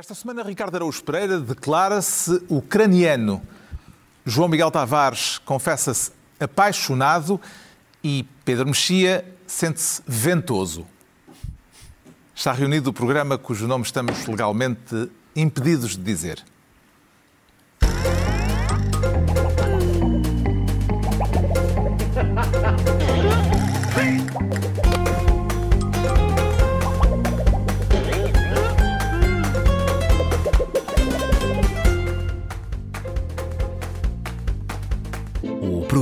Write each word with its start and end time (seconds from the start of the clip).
Esta 0.00 0.14
semana, 0.14 0.42
Ricardo 0.42 0.76
Araújo 0.76 1.04
Pereira 1.04 1.38
declara-se 1.38 2.42
ucraniano. 2.48 3.42
João 4.24 4.48
Miguel 4.48 4.70
Tavares 4.70 5.36
confessa-se 5.44 6.10
apaixonado 6.40 7.38
e 8.02 8.24
Pedro 8.42 8.64
Mexia 8.64 9.22
sente-se 9.46 10.00
ventoso. 10.06 10.86
Está 12.34 12.50
reunido 12.50 12.88
o 12.88 12.94
programa 12.94 13.36
cujo 13.36 13.66
nome 13.68 13.84
estamos 13.84 14.26
legalmente 14.26 15.10
impedidos 15.36 15.98
de 15.98 16.02
dizer. 16.02 16.42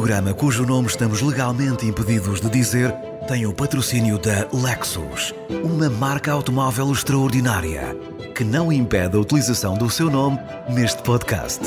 Programa 0.09 0.33
cujo 0.33 0.65
nome 0.65 0.89
estamos 0.89 1.21
legalmente 1.21 1.85
impedidos 1.85 2.41
de 2.41 2.49
dizer 2.49 2.91
tem 3.29 3.45
o 3.45 3.53
patrocínio 3.53 4.19
da 4.19 4.49
Lexus, 4.55 5.35
uma 5.63 5.91
marca 5.91 6.33
automóvel 6.33 6.91
extraordinária 6.91 7.95
que 8.35 8.43
não 8.43 8.73
impede 8.73 9.19
a 9.19 9.21
utilização 9.21 9.77
do 9.77 9.91
seu 9.91 10.11
nome 10.11 10.39
neste 10.71 11.03
podcast. 11.03 11.61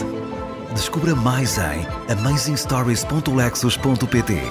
Descubra 0.74 1.14
mais 1.14 1.60
em 1.60 1.86
amazingstories.lexus.pt. 2.12 4.42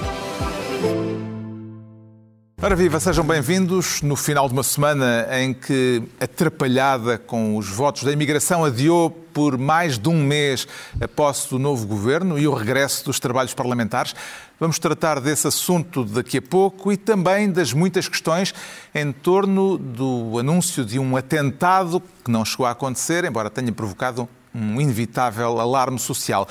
Ora 2.63 2.75
viva, 2.75 2.99
sejam 2.99 3.25
bem-vindos 3.25 4.03
no 4.03 4.15
final 4.15 4.47
de 4.47 4.53
uma 4.53 4.61
semana 4.61 5.27
em 5.31 5.51
que, 5.51 6.03
atrapalhada 6.19 7.17
com 7.17 7.57
os 7.57 7.67
votos 7.67 8.03
da 8.03 8.11
imigração, 8.11 8.63
adiou 8.63 9.09
por 9.09 9.57
mais 9.57 9.97
de 9.97 10.07
um 10.07 10.23
mês 10.23 10.67
a 11.01 11.07
posse 11.07 11.49
do 11.49 11.57
novo 11.57 11.87
governo 11.87 12.37
e 12.37 12.47
o 12.47 12.53
regresso 12.53 13.03
dos 13.03 13.19
trabalhos 13.19 13.55
parlamentares. 13.55 14.13
Vamos 14.59 14.77
tratar 14.77 15.19
desse 15.19 15.47
assunto 15.47 16.05
daqui 16.05 16.37
a 16.37 16.41
pouco 16.41 16.91
e 16.91 16.97
também 16.97 17.51
das 17.51 17.73
muitas 17.73 18.07
questões 18.07 18.53
em 18.93 19.11
torno 19.11 19.79
do 19.79 20.37
anúncio 20.37 20.85
de 20.85 20.99
um 20.99 21.17
atentado 21.17 21.99
que 22.23 22.29
não 22.29 22.45
chegou 22.45 22.67
a 22.67 22.71
acontecer, 22.71 23.25
embora 23.25 23.49
tenha 23.49 23.71
provocado 23.71 24.29
um 24.53 24.79
inevitável 24.79 25.59
alarme 25.59 25.97
social. 25.97 26.47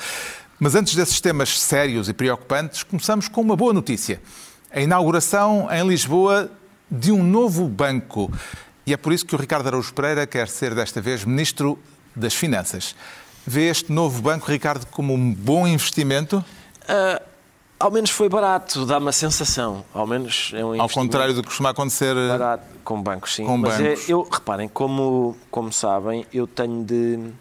Mas 0.59 0.75
antes 0.75 0.93
desses 0.93 1.21
temas 1.21 1.57
sérios 1.57 2.09
e 2.09 2.13
preocupantes, 2.13 2.83
começamos 2.83 3.29
com 3.29 3.39
uma 3.39 3.55
boa 3.55 3.71
notícia 3.71 4.19
a 4.73 4.79
inauguração 4.79 5.67
em 5.71 5.87
Lisboa 5.87 6.49
de 6.89 7.11
um 7.11 7.23
novo 7.23 7.67
banco. 7.67 8.31
E 8.85 8.93
é 8.93 8.97
por 8.97 9.13
isso 9.13 9.25
que 9.25 9.35
o 9.35 9.37
Ricardo 9.37 9.67
Araújo 9.67 9.93
Pereira 9.93 10.25
quer 10.25 10.47
ser 10.47 10.73
desta 10.73 11.01
vez 11.01 11.23
Ministro 11.25 11.77
das 12.15 12.33
Finanças. 12.33 12.95
Vê 13.45 13.69
este 13.69 13.91
novo 13.91 14.21
banco, 14.21 14.49
Ricardo, 14.49 14.85
como 14.87 15.13
um 15.13 15.33
bom 15.33 15.67
investimento? 15.67 16.43
Uh, 16.83 17.21
ao 17.79 17.89
menos 17.89 18.11
foi 18.11 18.29
barato, 18.29 18.85
dá 18.85 18.97
uma 18.97 19.11
sensação. 19.11 19.83
Ao 19.93 20.05
menos 20.05 20.51
é 20.53 20.63
um 20.63 20.81
Ao 20.81 20.89
contrário 20.89 21.33
do 21.33 21.41
que 21.41 21.47
costuma 21.47 21.71
acontecer 21.71 22.15
barato, 22.15 22.63
com 22.83 23.01
bancos, 23.01 23.35
sim. 23.35 23.45
Com 23.45 23.57
Mas 23.57 23.77
bancos. 23.77 24.09
É, 24.09 24.13
eu, 24.13 24.27
reparem, 24.29 24.69
como, 24.69 25.35
como 25.49 25.71
sabem, 25.71 26.25
eu 26.31 26.45
tenho 26.45 26.83
de, 26.83 27.31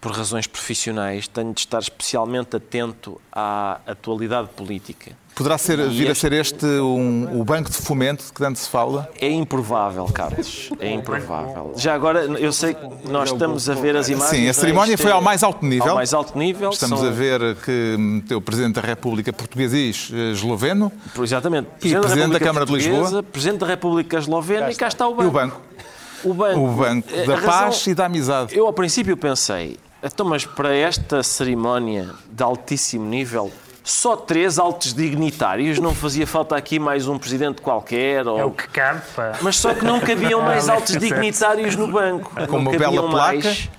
por 0.00 0.12
razões 0.12 0.46
profissionais, 0.46 1.26
tenho 1.26 1.52
de 1.52 1.60
estar 1.60 1.80
especialmente 1.80 2.56
atento 2.56 3.20
à 3.32 3.80
atualidade 3.86 4.48
política. 4.56 5.12
Poderá 5.34 5.56
ser, 5.56 5.78
E 5.78 5.88
vir 5.88 6.08
a 6.08 6.10
este- 6.10 6.20
ser 6.20 6.32
este 6.32 6.66
um, 6.66 7.40
o 7.40 7.44
banco 7.44 7.70
de 7.70 7.76
fomento 7.76 8.24
de 8.24 8.32
que 8.32 8.40
tanto 8.40 8.58
se 8.58 8.68
fala? 8.68 9.08
É 9.20 9.28
improvável, 9.30 10.04
Carlos. 10.06 10.68
É 10.80 10.90
improvável. 10.90 11.74
Já 11.76 11.94
agora, 11.94 12.22
eu 12.24 12.52
sei 12.52 12.74
que 12.74 13.08
nós 13.08 13.30
estamos 13.30 13.68
a 13.70 13.74
ver 13.74 13.96
as 13.96 14.08
imagens. 14.08 14.36
Sim, 14.36 14.46
a 14.46 14.50
é? 14.50 14.52
cerimónia 14.52 14.98
foi 14.98 15.10
é- 15.12 15.14
ao 15.14 15.22
mais 15.22 15.44
alto 15.44 15.64
nível. 15.64 15.90
Ao 15.90 15.94
mais 15.94 16.12
alto 16.12 16.36
nível. 16.36 16.70
Estamos 16.70 16.98
são- 16.98 17.08
a 17.08 17.12
ver 17.12 17.54
que 17.64 18.34
o 18.34 18.40
Presidente 18.40 18.74
da 18.74 18.80
República 18.80 19.32
português 19.32 20.10
eh, 20.12 20.32
esloveno 20.32 20.90
Exatamente. 21.20 21.68
Presidente 21.78 22.02
da 22.08 22.14
República 22.14 22.44
Câmara 22.44 22.66
de 22.66 22.72
Lisboa. 22.72 22.94
Portuguesa, 22.98 23.22
Presidente 23.22 23.60
da 23.60 23.66
República 23.66 24.18
Eslovena 24.18 24.70
e 24.72 24.74
cá 24.74 24.88
está 24.88 25.06
o 25.06 25.12
e 25.12 25.14
banco. 25.14 25.28
o 25.28 25.30
banco. 25.30 25.60
O 26.24 26.34
banco, 26.34 26.60
O 26.60 26.68
banco 26.72 27.08
A 27.14 27.26
da 27.26 27.34
razão- 27.36 27.48
paz 27.48 27.86
e 27.86 27.94
da 27.94 28.06
amizade. 28.06 28.56
Eu, 28.56 28.66
ao 28.66 28.72
princípio, 28.72 29.16
pensei, 29.16 29.76
então, 30.02 30.26
mas 30.26 30.44
para 30.44 30.74
esta 30.74 31.22
cerimónia 31.22 32.10
de 32.30 32.42
altíssimo 32.42 33.04
nível, 33.04 33.50
só 33.82 34.16
três 34.16 34.58
altos 34.58 34.92
dignitários? 34.92 35.78
Não 35.78 35.94
fazia 35.94 36.26
falta 36.26 36.56
aqui 36.56 36.78
mais 36.78 37.08
um 37.08 37.18
presidente 37.18 37.62
qualquer? 37.62 38.26
Ou... 38.26 38.38
É 38.38 38.44
o 38.44 38.50
que 38.50 38.68
cabe, 38.68 39.00
pá. 39.16 39.38
Mas 39.40 39.56
só 39.56 39.74
que 39.74 39.84
não 39.84 39.98
cabiam 39.98 40.42
mais 40.42 40.68
altos 40.68 40.96
dignitários 40.96 41.74
no 41.74 41.88
banco. 41.88 42.30
Com 42.46 42.60
não 42.60 42.70
uma 42.70 42.78
bela 42.78 43.08
mais. 43.08 43.70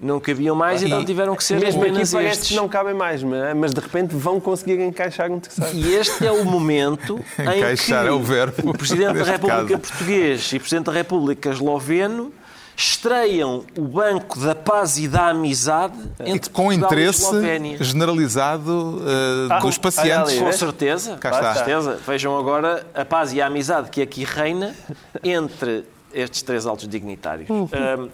Não 0.00 0.18
cabiam 0.18 0.56
mais, 0.56 0.82
então 0.82 1.04
tiveram 1.04 1.36
que 1.36 1.44
ser 1.44 1.60
Mesmo 1.60 1.80
aqui 1.84 1.92
parece 1.92 2.16
estes. 2.16 2.48
que 2.48 2.56
não 2.56 2.68
cabem 2.68 2.92
mais, 2.92 3.22
mas 3.22 3.72
de 3.72 3.80
repente 3.80 4.16
vão 4.16 4.40
conseguir 4.40 4.80
encaixar 4.80 5.30
um 5.30 5.38
terceiro. 5.38 5.70
E 5.76 5.94
este 5.94 6.26
é 6.26 6.32
o 6.32 6.44
momento 6.44 7.20
em 7.38 7.44
que 7.44 7.58
Encaixar 7.58 8.04
é 8.04 8.10
o 8.10 8.18
verbo, 8.18 8.70
o 8.70 8.76
Presidente 8.76 9.20
da 9.20 9.24
República 9.24 9.78
caso. 9.78 9.78
Português 9.78 10.52
e 10.52 10.56
o 10.56 10.60
Presidente 10.60 10.86
da 10.86 10.92
República 10.92 11.50
Esloveno 11.50 12.32
estreiam 12.76 13.64
o 13.76 13.82
Banco 13.82 14.38
da 14.40 14.54
Paz 14.54 14.98
e 14.98 15.06
da 15.06 15.28
Amizade 15.28 15.94
E 16.24 16.30
entre 16.30 16.50
com 16.50 16.64
Portugal 16.64 16.90
e 16.92 16.94
interesse 16.94 17.84
generalizado 17.84 19.02
eh, 19.50 19.60
dos 19.60 19.78
pacientes. 19.78 20.32
olha 20.32 20.36
ali, 20.36 20.40
Com 20.40 20.52
certeza, 20.52 21.16
Cá 21.18 21.30
com 21.30 21.36
está. 21.36 21.54
certeza. 21.54 21.98
Vejam 22.06 22.36
agora 22.38 22.86
a 22.94 23.04
paz 23.04 23.32
e 23.32 23.40
a 23.40 23.46
amizade 23.46 23.90
que 23.90 24.00
aqui 24.02 24.24
reina 24.24 24.74
entre 25.22 25.84
estes 26.12 26.42
três 26.42 26.66
altos 26.66 26.86
dignitários. 26.88 27.48
Ahm, 27.50 28.08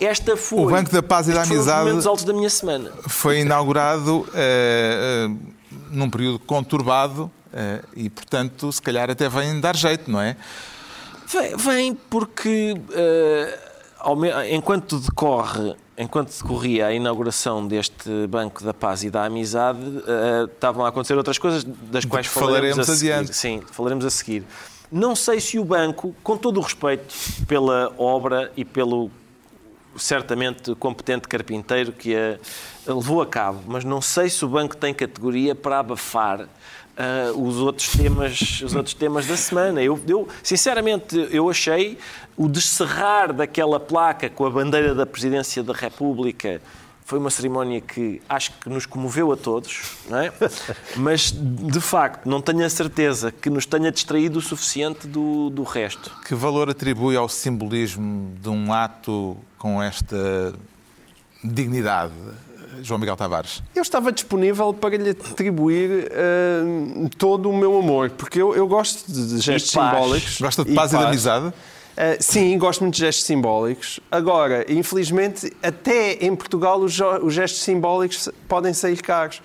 esta 0.00 0.36
foi 0.36 0.58
O 0.60 0.70
Banco 0.70 0.90
da 0.92 1.02
Paz 1.02 1.28
e 1.28 1.32
da 1.32 1.40
este 1.42 1.48
foi 1.48 1.56
um 1.56 1.60
dos 1.60 1.68
Amizade- 1.68 2.08
altos 2.08 2.24
da 2.24 2.32
minha 2.32 2.50
semana. 2.50 2.90
Foi 3.08 3.40
inaugurado 3.40 4.28
eh, 4.34 5.28
eh, 5.28 5.36
num 5.90 6.08
período 6.10 6.38
conturbado 6.40 7.30
eh, 7.52 7.80
e, 7.96 8.08
portanto, 8.10 8.70
se 8.72 8.80
calhar 8.82 9.10
até 9.10 9.28
vem 9.28 9.58
dar 9.60 9.74
jeito, 9.76 10.10
não 10.10 10.20
é? 10.20 10.36
Vem, 11.26 11.56
vem 11.56 11.94
porque 11.94 12.74
eh, 12.92 13.58
enquanto 14.50 14.98
decorre, 14.98 15.74
enquanto 15.96 16.30
decorria 16.30 16.86
a 16.86 16.92
inauguração 16.92 17.66
deste 17.66 18.26
Banco 18.28 18.62
da 18.64 18.74
Paz 18.74 19.04
e 19.04 19.10
da 19.10 19.24
Amizade, 19.24 19.80
eh, 20.06 20.44
estavam 20.52 20.84
a 20.84 20.88
acontecer 20.88 21.16
outras 21.16 21.38
coisas 21.38 21.64
das 21.64 22.04
quais 22.04 22.26
falaremos, 22.26 22.76
falaremos 22.76 22.90
a 22.90 22.96
seguir. 22.96 23.12
adiante. 23.12 23.36
Sim, 23.36 23.62
falaremos 23.70 24.04
a 24.04 24.10
seguir. 24.10 24.44
Não 24.90 25.16
sei 25.16 25.40
se 25.40 25.58
o 25.58 25.64
banco, 25.64 26.14
com 26.22 26.36
todo 26.36 26.58
o 26.58 26.60
respeito 26.60 27.14
pela 27.46 27.92
obra 27.96 28.52
e 28.56 28.64
pelo 28.64 29.10
certamente 29.96 30.74
competente 30.74 31.28
carpinteiro 31.28 31.92
que 31.92 32.14
a 32.14 32.38
levou 32.86 33.22
a 33.22 33.26
cabo, 33.26 33.60
mas 33.66 33.84
não 33.84 34.00
sei 34.00 34.28
se 34.28 34.44
o 34.44 34.48
banco 34.48 34.76
tem 34.76 34.92
categoria 34.92 35.54
para 35.54 35.78
abafar 35.78 36.48
ah, 36.96 37.32
os, 37.34 37.56
outros 37.56 37.88
temas, 37.88 38.62
os 38.62 38.74
outros 38.74 38.94
temas 38.94 39.26
da 39.26 39.36
semana. 39.36 39.82
Eu, 39.82 40.00
eu, 40.06 40.28
sinceramente, 40.42 41.28
eu 41.30 41.48
achei 41.48 41.98
o 42.36 42.48
descerrar 42.48 43.32
daquela 43.32 43.78
placa 43.78 44.28
com 44.28 44.44
a 44.44 44.50
bandeira 44.50 44.94
da 44.94 45.06
Presidência 45.06 45.62
da 45.62 45.72
República 45.72 46.60
foi 47.04 47.18
uma 47.18 47.30
cerimónia 47.30 47.80
que 47.80 48.22
acho 48.26 48.52
que 48.52 48.70
nos 48.70 48.86
comoveu 48.86 49.32
a 49.32 49.36
todos, 49.36 49.98
não 50.08 50.18
é? 50.18 50.32
mas 50.96 51.30
de 51.30 51.80
facto 51.80 52.26
não 52.26 52.40
tenho 52.40 52.64
a 52.64 52.70
certeza 52.70 53.30
que 53.30 53.50
nos 53.50 53.66
tenha 53.66 53.92
distraído 53.92 54.38
o 54.38 54.42
suficiente 54.42 55.06
do, 55.06 55.50
do 55.50 55.62
resto. 55.62 56.10
Que 56.26 56.34
valor 56.34 56.70
atribui 56.70 57.14
ao 57.14 57.28
simbolismo 57.28 58.34
de 58.40 58.48
um 58.48 58.72
ato 58.72 59.36
com 59.58 59.82
esta 59.82 60.54
dignidade, 61.44 62.14
João 62.82 62.98
Miguel 62.98 63.16
Tavares? 63.16 63.62
Eu 63.74 63.82
estava 63.82 64.10
disponível 64.10 64.72
para 64.72 64.96
lhe 64.96 65.10
atribuir 65.10 66.08
eh, 66.10 67.08
todo 67.18 67.50
o 67.50 67.56
meu 67.56 67.78
amor, 67.78 68.10
porque 68.10 68.40
eu, 68.40 68.54
eu 68.54 68.66
gosto 68.66 69.10
de 69.10 69.40
gestos 69.40 69.72
paz. 69.74 69.94
simbólicos. 69.94 70.40
Gosta 70.40 70.64
de 70.64 70.74
paz 70.74 70.92
e 70.92 70.98
de 70.98 71.04
amizade? 71.04 71.52
Eh, 71.96 72.16
sim, 72.20 72.56
gosto 72.58 72.80
muito 72.80 72.94
de 72.94 73.00
gestos 73.00 73.24
simbólicos. 73.24 74.00
Agora, 74.10 74.64
infelizmente, 74.72 75.52
até 75.62 76.14
em 76.24 76.34
Portugal 76.34 76.80
os, 76.80 76.98
os 77.22 77.34
gestos 77.34 77.62
simbólicos 77.62 78.28
podem 78.48 78.72
sair 78.72 79.00
caros. 79.02 79.42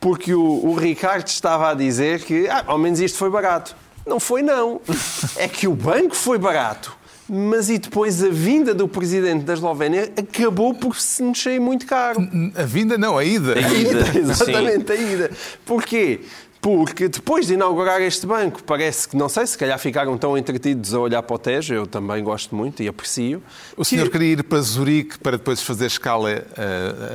Porque 0.00 0.32
o, 0.32 0.66
o 0.66 0.74
Ricardo 0.74 1.26
estava 1.28 1.70
a 1.70 1.74
dizer 1.74 2.22
que, 2.24 2.48
ah, 2.48 2.64
ao 2.66 2.78
menos 2.78 3.00
isto 3.00 3.18
foi 3.18 3.28
barato. 3.28 3.76
Não 4.06 4.18
foi, 4.18 4.40
não. 4.42 4.80
É 5.36 5.46
que 5.46 5.68
o 5.68 5.74
banco 5.74 6.14
foi 6.14 6.38
barato. 6.38 6.96
Mas 7.32 7.70
e 7.70 7.78
depois 7.78 8.24
a 8.24 8.28
vinda 8.28 8.74
do 8.74 8.88
presidente 8.88 9.44
da 9.44 9.52
Eslovénia 9.52 10.10
acabou 10.16 10.74
por 10.74 10.96
se 10.96 11.22
nos 11.22 11.40
sair 11.40 11.60
muito 11.60 11.86
caro. 11.86 12.20
A 12.56 12.64
vinda 12.64 12.98
não, 12.98 13.16
a 13.16 13.24
ida. 13.24 13.54
A 13.54 13.72
ida. 13.72 14.18
Exatamente, 14.18 14.90
a 14.90 14.96
ida. 14.96 15.30
Porquê? 15.64 16.22
Porque 16.60 17.08
depois 17.08 17.46
de 17.46 17.54
inaugurar 17.54 18.02
este 18.02 18.26
banco, 18.26 18.62
parece 18.62 19.08
que, 19.08 19.16
não 19.16 19.30
sei, 19.30 19.46
se 19.46 19.56
calhar 19.56 19.78
ficaram 19.78 20.18
tão 20.18 20.36
entretidos 20.36 20.92
a 20.92 21.00
olhar 21.00 21.22
para 21.22 21.34
o 21.34 21.38
Tejo, 21.38 21.72
eu 21.72 21.86
também 21.86 22.22
gosto 22.22 22.54
muito 22.54 22.82
e 22.82 22.88
aprecio. 22.88 23.42
O 23.76 23.84
senhor 23.84 24.10
queria 24.10 24.32
ir 24.34 24.44
para 24.44 24.60
Zurique 24.60 25.18
para 25.18 25.38
depois 25.38 25.62
fazer 25.62 25.86
escala 25.86 26.30
eh, 26.30 26.44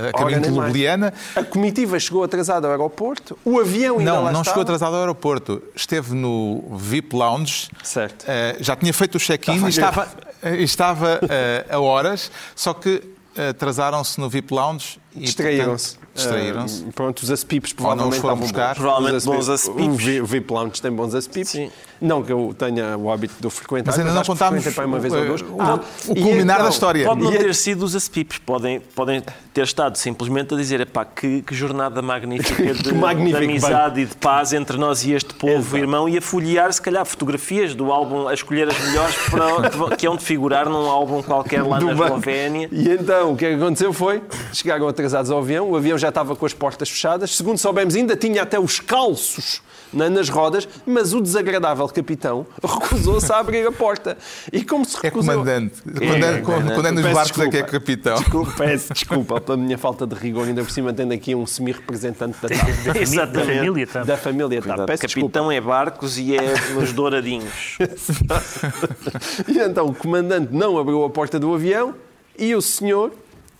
a 0.09 0.17
caminho 0.17 0.41
de. 0.41 0.49
Ljubljana. 0.49 1.13
A 1.35 1.43
comitiva 1.43 1.99
chegou 1.99 2.23
atrasada 2.23 2.65
ao 2.65 2.71
aeroporto, 2.71 3.37
o 3.45 3.59
avião 3.59 3.99
ainda 3.99 4.11
Não, 4.13 4.23
lá 4.23 4.31
não 4.31 4.41
estava. 4.41 4.45
chegou 4.45 4.61
atrasado 4.63 4.93
ao 4.95 5.01
aeroporto. 5.01 5.61
Esteve 5.75 6.15
no 6.15 6.63
VIP 6.75 7.15
Lounge. 7.15 7.69
Certo. 7.83 8.25
Eh, 8.27 8.57
já 8.59 8.75
tinha 8.75 8.93
feito 8.93 9.15
o 9.15 9.19
check-in 9.19 9.63
e 9.63 9.69
Estava 9.69 10.03
estava, 10.03 10.07
eh, 10.41 10.63
estava 10.63 11.19
eh, 11.29 11.65
a 11.69 11.79
horas, 11.79 12.31
só 12.55 12.73
que 12.73 13.01
atrasaram-se 13.49 14.19
no 14.19 14.29
VIP 14.29 14.53
Lounge 14.53 14.99
Distraíram-se. 15.15 15.97
Distraíram-se. 16.13 16.85
Ah, 16.87 16.91
pronto, 16.93 17.19
os 17.23 17.31
acipipes 17.31 17.73
Ou 17.77 17.95
não 17.95 18.09
os 18.09 18.17
provavelmente 18.17 18.21
foram 18.21 18.37
buscar. 18.37 18.67
bons. 18.69 18.77
Provavelmente 18.81 19.15
Os 19.17 19.25
bons 19.25 19.49
acipipes. 19.49 19.85
O 19.87 19.91
Vi- 19.97 20.21
O 20.21 20.25
VIP 20.25 20.53
Lounge 20.53 20.81
tem 20.81 20.91
bons. 20.91 21.13
Sim. 21.45 21.71
Não 22.01 22.21
que 22.21 22.31
eu 22.31 22.53
tenha 22.57 22.97
o 22.97 23.09
hábito 23.09 23.35
de 23.39 23.47
o 23.47 23.49
frequentar, 23.49 23.91
Mas 23.91 23.99
ainda 23.99 24.11
não 24.11 24.19
acho 24.21 24.29
que 24.31 24.37
contámos 24.37 24.67
para 24.73 24.85
uma 24.85 24.99
vez 24.99 25.13
ou 25.13 25.21
o- 25.21 25.25
duas. 25.25 25.41
o- 25.41 25.45
Ah, 25.59 25.79
o 26.09 26.13
culminar 26.15 26.55
então- 26.57 26.63
da 26.65 26.69
história. 26.69 27.05
Pode 27.05 27.21
não 27.23 27.31
E 27.31 27.35
é- 27.35 27.39
ter 27.39 27.55
sido 27.55 27.83
os 27.83 27.95
acipipes, 27.95 28.37
podem, 28.39 28.79
podem 28.81 29.23
ter 29.53 29.63
estado 29.63 29.95
simplesmente 29.97 30.53
a 30.53 30.57
dizer 30.57 30.81
epá, 30.81 31.05
que, 31.05 31.41
que 31.41 31.55
jornada 31.55 32.01
magnífica 32.01 32.73
de, 32.75 32.93
magnífico 32.93 33.39
de 33.39 33.45
amizade 33.45 34.01
e 34.01 34.05
de 34.05 34.15
paz 34.15 34.51
entre 34.51 34.77
nós 34.77 35.05
e 35.05 35.13
este 35.13 35.33
povo 35.35 35.53
Exato. 35.59 35.77
irmão 35.77 36.09
e 36.09 36.17
a 36.17 36.21
folhear, 36.21 36.71
se 36.73 36.81
calhar, 36.81 37.05
fotografias 37.05 37.73
do 37.73 37.91
álbum, 37.91 38.27
a 38.27 38.33
escolher 38.33 38.67
as 38.69 38.77
melhores 38.87 39.15
para, 39.29 39.95
que 39.95 40.05
hão 40.05 40.17
de 40.17 40.23
figurar 40.23 40.67
num 40.67 40.89
álbum 40.89 41.21
qualquer 41.23 41.63
lá 41.63 41.79
do 41.79 41.85
na. 41.85 41.93
Eslovénia. 42.05 42.67
E 42.71 42.89
então, 42.89 43.31
o 43.31 43.37
que 43.37 43.45
é 43.45 43.49
que 43.49 43.55
aconteceu 43.55 43.93
foi, 43.93 44.21
chegaram 44.51 44.85
atrasados 45.05 45.31
ao 45.31 45.39
avião, 45.39 45.69
o 45.71 45.75
avião 45.75 45.97
já 45.97 46.09
estava 46.09 46.35
com 46.35 46.45
as 46.45 46.53
portas 46.53 46.89
fechadas, 46.89 47.35
segundo 47.35 47.57
soubemos, 47.57 47.95
ainda 47.95 48.15
tinha 48.15 48.41
até 48.41 48.59
os 48.59 48.79
calços 48.79 49.61
na- 49.93 50.09
nas 50.09 50.27
rodas, 50.29 50.67
mas 50.85 51.13
o 51.13 51.21
desagradável 51.21 51.87
capitão 51.87 52.45
recusou-se 52.61 53.31
a 53.31 53.37
abrir 53.39 53.65
a 53.67 53.71
porta. 53.71 54.17
E 54.51 54.63
como 54.63 54.83
se 54.83 54.97
É 54.97 54.99
recusou... 55.03 55.33
comandante. 55.33 55.81
Quando 55.83 56.23
é, 56.25 56.41
quando- 56.41 56.73
quando 56.73 56.85
é 56.87 56.91
nos 56.91 57.03
barcos 57.13 57.39
é 57.39 57.49
que 57.49 57.57
é 57.57 57.61
desculpa. 57.61 57.71
capitão. 57.71 58.15
Desculpa, 58.15 58.53
peço 58.57 58.93
desculpa 58.93 59.41
pela 59.41 59.57
minha 59.57 59.77
falta 59.77 60.05
de 60.07 60.15
rigor, 60.15 60.47
ainda 60.47 60.63
por 60.63 60.71
cima 60.71 60.91
tendo 60.93 61.13
aqui 61.13 61.35
um 61.35 61.45
semi-representante 61.45 62.37
da 62.41 62.49
TAP. 62.49 62.93
Da 62.93 62.99
Exatamente. 62.99 63.55
família, 63.57 63.87
tá? 63.87 64.03
Da 64.03 64.17
família 64.17 64.61
TAP. 64.61 64.85
Peço 64.87 65.05
desculpa. 65.07 65.27
capitão 65.33 65.51
é 65.51 65.61
barcos 65.61 66.17
e 66.17 66.35
é 66.35 66.53
nos 66.73 66.91
douradinhos. 66.93 67.77
E 69.47 69.59
então 69.59 69.85
o 69.87 69.93
comandante 69.95 70.49
não 70.53 70.77
abriu 70.77 71.03
a 71.03 71.09
porta 71.09 71.39
do 71.39 71.53
avião 71.53 71.93
e 72.37 72.53
o 72.55 72.61
senhor 72.61 73.11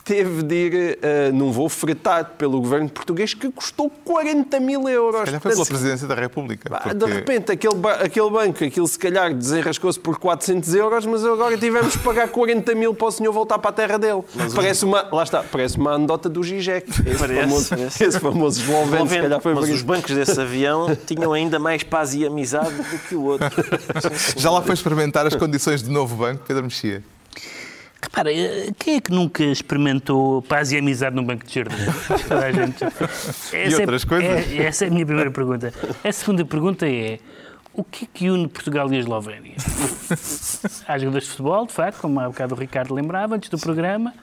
teve 0.06 0.44
de 0.44 0.56
ir 0.56 1.00
eh, 1.02 1.32
num 1.34 1.52
voo 1.52 1.68
fretado 1.68 2.30
pelo 2.38 2.62
governo 2.62 2.88
português 2.88 3.34
que 3.34 3.50
custou 3.52 3.90
40 3.90 4.60
mil 4.60 4.88
euros. 4.88 5.24
Calhar 5.26 5.42
foi 5.42 5.52
pela 5.52 5.56
Portanto, 5.66 5.68
presidência 5.80 6.08
da 6.08 6.14
República. 6.14 6.70
De 6.70 6.96
porque- 7.00 7.12
repente, 7.14 7.52
aquele, 7.52 7.74
ba- 7.76 7.96
aquele 7.96 8.30
banco, 8.30 8.64
aquilo 8.64 8.88
se 8.88 9.00
calhar 9.00 9.34
desenrascou-se 9.34 10.00
por 10.00 10.20
400 10.20 10.76
euros, 10.76 11.06
mas 11.08 11.26
agora 11.26 11.58
tivemos 11.58 11.94
de 11.94 12.00
pagar 12.00 12.28
40 12.30 12.76
mil 12.76 12.94
para 12.94 13.08
o 13.08 13.12
senhor 13.12 13.34
voltar 13.34 13.58
para 13.58 13.72
a 13.72 13.74
terra 13.74 13.98
dele. 13.98 14.22
parece 14.54 14.86
uma, 14.86 15.08
lá 15.12 15.24
está, 15.24 15.42
parece 15.44 15.78
uma 15.78 15.94
anedota 15.94 16.30
do 16.30 16.44
Gijek. 16.44 16.88
Esse 16.88 17.18
Parece, 17.18 17.42
famoso, 17.42 17.70
parece. 17.70 18.04
esse 18.04 18.20
famoso 18.20 18.62
esloveno, 18.62 19.10
se 19.10 19.20
calhar 19.20 19.42
foi 19.42 19.54
Mas 19.56 19.70
os 19.72 19.82
bancos 19.82 20.14
desse 20.16 20.40
avião 20.40 20.96
tinham 21.08 21.34
ainda 21.34 21.58
mais 21.58 21.82
paz 21.82 22.14
e 22.14 22.24
amizade 22.24 22.76
do 22.76 23.00
que 23.00 23.16
o 23.16 23.24
outro. 23.24 23.50
Já 24.38 24.52
lá 24.52 24.62
foi 24.62 24.76
experimentar 24.76 25.26
as 25.26 25.36
condições 25.36 25.82
do 25.82 25.92
novo 25.92 26.16
banco, 26.16 26.44
Pedro 26.48 26.62
Mexia? 26.64 27.04
Repara, 28.06 28.32
eh, 28.32 28.70
quem 28.78 28.96
é 28.98 29.02
que 29.02 29.12
nunca 29.12 29.44
experimentou 29.44 30.42
paz 30.44 30.72
e 30.72 30.78
amizade 30.78 31.16
num 31.16 31.24
banco 31.24 31.46
de 31.46 31.54
jardim? 31.56 31.76
Toda 32.28 32.46
a 32.46 32.52
gente. 32.52 32.84
Essa 32.84 33.56
é- 33.58 33.80
outras 33.82 34.06
coisas? 34.06 34.30
é- 34.52 34.64
essa 34.64 34.86
é 34.86 34.88
a 34.88 34.92
minha 34.92 35.06
primeira 35.06 35.32
pergunta. 35.32 35.74
A 36.04 36.12
segunda 36.12 36.46
pergunta 36.46 36.88
é: 36.88 37.20
o 37.78 37.84
que 37.84 38.06
é 38.06 38.08
que 38.14 38.30
une 38.30 38.48
Portugal 38.48 38.92
e 38.92 38.96
a 38.96 39.00
Eslovénia? 39.00 39.56
Há 40.88 40.98
jogadores 40.98 41.26
de 41.26 41.32
futebol, 41.32 41.66
de 41.66 41.74
facto, 41.74 42.00
como 42.00 42.20
há 42.20 42.28
bocado 42.28 42.54
o 42.56 42.58
Ricardo 42.58 42.94
lembrava 42.94 43.36
antes 43.36 43.50
do 43.50 43.58
programa. 43.58 44.14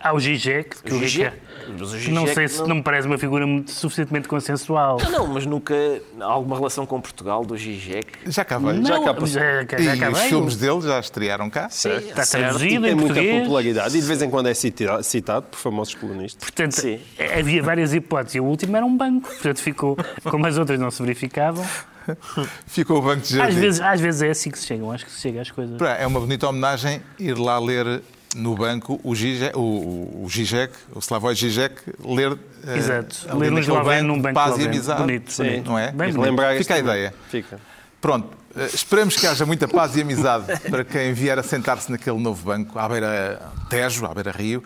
Há 0.00 0.12
o 0.12 0.20
Zizek, 0.20 0.82
que 0.82 0.94
o 0.94 0.98
Zizek? 0.98 1.36
Ricardo. 1.36 1.78
Não 1.78 1.86
Zizek 2.22 2.34
sei 2.34 2.48
se 2.48 2.58
não- 2.60 2.68
não 2.68 2.76
me 2.76 2.82
parece 2.82 3.06
uma 3.06 3.18
figura 3.18 3.46
muito- 3.46 3.70
suficientemente 3.70 4.28
consensual. 4.28 4.98
Não, 5.10 5.26
mas 5.26 5.46
nunca 5.46 5.74
há 6.20 6.24
alguma 6.24 6.56
relação 6.56 6.84
com 6.86 7.00
Portugal, 7.00 7.44
do 7.44 7.56
Gijek. 7.56 8.06
Já 8.26 8.44
cá 8.44 8.58
veio. 8.58 8.74
Não, 8.74 8.84
já 8.84 9.00
cá 9.02 9.14
passou. 9.14 9.28
já, 9.28 9.64
cá- 9.64 9.78
já 9.78 9.94
E 9.94 10.08
os 10.12 10.20
filmes 10.22 10.56
dele 10.56 10.80
já 10.82 10.98
estrearam 11.00 11.48
cá. 11.50 11.66
Está 11.66 12.24
certo. 12.24 12.30
traduzido 12.30 12.82
Tem 12.82 12.92
em 12.92 12.94
muita 12.94 13.20
popularidade 13.40 13.96
e 13.96 14.00
de 14.00 14.06
vez 14.06 14.22
em 14.22 14.30
quando 14.30 14.46
é 14.48 14.54
cita- 14.54 15.02
citado 15.02 15.46
por 15.50 15.58
famosos 15.58 15.94
colunistas. 15.94 16.42
Portanto, 16.42 16.72
Sim. 16.72 17.00
havia 17.38 17.62
várias 17.62 17.92
hipóteses. 17.94 18.36
E 18.36 18.40
o 18.40 18.44
último 18.44 18.76
era 18.76 18.84
um 18.86 18.96
banco. 18.96 19.28
Portanto, 19.28 19.58
ficou, 19.60 19.96
como 20.24 20.46
as 20.46 20.56
outras 20.58 20.78
não 20.80 20.90
se 20.90 21.00
verificavam. 21.02 21.64
Ficou 22.66 22.98
o 22.98 23.02
banco 23.02 23.22
de 23.22 23.34
Às 23.34 23.48
jardim. 23.48 23.60
vezes, 23.60 23.80
às 23.80 24.00
vezes 24.00 24.22
é 24.22 24.30
assim 24.30 24.50
que 24.50 24.58
se 24.58 24.66
chegam. 24.66 24.90
Acho 24.90 25.04
que 25.04 25.12
se 25.12 25.20
chega 25.20 25.40
às 25.40 25.50
coisas. 25.50 25.80
É 25.98 26.06
uma 26.06 26.20
bonita 26.20 26.48
homenagem 26.48 27.02
ir 27.18 27.38
lá 27.38 27.58
ler 27.58 28.02
no 28.34 28.54
banco 28.56 29.00
o 29.04 29.14
Zizek, 29.14 29.56
o, 29.56 29.60
o, 29.60 30.26
Zizek, 30.30 30.72
o 30.94 30.98
Slavoj 31.00 31.34
Zizek, 31.38 31.82
ler, 32.04 32.36
eh, 32.66 32.78
Exato. 32.78 33.26
ali 33.28 33.40
Ler 33.40 33.52
um 33.52 33.54
naquele 33.54 33.60
esloveno 33.60 34.08
num 34.08 34.20
banco 34.20 34.34
Paz 34.34 34.58
e 34.58 34.64
amizade. 34.66 35.00
Bonito, 35.00 35.32
Sim, 35.32 35.44
bonito. 35.44 35.66
Não 35.70 35.78
é? 35.78 35.86
Bem 35.88 35.96
bonito. 35.96 36.20
relembrar 36.20 36.56
Fica 36.56 36.74
a 36.74 36.78
ideia. 36.78 37.14
Fica. 37.28 37.60
Pronto, 38.00 38.28
eh, 38.56 38.64
esperemos 38.72 39.16
que 39.16 39.26
haja 39.26 39.44
muita 39.44 39.68
paz 39.68 39.96
e 39.96 40.00
amizade 40.02 40.46
para 40.70 40.82
quem 40.84 41.12
vier 41.12 41.38
a 41.38 41.42
sentar-se 41.42 41.90
naquele 41.90 42.18
novo 42.18 42.42
banco, 42.44 42.78
à 42.78 42.88
beira 42.88 43.40
Tejo, 43.68 44.06
à 44.06 44.14
beira 44.14 44.30
Rio. 44.30 44.62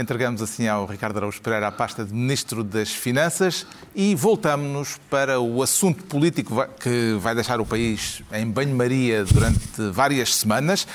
Entregamos 0.00 0.40
assim 0.40 0.66
ao 0.66 0.86
Ricardo 0.86 1.18
Araújo 1.18 1.42
Pereira 1.42 1.66
a 1.68 1.70
pasta 1.72 2.02
de 2.06 2.14
Ministro 2.14 2.64
das 2.64 2.88
Finanças 2.90 3.66
e 3.94 4.14
voltamos-nos 4.14 4.98
para 5.10 5.38
o 5.38 5.62
assunto 5.62 6.02
político 6.04 6.56
que 6.80 7.18
vai 7.20 7.34
deixar 7.34 7.60
o 7.60 7.66
país 7.66 8.22
em 8.32 8.46
banho-maria 8.50 9.26
durante 9.26 9.90
várias 9.92 10.34
semanas. 10.36 10.88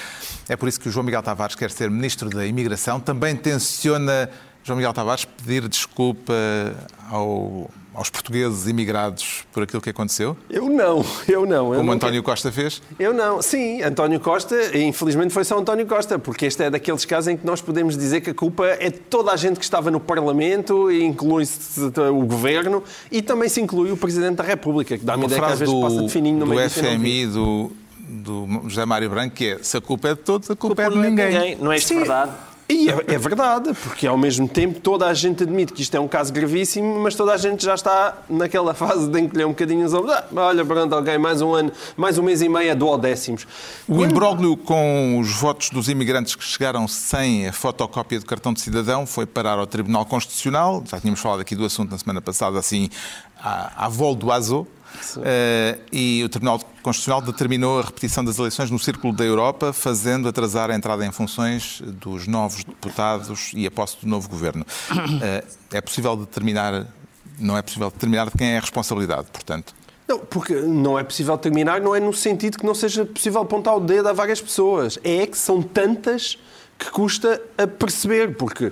É 0.49 0.55
por 0.55 0.67
isso 0.67 0.79
que 0.79 0.89
o 0.89 0.91
João 0.91 1.03
Miguel 1.05 1.21
Tavares 1.21 1.53
quer 1.53 1.69
ser 1.69 1.91
Ministro 1.91 2.31
da 2.31 2.47
Imigração. 2.47 2.99
Também 2.99 3.35
tenciona, 3.35 4.27
João 4.63 4.77
Miguel 4.77 4.91
Tavares, 4.91 5.23
pedir 5.23 5.69
desculpa 5.69 6.33
ao- 7.07 7.69
aos 7.95 8.09
portugueses 8.09 8.67
imigrados 8.67 9.45
por 9.53 9.63
aquilo 9.63 9.81
que 9.81 9.89
aconteceu, 9.89 10.35
Eu 10.49 10.69
não, 10.69 11.03
eu 11.27 11.45
não. 11.45 11.73
Eu 11.73 11.77
como 11.77 11.83
não 11.83 11.93
António 11.93 12.21
Costa 12.21 12.51
fez. 12.51 12.81
Eu 12.99 13.13
não, 13.13 13.41
sim, 13.41 13.81
António 13.81 14.19
Costa, 14.19 14.55
infelizmente 14.77 15.33
foi 15.33 15.43
só 15.43 15.57
António 15.57 15.85
Costa, 15.85 16.19
porque 16.19 16.45
este 16.45 16.63
é 16.63 16.69
daqueles 16.69 17.05
casos 17.05 17.29
em 17.29 17.37
que 17.37 17.45
nós 17.45 17.61
podemos 17.61 17.97
dizer 17.97 18.21
que 18.21 18.31
a 18.31 18.33
culpa 18.33 18.65
é 18.67 18.89
de 18.89 18.99
toda 18.99 19.31
a 19.31 19.35
gente 19.35 19.57
que 19.57 19.63
estava 19.63 19.89
no 19.89 19.99
Parlamento, 19.99 20.91
inclui-se 20.91 21.79
o 21.79 22.25
Governo 22.25 22.83
e 23.11 23.21
também 23.21 23.47
se 23.47 23.61
inclui 23.61 23.91
o 23.91 23.97
Presidente 23.97 24.35
da 24.35 24.43
República, 24.43 24.97
que 24.97 25.09
a 25.09 25.15
Uma 25.15 25.25
ideia 25.25 25.41
que 25.41 25.51
às 25.51 25.59
vezes 25.59 25.73
do, 25.73 25.81
passa 25.81 26.01
de 26.03 26.09
fininho 26.09 26.39
no 26.39 26.45
do 26.45 26.53
meio 26.53 26.69
FMI, 26.69 27.27
do, 27.27 27.71
do 27.99 28.61
José 28.67 28.85
Mário 28.85 29.09
Branco, 29.09 29.35
que 29.35 29.51
é 29.51 29.59
se 29.61 29.77
a 29.77 29.81
culpa 29.81 30.09
é 30.09 30.15
de 30.15 30.21
todos, 30.21 30.49
a 30.51 30.55
culpa, 30.55 30.83
é 30.83 30.89
de 30.89 30.95
Não 30.95 31.03
é 31.03 31.05
de 31.05 31.11
ninguém. 31.11 31.55
Não 31.55 31.71
é 31.71 31.77
isto 31.77 31.87
Sim. 31.87 31.99
verdade? 31.99 32.31
E 32.67 32.89
é, 32.89 33.13
é 33.13 33.17
verdade, 33.19 33.73
porque 33.83 34.07
ao 34.07 34.17
mesmo 34.17 34.47
tempo 34.47 34.79
toda 34.79 35.05
a 35.05 35.13
gente 35.13 35.43
admite 35.43 35.71
que 35.71 35.83
isto 35.83 35.95
é 35.95 35.99
um 35.99 36.07
caso 36.07 36.33
gravíssimo, 36.33 36.99
mas 36.99 37.13
toda 37.13 37.31
a 37.31 37.37
gente 37.37 37.63
já 37.63 37.75
está 37.75 38.17
naquela 38.27 38.73
fase 38.73 39.07
de 39.07 39.19
encolher 39.19 39.45
um 39.45 39.49
bocadinho 39.49 39.85
os 39.85 39.93
ombros. 39.93 40.11
Ah, 40.15 40.25
olha, 40.35 40.65
pronto, 40.65 40.95
ok, 40.95 41.15
mais 41.19 41.43
um 41.43 41.53
ano, 41.53 41.71
mais 41.95 42.17
um 42.17 42.23
mês 42.23 42.41
e 42.41 42.49
meio 42.49 42.71
é 42.71 42.75
duodécimos. 42.75 43.45
O 43.87 44.03
imbróglio 44.03 44.57
com 44.57 45.19
os 45.19 45.31
votos 45.33 45.69
dos 45.69 45.89
imigrantes 45.89 46.35
que 46.35 46.43
chegaram 46.43 46.87
sem 46.87 47.47
a 47.47 47.53
fotocópia 47.53 48.19
do 48.19 48.25
cartão 48.25 48.51
de 48.51 48.61
cidadão 48.61 49.05
foi 49.05 49.27
parar 49.27 49.59
ao 49.59 49.67
Tribunal 49.67 50.05
Constitucional. 50.05 50.83
Já 50.89 50.99
tínhamos 50.99 51.19
falado 51.19 51.41
aqui 51.41 51.55
do 51.55 51.65
assunto 51.65 51.91
na 51.91 51.99
semana 51.99 52.21
passada, 52.21 52.57
assim, 52.57 52.89
à, 53.39 53.85
à 53.85 53.89
vol 53.89 54.15
do 54.15 54.31
azo. 54.31 54.65
Eh, 55.23 55.77
e 55.91 56.23
o 56.23 56.29
Tribunal 56.29 56.59
Constitucional 56.81 57.21
determinou 57.21 57.79
a 57.79 57.83
repetição 57.83 58.23
das 58.23 58.37
eleições 58.37 58.69
no 58.69 58.79
Círculo 58.79 59.13
da 59.13 59.23
Europa, 59.23 59.73
fazendo 59.73 60.27
atrasar 60.27 60.71
a 60.71 60.75
entrada 60.75 61.05
em 61.05 61.11
funções 61.11 61.81
dos 61.85 62.27
novos 62.27 62.63
deputados 62.63 63.51
e 63.53 63.65
a 63.65 63.71
posse 63.71 63.97
do 64.01 64.07
novo 64.07 64.29
governo. 64.29 64.65
Eh, 65.21 65.43
é 65.71 65.81
possível 65.81 66.15
determinar, 66.15 66.87
não 67.39 67.57
é 67.57 67.61
possível 67.61 67.89
determinar 67.89 68.25
de 68.25 68.37
quem 68.37 68.49
é 68.51 68.57
a 68.57 68.61
responsabilidade, 68.61 69.27
portanto. 69.31 69.73
Não, 70.07 70.19
porque 70.19 70.53
não 70.53 70.99
é 70.99 71.03
possível 71.03 71.37
terminar, 71.37 71.81
não 71.81 71.95
é 71.95 71.99
no 71.99 72.13
sentido 72.13 72.57
que 72.57 72.65
não 72.65 72.75
seja 72.75 73.05
possível 73.05 73.41
apontar 73.41 73.75
o 73.75 73.79
dedo 73.79 74.07
a 74.07 74.13
várias 74.13 74.39
pessoas. 74.39 74.99
É 75.03 75.25
que 75.25 75.37
são 75.37 75.61
tantas 75.61 76.37
que 76.77 76.91
custa 76.91 77.41
a 77.57 77.65
perceber, 77.65 78.35
porque 78.35 78.71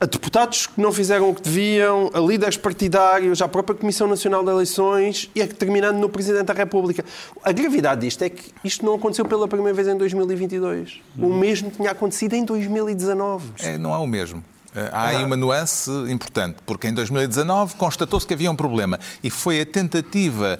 a 0.00 0.06
deputados 0.06 0.66
que 0.66 0.80
não 0.80 0.90
fizeram 0.90 1.28
o 1.28 1.34
que 1.34 1.42
deviam, 1.42 2.10
a 2.14 2.18
líderes 2.18 2.56
partidários, 2.56 3.42
à 3.42 3.46
própria 3.46 3.76
Comissão 3.76 4.08
Nacional 4.08 4.42
de 4.42 4.50
Eleições 4.50 5.30
e 5.34 5.42
a 5.42 5.46
terminando 5.46 5.98
no 5.98 6.08
Presidente 6.08 6.46
da 6.46 6.54
República. 6.54 7.04
A 7.44 7.52
gravidade 7.52 8.00
disto 8.00 8.22
é 8.22 8.30
que 8.30 8.50
isto 8.64 8.84
não 8.84 8.94
aconteceu 8.94 9.26
pela 9.26 9.46
primeira 9.46 9.74
vez 9.74 9.86
em 9.86 9.96
2022. 9.98 11.02
O 11.18 11.28
mesmo 11.28 11.70
tinha 11.70 11.90
acontecido 11.90 12.32
em 12.32 12.46
2019. 12.46 13.52
É, 13.58 13.76
não 13.76 13.92
é 13.94 13.98
o 13.98 14.06
mesmo. 14.06 14.42
Eh, 14.74 14.88
Há 14.90 15.08
aí 15.08 15.24
uma 15.24 15.36
nuance 15.36 15.90
importante, 16.08 16.56
porque 16.64 16.88
em 16.88 16.94
2019 16.94 17.74
constatou-se 17.74 18.26
que 18.26 18.32
havia 18.32 18.50
um 18.50 18.56
problema 18.56 18.98
e 19.22 19.28
foi 19.28 19.60
a 19.60 19.66
tentativa 19.66 20.58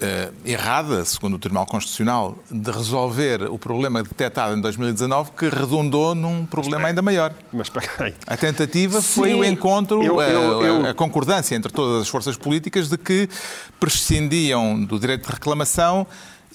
eh, 0.00 0.30
errada, 0.44 1.04
segundo 1.04 1.34
o 1.34 1.38
Tribunal 1.38 1.66
Constitucional, 1.66 2.38
de 2.50 2.70
resolver 2.70 3.42
o 3.50 3.58
problema 3.58 4.02
detectado 4.02 4.56
em 4.56 4.60
2019 4.60 5.32
que 5.36 5.48
redundou 5.48 6.14
num 6.14 6.44
problema 6.46 6.88
ainda 6.88 7.02
maior. 7.02 7.32
Mas 7.52 7.66
espera 7.68 8.06
aí. 8.06 8.14
A 8.26 8.36
tentativa 8.36 9.00
foi 9.02 9.30
Sim, 9.30 9.34
o 9.40 9.44
encontro, 9.44 10.02
eu- 10.02 10.18
a- 10.20 10.28
eu- 10.28 10.62
eu- 10.62 10.86
a, 10.86 10.94
concordância 10.94 11.54
entre 11.54 11.70
todas 11.72 12.02
as 12.02 12.08
forças 12.08 12.36
políticas 12.36 12.88
de 12.88 12.96
que 12.98 13.28
prescindiam 13.78 14.82
do 14.84 14.98
direito 14.98 15.26
de 15.26 15.32
reclamação 15.32 16.06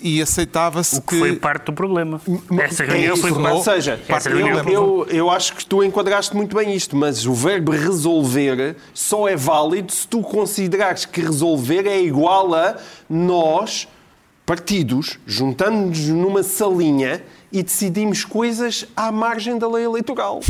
e 0.02 0.22
aceitava-se 0.22 0.98
O 0.98 1.02
que 1.02 1.18
foi 1.18 1.36
parte 1.38 1.66
do 1.68 1.74
problema. 1.74 2.20
Essa 2.60 2.84
reunião 2.84 3.14
É 3.14 3.18
foi 3.18 3.32
tornou- 3.32 3.54
Ou 3.58 3.64
seja, 3.64 4.00
Essa 4.08 4.30
eu, 4.30 4.48
eu, 4.70 5.08
eu 5.10 5.30
acho 5.30 5.56
que 5.56 5.66
tu 5.66 5.84
enquadraste 5.84 6.36
muito 6.36 6.56
bem 6.56 6.74
isto, 6.76 6.96
mas 6.96 7.26
o 7.26 7.34
verbo 7.34 7.72
resolver 7.72 8.76
só 8.94 9.28
é 9.28 9.36
válido 9.36 9.92
se 9.92 10.08
tu 10.08 10.22
considerares 10.22 11.06
que 11.06 11.22
resolver 11.22 11.88
é 11.88 12.02
igual 12.02 12.54
a 12.54 12.76
nós, 13.10 13.88
partidos, 14.46 15.18
juntamos-nos 15.26 16.10
numa 16.10 16.44
salinha 16.44 17.24
e 17.52 17.64
decidimos 17.64 18.26
coisas 18.26 18.86
à 18.96 19.12
margem 19.12 19.58
da 19.58 19.68
lei 19.68 19.86
eleitoral. 19.86 20.42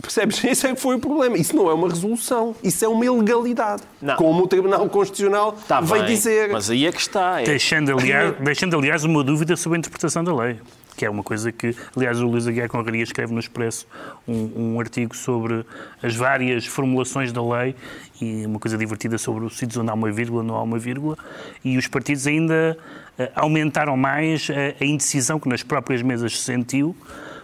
Percebes? 0.00 0.42
Esse 0.44 0.66
é 0.66 0.74
que 0.74 0.80
foi 0.80 0.96
o 0.96 0.98
problema. 0.98 1.36
Isso 1.36 1.54
não 1.54 1.70
é 1.70 1.74
uma 1.74 1.88
resolução. 1.88 2.54
Isso 2.62 2.84
é 2.84 2.88
uma 2.88 3.04
ilegalidade. 3.04 3.82
Não. 4.00 4.16
Como 4.16 4.44
o 4.44 4.46
Tribunal 4.46 4.88
Constitucional 4.88 5.56
Está 5.60 5.80
vai 5.80 6.00
bem, 6.00 6.14
dizer. 6.14 6.50
Mas 6.50 6.70
aí 6.70 6.86
é 6.86 6.92
que 6.92 7.00
está. 7.00 7.40
É. 7.40 7.44
Deixando 7.44 7.92
aliás, 7.92 8.36
deixando, 8.40 8.76
aliás, 8.76 9.04
uma 9.04 9.22
dúvida 9.22 9.56
sobre 9.56 9.76
a 9.76 9.78
interpretação 9.78 10.24
da 10.24 10.34
lei. 10.34 10.58
Que 10.96 11.06
é 11.06 11.10
uma 11.10 11.22
coisa 11.22 11.50
que, 11.50 11.74
aliás, 11.96 12.20
o 12.20 12.26
Luís 12.26 12.46
Aguiar 12.46 12.68
Conraria 12.68 13.02
escreve 13.02 13.32
no 13.32 13.40
Expresso 13.40 13.86
um, 14.28 14.74
um 14.74 14.80
artigo 14.80 15.16
sobre 15.16 15.64
as 16.02 16.14
várias 16.14 16.66
formulações 16.66 17.32
da 17.32 17.42
lei 17.42 17.74
e 18.20 18.44
uma 18.44 18.58
coisa 18.58 18.76
divertida 18.76 19.16
sobre 19.16 19.44
o 19.44 19.48
sítio 19.48 19.80
onde 19.80 19.90
há 19.90 19.94
uma 19.94 20.10
vírgula, 20.10 20.42
não 20.42 20.56
há 20.56 20.62
uma 20.62 20.78
vírgula, 20.78 21.16
e 21.64 21.78
os 21.78 21.86
partidos 21.86 22.26
ainda 22.26 22.76
eh, 23.18 23.30
aumentaram 23.34 23.96
mais 23.96 24.48
a, 24.50 24.84
a 24.84 24.86
indecisão 24.86 25.40
que 25.40 25.48
nas 25.48 25.62
próprias 25.62 26.02
mesas 26.02 26.38
se 26.38 26.44
sentiu 26.44 26.94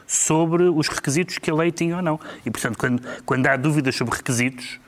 sobre 0.06 0.64
os 0.64 0.88
requisitos 0.88 1.38
que 1.38 1.50
a 1.50 1.54
lei 1.54 1.70
tinha 1.72 1.96
ou 1.96 2.02
não. 2.02 2.18
E, 2.44 2.50
portanto, 2.50 2.78
quando, 2.78 3.02
quando 3.24 3.46
há 3.46 3.56
dúvidas 3.56 3.94
sobre 3.96 4.16
requisitos, 4.16 4.78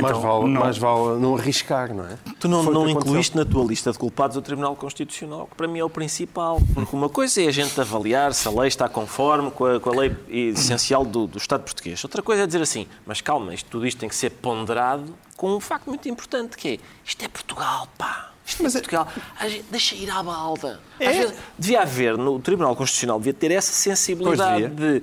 mais, 0.00 0.16
então, 0.16 0.20
vale, 0.20 0.52
não- 0.52 0.60
mais 0.60 0.76
vale 0.76 1.20
não 1.20 1.36
arriscar, 1.36 1.94
não 1.94 2.04
é? 2.04 2.18
Tu 2.40 2.48
não, 2.48 2.64
não 2.64 2.88
incluíste 2.88 3.36
na 3.36 3.44
tua 3.44 3.64
lista 3.64 3.92
de 3.92 3.98
culpados 3.98 4.36
o 4.36 4.42
Tribunal 4.42 4.74
Constitucional, 4.74 5.46
que 5.46 5.54
para 5.54 5.68
mim 5.68 5.78
é 5.78 5.84
o 5.84 5.88
principal. 5.88 6.60
Porque 6.74 6.96
uma 6.96 7.08
coisa 7.08 7.40
é 7.40 7.46
a 7.46 7.52
gente 7.52 7.80
avaliar 7.80 8.34
se 8.34 8.48
a 8.48 8.50
lei 8.50 8.66
está 8.66 8.88
conforme 8.88 9.52
com 9.52 9.64
a, 9.66 9.78
com 9.78 9.90
a 9.90 9.94
lei 10.00 10.16
essencial 10.28 11.04
do, 11.04 11.28
do 11.28 11.38
Estado 11.38 11.62
português. 11.62 12.02
Outra 12.02 12.22
coisa 12.22 12.42
é 12.42 12.46
dizer 12.46 12.60
assim, 12.60 12.88
mas 13.06 13.20
calma, 13.20 13.54
isto, 13.54 13.70
tudo 13.70 13.86
isto 13.86 13.98
tem 13.98 14.08
que 14.08 14.16
ser 14.16 14.30
ponderado 14.30 15.14
com 15.36 15.54
um 15.54 15.60
facto 15.60 15.86
muito 15.86 16.08
importante, 16.08 16.56
que 16.56 16.68
é, 16.68 16.78
isto 17.04 17.24
é 17.24 17.28
Portugal, 17.28 17.86
pá. 17.96 18.30
Isto 18.46 18.62
Mas 18.62 18.74
é 18.76 18.80
Portugal. 18.80 19.08
A 19.40 19.48
gente 19.48 19.64
deixa 19.70 19.94
ir 19.94 20.10
à 20.10 20.22
balda. 20.22 20.80
É. 21.00 21.08
Às 21.08 21.16
vezes, 21.16 21.34
devia 21.58 21.80
haver, 21.82 22.16
no 22.18 22.38
Tribunal 22.38 22.76
Constitucional, 22.76 23.18
devia 23.18 23.32
ter 23.34 23.50
essa 23.50 23.72
sensibilidade 23.72 24.68
de, 24.68 25.02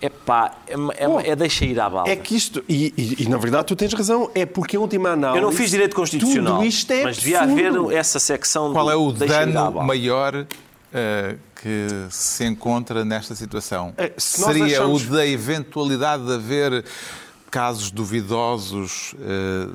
é 0.00 0.08
pá, 0.08 0.52
é, 0.66 1.30
é, 1.30 1.36
deixa 1.36 1.64
ir 1.64 1.80
à 1.80 1.88
balda. 1.88 2.10
É 2.10 2.16
que 2.16 2.36
isto, 2.36 2.62
e, 2.68 2.92
e- 2.96 3.22
e, 3.22 3.28
na 3.28 3.38
verdade 3.38 3.66
tu 3.66 3.74
tens 3.76 3.92
razão, 3.94 4.30
é 4.34 4.44
porque 4.44 4.76
a 4.76 4.80
última 4.80 5.10
análise. 5.10 5.38
Eu 5.42 5.48
não 5.50 5.56
fiz 5.56 5.70
direito 5.70 5.94
constitucional, 5.96 6.56
Tudo 6.56 6.66
isto 6.66 6.90
é 6.92 7.04
mas 7.04 7.16
devia 7.16 7.40
absurdo. 7.40 7.86
haver 7.86 7.96
essa 7.96 8.18
secção 8.18 8.72
Qual 8.72 8.84
do 8.86 8.90
é 8.90 8.96
o 8.96 9.12
dano 9.12 9.70
maior 9.84 10.46
eh, 10.92 11.36
que 11.62 11.86
se 12.10 12.44
encontra 12.44 13.04
nesta 13.04 13.34
situação? 13.34 13.94
Se 14.18 14.40
nós 14.42 14.52
Seria 14.52 14.78
achamos- 14.80 15.06
o 15.06 15.10
da 15.12 15.26
eventualidade 15.26 16.26
de 16.26 16.32
haver 16.34 16.84
casos 17.52 17.90
duvidosos 17.90 19.14
eh, 19.20 19.68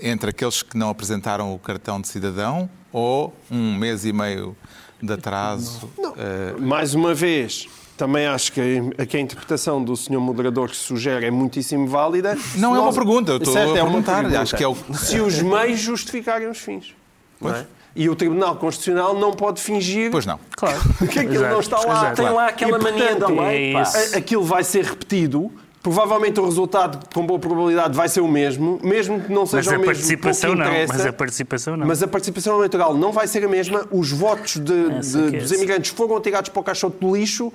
entre 0.00 0.30
aqueles 0.30 0.62
que 0.62 0.78
não 0.78 0.88
apresentaram 0.88 1.54
o 1.54 1.58
cartão 1.58 2.00
de 2.00 2.08
cidadão 2.08 2.68
ou 2.90 3.34
um 3.50 3.76
mês 3.76 4.06
e 4.06 4.12
meio 4.14 4.56
de 5.02 5.12
atraso? 5.12 5.88
eh, 6.16 6.54
Mais 6.58 6.94
uma 6.94 7.12
vez, 7.12 7.68
também 7.98 8.26
acho 8.26 8.50
que 8.50 8.60
a, 8.96 9.04
que 9.04 9.16
a 9.18 9.20
interpretação 9.20 9.84
do 9.84 9.94
senhor 9.94 10.20
moderador 10.22 10.70
que 10.70 10.76
sugere 10.76 11.26
é 11.26 11.30
muitíssimo 11.30 11.86
válida. 11.86 12.34
Não 12.56 12.72
Se 12.72 12.78
é 12.78 12.80
uma 12.80 12.92
pergunta, 12.94 13.32
eu 13.32 13.36
estou 13.36 13.52
Certo, 13.52 13.74
a 13.74 13.78
é 13.78 13.82
uma 13.82 13.90
perguntar, 13.90 14.14
pergunta. 14.22 14.40
acho 14.40 14.56
que 14.56 14.64
é 14.64 14.68
o- 14.68 14.76
Se 14.94 15.20
os 15.20 15.42
meios 15.42 15.78
justificarem 15.80 16.48
os 16.48 16.56
fins. 16.58 16.94
não 17.40 17.54
é? 17.54 17.66
E 17.94 18.08
o 18.08 18.14
Tribunal 18.16 18.56
Constitucional 18.56 19.18
não 19.18 19.32
pode 19.32 19.60
fingir 19.60 20.10
Pois 20.10 20.24
não. 20.24 20.38
Claro. 20.56 20.78
que 21.12 21.18
aquilo 21.18 21.34
Exato, 21.34 21.52
não 21.52 21.60
está 21.60 21.76
lá. 21.80 21.92
exato. 21.98 22.16
Tem 22.22 22.30
lá 22.30 22.46
aquela 22.46 22.78
E, 22.78 22.82
mania 22.82 23.14
da 23.16 23.26
portanto, 23.26 23.40
lei, 23.42 23.74
é 23.74 24.16
aquilo 24.16 24.44
vai 24.44 24.64
ser 24.64 24.84
repetido. 24.84 25.52
Provavelmente 25.88 26.38
o 26.38 26.44
resultado, 26.44 26.98
com 27.14 27.24
boa 27.24 27.38
probabilidade, 27.40 27.96
vai 27.96 28.10
ser 28.10 28.20
o 28.20 28.28
mesmo, 28.28 28.78
mesmo 28.82 29.22
que 29.22 29.32
não 29.32 29.40
Mas 29.42 29.50
seja 29.50 29.70
a 29.70 29.74
o 29.74 29.80
mesmo. 29.80 29.86
participação 29.86 30.54
não. 30.54 30.66
Mas 30.86 31.06
a 31.06 31.12
participação 31.14 31.76
não. 31.78 31.86
Mas 31.86 32.02
a 32.02 32.06
participação 32.06 32.56
eleitoral 32.58 32.94
não 32.94 33.10
vai 33.10 33.26
ser 33.26 33.42
a 33.42 33.48
mesma. 33.48 33.86
Os 33.90 34.10
votos 34.12 34.56
de- 34.58 34.90
Essa 34.98 35.30
de- 35.30 35.36
é 35.36 35.40
dos 35.40 35.50
imigrantes 35.50 35.90
foram 35.90 36.20
tirados 36.20 36.50
para 36.50 36.60
o 36.60 36.62
caixote 36.62 36.98
do 37.00 37.16
lixo 37.16 37.50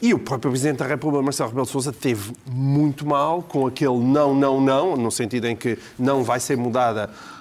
e 0.00 0.14
o 0.14 0.18
próprio 0.18 0.50
Presidente 0.50 0.78
da 0.78 0.86
República, 0.86 1.22
Marcelo 1.22 1.50
Rebelo 1.50 1.66
de 1.66 1.72
Sousa, 1.72 1.92
teve 1.92 2.32
muito 2.50 3.06
mal 3.06 3.42
com 3.42 3.66
aquele 3.66 3.98
não, 3.98 4.34
não, 4.34 4.62
não, 4.62 4.96
no 4.96 5.10
sentido 5.10 5.46
em 5.46 5.54
que 5.54 5.78
não 5.98 6.24
vai 6.24 6.40
ser 6.40 6.56
mudada 6.56 7.10
ah, 7.10 7.33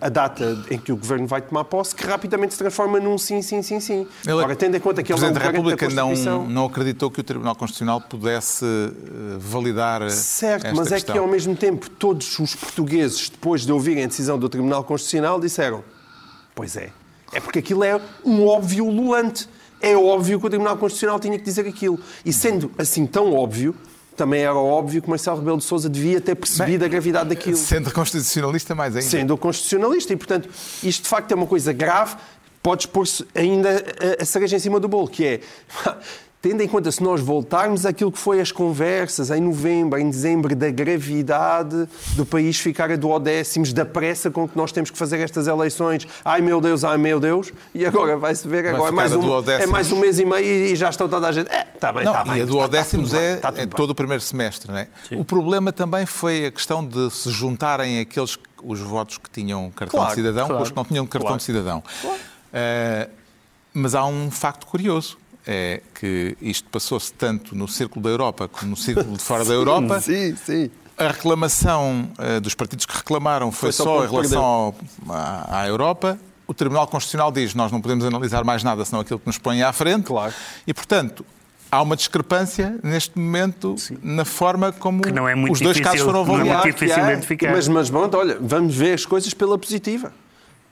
a 0.00 0.08
data 0.08 0.64
em 0.70 0.78
que 0.78 0.90
o 0.92 0.96
Governo 0.96 1.26
vai 1.26 1.42
tomar 1.42 1.64
posse, 1.64 1.94
que 1.94 2.06
rapidamente 2.06 2.54
se 2.54 2.58
transforma 2.58 2.98
num 2.98 3.18
sim, 3.18 3.42
sim, 3.42 3.62
sim, 3.62 3.80
sim. 3.80 4.06
Ele- 4.24 4.32
Ora, 4.32 4.56
tendo 4.56 4.76
em 4.76 4.80
conta 4.80 5.02
que 5.02 5.12
o 5.12 5.16
ele 5.16 5.24
é 5.26 5.28
um 5.28 5.32
da 5.32 5.38
garante 5.40 5.52
da 5.62 5.70
República 5.70 5.88
não, 5.94 6.46
não 6.46 6.64
acreditou 6.66 7.10
que 7.10 7.20
o 7.20 7.24
Tribunal 7.24 7.54
Constitucional 7.54 8.00
pudesse 8.00 8.64
eh, 8.64 9.36
validar 9.38 10.08
Certo, 10.10 10.74
mas 10.74 10.90
é 10.90 10.94
questão. 10.96 11.12
que 11.14 11.18
ao 11.18 11.26
mesmo 11.28 11.54
tempo 11.54 11.90
todos 11.90 12.38
os 12.38 12.54
portugueses, 12.54 13.28
depois 13.28 13.66
de 13.66 13.72
ouvirem 13.72 14.04
a 14.04 14.06
decisão 14.06 14.38
do 14.38 14.48
Tribunal 14.48 14.84
Constitucional, 14.84 15.38
disseram: 15.40 15.84
Pois 16.54 16.76
é. 16.76 16.90
É 17.32 17.40
porque 17.40 17.58
aquilo 17.58 17.82
é 17.84 18.00
um 18.24 18.46
óbvio 18.46 18.88
lulante. 18.88 19.48
É 19.80 19.96
óbvio 19.96 20.38
que 20.38 20.46
o 20.46 20.50
Tribunal 20.50 20.76
Constitucional 20.76 21.18
tinha 21.18 21.36
que 21.38 21.44
dizer 21.44 21.66
aquilo. 21.66 21.98
E 22.24 22.32
sendo 22.32 22.70
assim 22.78 23.04
tão 23.06 23.34
óbvio, 23.34 23.74
também 24.16 24.42
era 24.42 24.54
óbvio 24.54 25.02
que 25.02 25.08
Marcelo 25.08 25.38
Rebelo 25.38 25.58
de 25.58 25.64
Sousa 25.64 25.88
devia 25.88 26.20
ter 26.20 26.34
percebido 26.34 26.84
a 26.84 26.88
gravidade 26.88 27.28
daquilo. 27.28 27.56
Sendo 27.56 27.90
constitucionalista, 27.92 28.74
mais 28.74 28.96
ainda. 28.96 29.08
Sendo 29.08 29.36
constitucionalista. 29.36 30.12
E, 30.12 30.16
portanto, 30.16 30.48
isto 30.82 31.02
de 31.02 31.08
facto 31.08 31.32
é 31.32 31.34
uma 31.34 31.46
coisa 31.46 31.72
grave. 31.72 32.16
Podes 32.62 32.86
pôr-se 32.86 33.26
ainda 33.34 33.84
a, 34.18 34.22
a 34.22 34.24
cereja 34.24 34.56
em 34.56 34.60
cima 34.60 34.78
do 34.78 34.88
bolo, 34.88 35.08
que 35.08 35.24
é. 35.24 35.40
Tendo 36.42 36.60
em 36.60 36.66
conta, 36.66 36.90
se 36.90 37.00
nós 37.00 37.20
voltarmos 37.20 37.86
àquilo 37.86 38.10
que 38.10 38.18
foi 38.18 38.40
as 38.40 38.50
conversas 38.50 39.30
em 39.30 39.40
novembro, 39.40 39.96
em 40.00 40.10
dezembro, 40.10 40.56
da 40.56 40.70
gravidade 40.72 41.88
do 42.16 42.26
país 42.26 42.58
ficar 42.58 42.90
a 42.90 42.96
duodécimos, 42.96 43.72
da 43.72 43.84
pressa 43.84 44.28
com 44.28 44.48
que 44.48 44.56
nós 44.56 44.72
temos 44.72 44.90
que 44.90 44.98
fazer 44.98 45.20
estas 45.20 45.46
eleições, 45.46 46.04
ai 46.24 46.40
meu 46.40 46.60
Deus, 46.60 46.82
ai 46.82 46.98
meu 46.98 47.20
Deus, 47.20 47.52
e 47.72 47.86
agora 47.86 48.16
vai-se 48.16 48.48
ver, 48.48 48.66
agora 48.66 48.82
é 48.82 48.86
ficar 48.86 48.92
mais, 48.96 49.14
um, 49.14 49.50
é 49.50 49.66
mais 49.68 49.92
um 49.92 50.00
mês 50.00 50.18
e 50.18 50.24
meio 50.24 50.44
e 50.44 50.74
já 50.74 50.90
está 50.90 51.06
toda 51.06 51.28
a 51.28 51.30
gente. 51.30 51.48
É, 51.48 51.64
está 51.76 51.92
bem, 51.92 52.04
Não, 52.04 52.10
está 52.12 52.24
bem. 52.24 52.32
e 52.32 52.40
a 52.40 52.44
está- 52.44 52.52
duodécimos 52.56 53.12
bem, 53.12 53.20
é, 53.20 53.36
tudo 53.36 53.60
é 53.60 53.66
todo 53.66 53.90
o 53.90 53.94
primeiro 53.94 54.20
semestre, 54.20 54.72
não 54.72 54.78
é? 54.78 54.88
O 55.12 55.24
problema 55.24 55.72
também 55.72 56.06
foi 56.06 56.46
a 56.46 56.50
questão 56.50 56.84
de 56.84 57.08
se 57.12 57.30
juntarem 57.30 58.00
aqueles 58.00 58.36
os 58.64 58.80
votos 58.80 59.16
que 59.16 59.30
tinham 59.30 59.70
cartão 59.70 60.00
Claro, 60.00 60.08
de 60.10 60.16
cidadão 60.16 60.42
com 60.42 60.48
claro. 60.48 60.62
os 60.64 60.70
que 60.70 60.76
não 60.76 60.84
tinham 60.84 61.06
cartão 61.06 61.28
Claro. 61.28 61.38
de 61.38 61.44
cidadão. 61.44 61.84
Eh, 62.52 63.08
mas 63.72 63.94
há 63.94 64.04
um 64.04 64.28
facto 64.28 64.66
curioso. 64.66 65.18
É 65.46 65.80
que 65.98 66.36
isto 66.40 66.68
passou-se 66.70 67.12
tanto 67.12 67.54
no 67.56 67.66
círculo 67.66 68.02
da 68.04 68.10
Europa 68.10 68.46
como 68.48 68.70
no 68.70 68.76
círculo 68.76 69.16
de 69.16 69.22
fora 69.22 69.44
da 69.44 69.52
Europa. 69.54 70.00
Sim, 70.00 70.36
sim. 70.36 70.70
A 70.96 71.08
reclamação 71.08 72.08
eh, 72.18 72.38
dos 72.38 72.54
partidos 72.54 72.86
que 72.86 72.96
reclamaram 72.96 73.50
foi, 73.50 73.68
Foi 73.68 73.72
só 73.72 73.84
só 73.84 74.04
em 74.04 74.10
relação 74.10 74.42
ao- 74.44 74.74
à, 75.08 75.60
à 75.62 75.66
Europa. 75.66 76.18
O 76.46 76.54
Tribunal 76.54 76.86
Constitucional 76.86 77.32
diz 77.32 77.54
nós 77.54 77.72
não 77.72 77.80
podemos 77.80 78.04
analisar 78.04 78.44
mais 78.44 78.62
nada 78.62 78.84
senão 78.84 79.00
aquilo 79.00 79.18
que 79.18 79.26
nos 79.26 79.38
põe 79.38 79.62
à 79.62 79.72
frente. 79.72 80.04
Claro. 80.04 80.32
E, 80.66 80.72
portanto, 80.72 81.24
há 81.70 81.80
uma 81.82 81.96
discrepância 81.96 82.78
neste 82.82 83.18
momento 83.18 83.74
na 84.02 84.24
forma 84.24 84.70
como 84.70 85.02
é 85.04 85.34
os 85.50 85.60
dois 85.60 85.76
difícil- 85.76 85.82
casos 85.82 86.00
foram 86.02 86.24
não 86.24 86.34
é 86.34 86.38
muito 86.38 86.52
avaliados. 86.52 86.74
difícil 86.80 87.02
há, 87.04 87.12
identificar. 87.12 87.50
Mas, 87.52 87.66
mas 87.68 87.90
pronto, 87.90 88.16
olha, 88.16 88.38
vamos 88.40 88.76
ver 88.76 88.92
as 88.94 89.04
coisas 89.06 89.32
pela 89.34 89.58
positiva. 89.58 90.12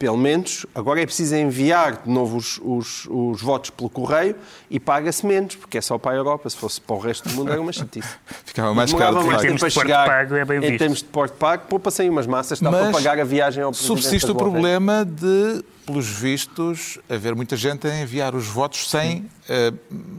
Pelo 0.00 0.16
menos, 0.16 0.64
agora 0.74 1.02
é 1.02 1.04
preciso 1.04 1.36
enviar 1.36 2.04
de 2.04 2.08
novo 2.10 2.38
os, 2.38 2.58
os- 2.64 3.06
os 3.06 3.42
votos 3.42 3.68
pelo 3.68 3.90
correio 3.90 4.34
e 4.70 4.80
paga-se 4.80 5.26
menos, 5.26 5.56
porque 5.56 5.76
é 5.76 5.80
só 5.82 5.98
para 5.98 6.12
a 6.12 6.14
Europa. 6.14 6.48
Se 6.48 6.56
fosse 6.56 6.80
para 6.80 6.96
o 6.96 6.98
resto 6.98 7.28
do 7.28 7.34
mundo, 7.34 7.52
era 7.52 7.60
uma 7.60 7.70
chatice. 7.70 8.08
Ficava 8.46 8.72
mais 8.72 8.94
caro. 8.94 9.16
Mais 9.26 9.42
tempo 9.42 9.58
termos 9.58 9.60
para 9.60 9.68
de 9.68 9.74
porte 9.74 9.86
chegar. 9.88 10.06
pago, 10.06 10.34
é 10.36 10.44
bem 10.46 10.56
em 10.56 10.60
visto. 10.62 10.78
termos 10.78 10.98
de 11.00 11.04
porte 11.04 11.36
pago, 11.36 11.64
poupa-se 11.68 12.00
aí 12.00 12.08
umas 12.08 12.26
massas, 12.26 12.58
dá 12.62 12.70
Mas 12.70 12.80
para 12.80 12.92
pagar 12.92 13.20
a 13.20 13.24
viagem 13.24 13.62
ao 13.62 13.72
Presidente 13.72 14.00
Subsiste 14.00 14.30
o 14.30 14.34
problema 14.34 15.04
de, 15.04 15.62
pelos 15.84 16.06
vistos, 16.08 16.98
haver 17.06 17.34
muita 17.34 17.54
gente 17.54 17.86
a 17.86 18.00
enviar 18.00 18.34
os 18.34 18.46
votos 18.46 18.88
sem 18.88 19.26
eh, 19.50 19.70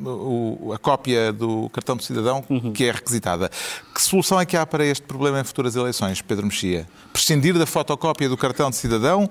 o- 0.06 0.74
a 0.76 0.78
cópia 0.78 1.34
do 1.34 1.70
cartão 1.70 1.96
de 1.98 2.06
cidadão 2.06 2.44
Uhum. 2.48 2.72
que 2.72 2.84
é 2.86 2.92
requisitada. 2.92 3.50
Que 3.96 4.00
solução 4.02 4.40
é 4.40 4.46
que 4.46 4.56
há 4.56 4.64
para 4.64 4.86
este 4.86 5.02
problema 5.08 5.40
em 5.40 5.44
futuras 5.44 5.76
eleições, 5.76 6.22
Pedro 6.22 6.46
Mexia? 6.46 6.88
Prescindir 7.12 7.58
da 7.58 7.66
fotocópia 7.66 8.30
do 8.30 8.38
cartão 8.38 8.70
de 8.70 8.76
cidadão, 8.76 9.28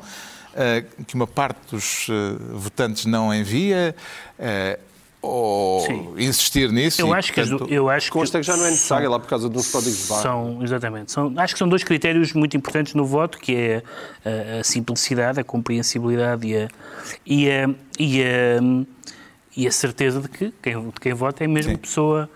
que 1.07 1.14
uma 1.14 1.26
parte 1.26 1.59
dos 1.71 2.07
eh, 2.11 2.37
votantes 2.54 3.07
não 3.07 3.33
envia, 3.35 3.95
eh, 4.38 4.78
ou 5.23 5.80
Sim. 5.87 6.14
insistir 6.16 6.73
nisso? 6.73 7.00
Eu 7.02 7.09
e, 7.09 7.12
acho 7.14 7.33
que, 7.33 7.40
portanto, 7.42 7.71
eu 7.71 7.90
acho 7.90 8.07
que 8.07 8.12
Consta 8.12 8.38
que 8.40 8.47
já 8.47 8.57
não 8.57 8.64
é 8.64 8.71
necessário 8.71 9.04
são- 9.04 9.12
lá 9.12 9.19
por 9.21 9.28
causa 9.28 9.49
dos 9.50 9.71
códigos 9.71 10.02
de 10.02 10.09
barra. 10.09 10.23
São, 10.23 10.62
exatamente. 10.62 11.12
São, 11.12 11.33
acho 11.37 11.54
que 11.54 11.59
são 11.59 11.69
dois 11.69 11.85
critérios 11.85 12.33
muito 12.33 12.57
importantes 12.57 12.95
no 12.95 13.04
voto, 13.04 13.38
que 13.38 13.54
é 13.54 13.83
a, 14.57 14.61
a 14.61 14.64
simplicidade, 14.64 15.38
a 15.38 15.45
compreensibilidade 15.45 16.47
e 16.47 16.57
a, 16.57 16.69
e 17.26 17.50
a, 17.50 17.69
e 17.99 18.23
a, 18.23 18.85
e 19.57 19.66
a 19.69 19.73
certeza 19.73 20.21
de 20.23 20.28
que 20.28 20.54
quem, 20.62 20.80
de 20.88 21.00
quem 21.00 21.12
vota 21.12 21.45
é 21.45 21.47
mesmo 21.47 21.73
Sim. 21.73 21.78
pessoa, 21.78 22.30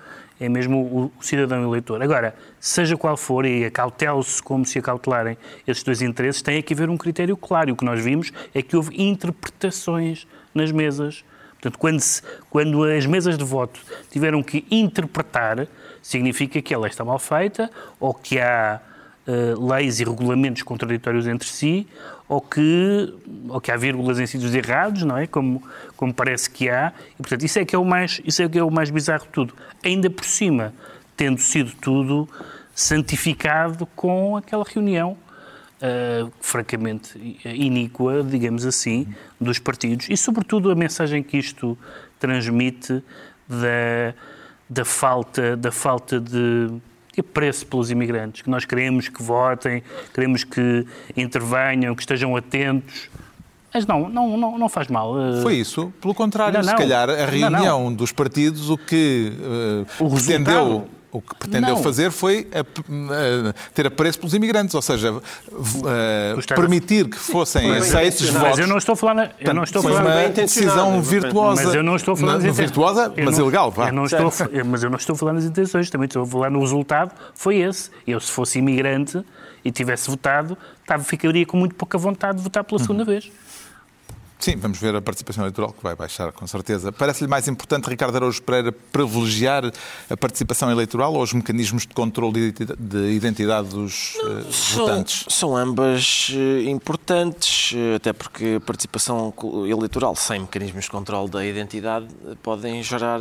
é 0.45 0.49
mesmo 0.49 0.79
o, 0.79 1.13
cidadão 1.23 1.63
eleitor. 1.65 2.03
Agora, 2.03 2.35
seja 2.61 2.97
qual 2.97 3.17
for, 3.17 3.45
e 3.47 3.65
acautele-se 3.65 4.43
como 4.43 4.65
se 4.65 4.79
acautelarem 4.79 5.37
esses 5.67 5.83
dois 5.83 6.03
interesses, 6.03 6.43
tem 6.43 6.63
que 6.63 6.75
haver 6.75 6.89
um 6.91 6.97
critério 6.97 7.37
claro. 7.37 7.71
E 7.71 7.73
o 7.73 7.77
que 7.77 7.85
nós 7.85 8.03
vimos 8.03 8.33
é 8.55 8.63
que 8.63 8.77
houve 8.77 9.01
interpretações 9.03 10.27
nas 10.55 10.71
mesas. 10.73 11.25
Portanto, 11.55 11.79
quando, 11.79 12.01
se- 12.01 12.23
quando 12.51 12.85
as 12.85 13.07
mesas 13.07 13.39
de 13.39 13.45
voto 13.45 13.81
tiveram 14.11 14.43
que 14.43 14.67
interpretar, 14.71 15.67
significa 16.03 16.61
que 16.61 16.75
a 16.75 16.79
lei 16.79 16.91
está 16.91 17.05
mal 17.05 17.19
feita 17.19 17.71
ou 17.99 18.13
que 18.13 18.39
há 18.39 18.81
eh, 19.27 19.55
leis 19.59 20.01
e 20.01 20.05
regulamentos 20.05 20.63
contraditórios 20.63 21.27
entre 21.27 21.49
si 21.49 21.87
ou 22.29 22.41
que, 22.41 23.15
ou 23.49 23.61
que 23.61 23.71
há 23.71 23.77
vírgulas 23.77 24.19
em 24.19 24.27
sítios 24.27 24.55
errados, 24.55 25.03
não 25.03 25.17
é? 25.17 25.27
Como, 25.27 25.63
como 25.97 26.13
parece 26.13 26.49
que 26.49 26.69
há. 26.69 26.93
E, 27.15 27.17
portanto, 27.17 27.45
isso 27.45 27.59
é 27.59 27.65
que 27.65 27.75
é, 27.75 27.79
o 27.79 27.85
mais, 27.85 28.21
isso 28.25 28.43
é 28.43 28.49
que 28.49 28.59
é 28.59 28.63
o 28.63 28.71
mais 28.71 28.91
bizarro 28.91 29.25
de 29.25 29.31
tudo. 29.31 29.55
Ainda 29.85 30.09
por 30.09 30.25
cima, 30.25 30.73
tendo 31.17 31.41
sido 31.41 31.73
tudo 31.81 32.29
santificado 32.75 33.87
com 33.95 34.37
aquela 34.37 34.65
reunião 34.65 35.17
Uh, 35.75 36.33
francamente 36.41 37.19
iníqua, 37.45 38.23
digamos 38.23 38.65
assim, 38.65 39.07
dos 39.39 39.59
partidos 39.59 40.07
e, 40.09 40.17
sobretudo, 40.17 40.71
a 40.71 40.75
mensagem 40.75 41.23
que 41.23 41.37
isto 41.37 41.77
transmite 42.19 43.03
da, 43.47 44.15
da, 44.71 44.85
falta, 44.85 45.55
da 45.57 45.71
falta 45.71 46.19
de 46.19 46.71
apreço 47.21 47.67
pelos 47.67 47.91
imigrantes, 47.91 48.43
que 48.43 48.51
nós 48.51 48.65
queremos 48.65 49.09
que 49.09 49.23
votem, 49.23 49.83
queremos 50.13 50.45
que 50.45 50.87
intervenham, 51.17 51.95
que 51.95 52.03
estejam 52.03 52.37
atentos. 52.37 53.09
Mas 53.73 53.87
não, 53.87 54.09
não, 54.09 54.37
não, 54.37 54.59
não 54.59 54.69
faz 54.69 54.87
mal. 54.87 55.15
Uh... 55.15 55.43
Foi 55.43 55.55
isso. 55.55 55.93
Pelo 56.01 56.15
contrário, 56.15 56.59
não, 56.59 56.65
não. 56.65 56.71
se 56.71 56.77
calhar 56.77 57.11
a 57.11 57.27
reunião 57.27 57.85
não, 57.85 57.95
dos 57.95 58.13
partidos, 58.13 58.71
o 58.71 58.79
que 58.79 59.33
uh, 60.01 60.05
o 60.05 60.11
pretendeu 60.11 60.89
o 61.15 61.21
que 61.21 61.33
pretendeu 61.37 61.77
não. 61.77 61.83
fazer 61.83 62.11
foi 62.11 62.49
a, 62.53 62.61
a, 62.61 63.55
ter 63.73 63.87
apreço 63.87 64.19
pelos 64.19 64.35
imigrantes, 64.35 64.75
ou 64.75 64.83
seja, 64.83 65.15
a, 65.15 66.55
permitir 66.57 67.09
que 67.09 67.17
fossem 67.17 67.71
aceitos 67.71 68.29
votos. 68.29 68.49
Mas 68.51 68.59
eu 68.59 68.67
não 68.67 68.79
estou 68.79 68.95
a 68.95 68.97
falar... 68.97 69.37
Eu 69.39 69.55
não 69.55 69.63
estou 69.63 69.81
foi 69.81 69.93
uma 69.93 70.29
decisão 70.29 71.01
virtuosa. 71.01 71.63
Mas 71.63 71.75
eu 71.75 71.85
não 71.85 71.95
estou 71.95 72.15
a 72.15 72.17
falar 72.17 72.39
nas 72.39 72.57
Virtuosa, 72.57 73.15
mas 73.17 73.39
não, 73.39 73.45
ilegal, 73.45 73.71
vá. 73.71 73.89
Eu 73.89 73.93
não 73.93 74.07
estou, 74.07 74.33
mas 74.67 74.83
eu 74.83 74.91
não 74.91 74.97
estou 74.97 75.15
a 75.15 75.17
falar 75.17 75.33
nas 75.35 75.45
intenções, 75.45 75.89
também 75.89 76.07
estou 76.07 76.25
a 76.25 76.27
falar 76.27 76.51
no 76.51 76.59
resultado, 76.59 77.13
foi 77.33 77.59
esse. 77.59 77.91
Eu, 78.05 78.19
se 78.19 78.33
fosse 78.33 78.59
imigrante 78.59 79.25
e 79.65 79.71
tivesse 79.71 80.11
votado, 80.11 80.59
ficaria 81.05 81.47
com 81.47 81.57
muito 81.57 81.77
pouca 81.77 81.97
vontade 81.97 82.39
de 82.39 82.43
votar 82.43 82.65
pela 82.65 82.81
segunda 82.81 83.03
uhum. 83.03 83.07
vez. 83.07 83.31
Sim, 84.45 84.57
vamos 84.57 84.79
ver 84.79 84.95
a 84.95 85.01
participação 85.01 85.43
eleitoral, 85.43 85.73
que 85.73 85.83
vai 85.83 85.97
baixar, 85.97 86.31
com 86.31 86.47
certeza. 86.47 86.93
Parece-lhe 86.93 87.31
mais 87.31 87.49
importante, 87.49 87.89
Ricardo 87.89 88.15
Araújo 88.17 88.43
Pereira, 88.43 88.71
privilegiar 88.71 89.73
a 90.11 90.17
participação 90.19 90.71
eleitoral 90.71 91.15
ou 91.15 91.23
os 91.23 91.33
mecanismos 91.33 91.87
de 91.87 91.95
controle 91.95 92.53
de 92.53 92.99
identidade 93.15 93.71
dos 93.71 94.17
uh, 94.17 94.53
são, 94.53 94.81
votantes? 94.81 95.25
São 95.31 95.57
ambas 95.57 96.29
uh, 96.35 96.69
importantes, 96.69 97.73
uh, 97.73 97.97
até 97.97 98.13
porque 98.13 98.57
a 98.59 98.61
participação 98.61 99.33
eleitoral 99.67 100.15
sem 100.15 100.41
mecanismos 100.41 100.85
de 100.85 100.91
controle 100.91 101.31
da 101.31 101.43
identidade 101.43 102.09
podem 102.43 102.83
gerar 102.83 103.21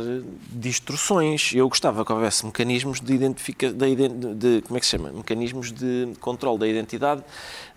distorções. 0.50 1.52
Eu 1.54 1.70
gostava 1.70 2.04
que 2.04 2.12
houvesse 2.12 2.44
mecanismos 2.44 3.00
de 3.00 3.14
identificação, 3.14 3.78
de, 3.78 4.34
de, 4.34 4.62
como 4.66 4.76
é 4.76 4.80
que 4.80 4.84
se 4.84 4.92
chama? 4.92 5.10
Mecanismos 5.10 5.72
de 5.72 6.12
controle 6.20 6.58
da 6.58 6.68
identidade 6.68 7.24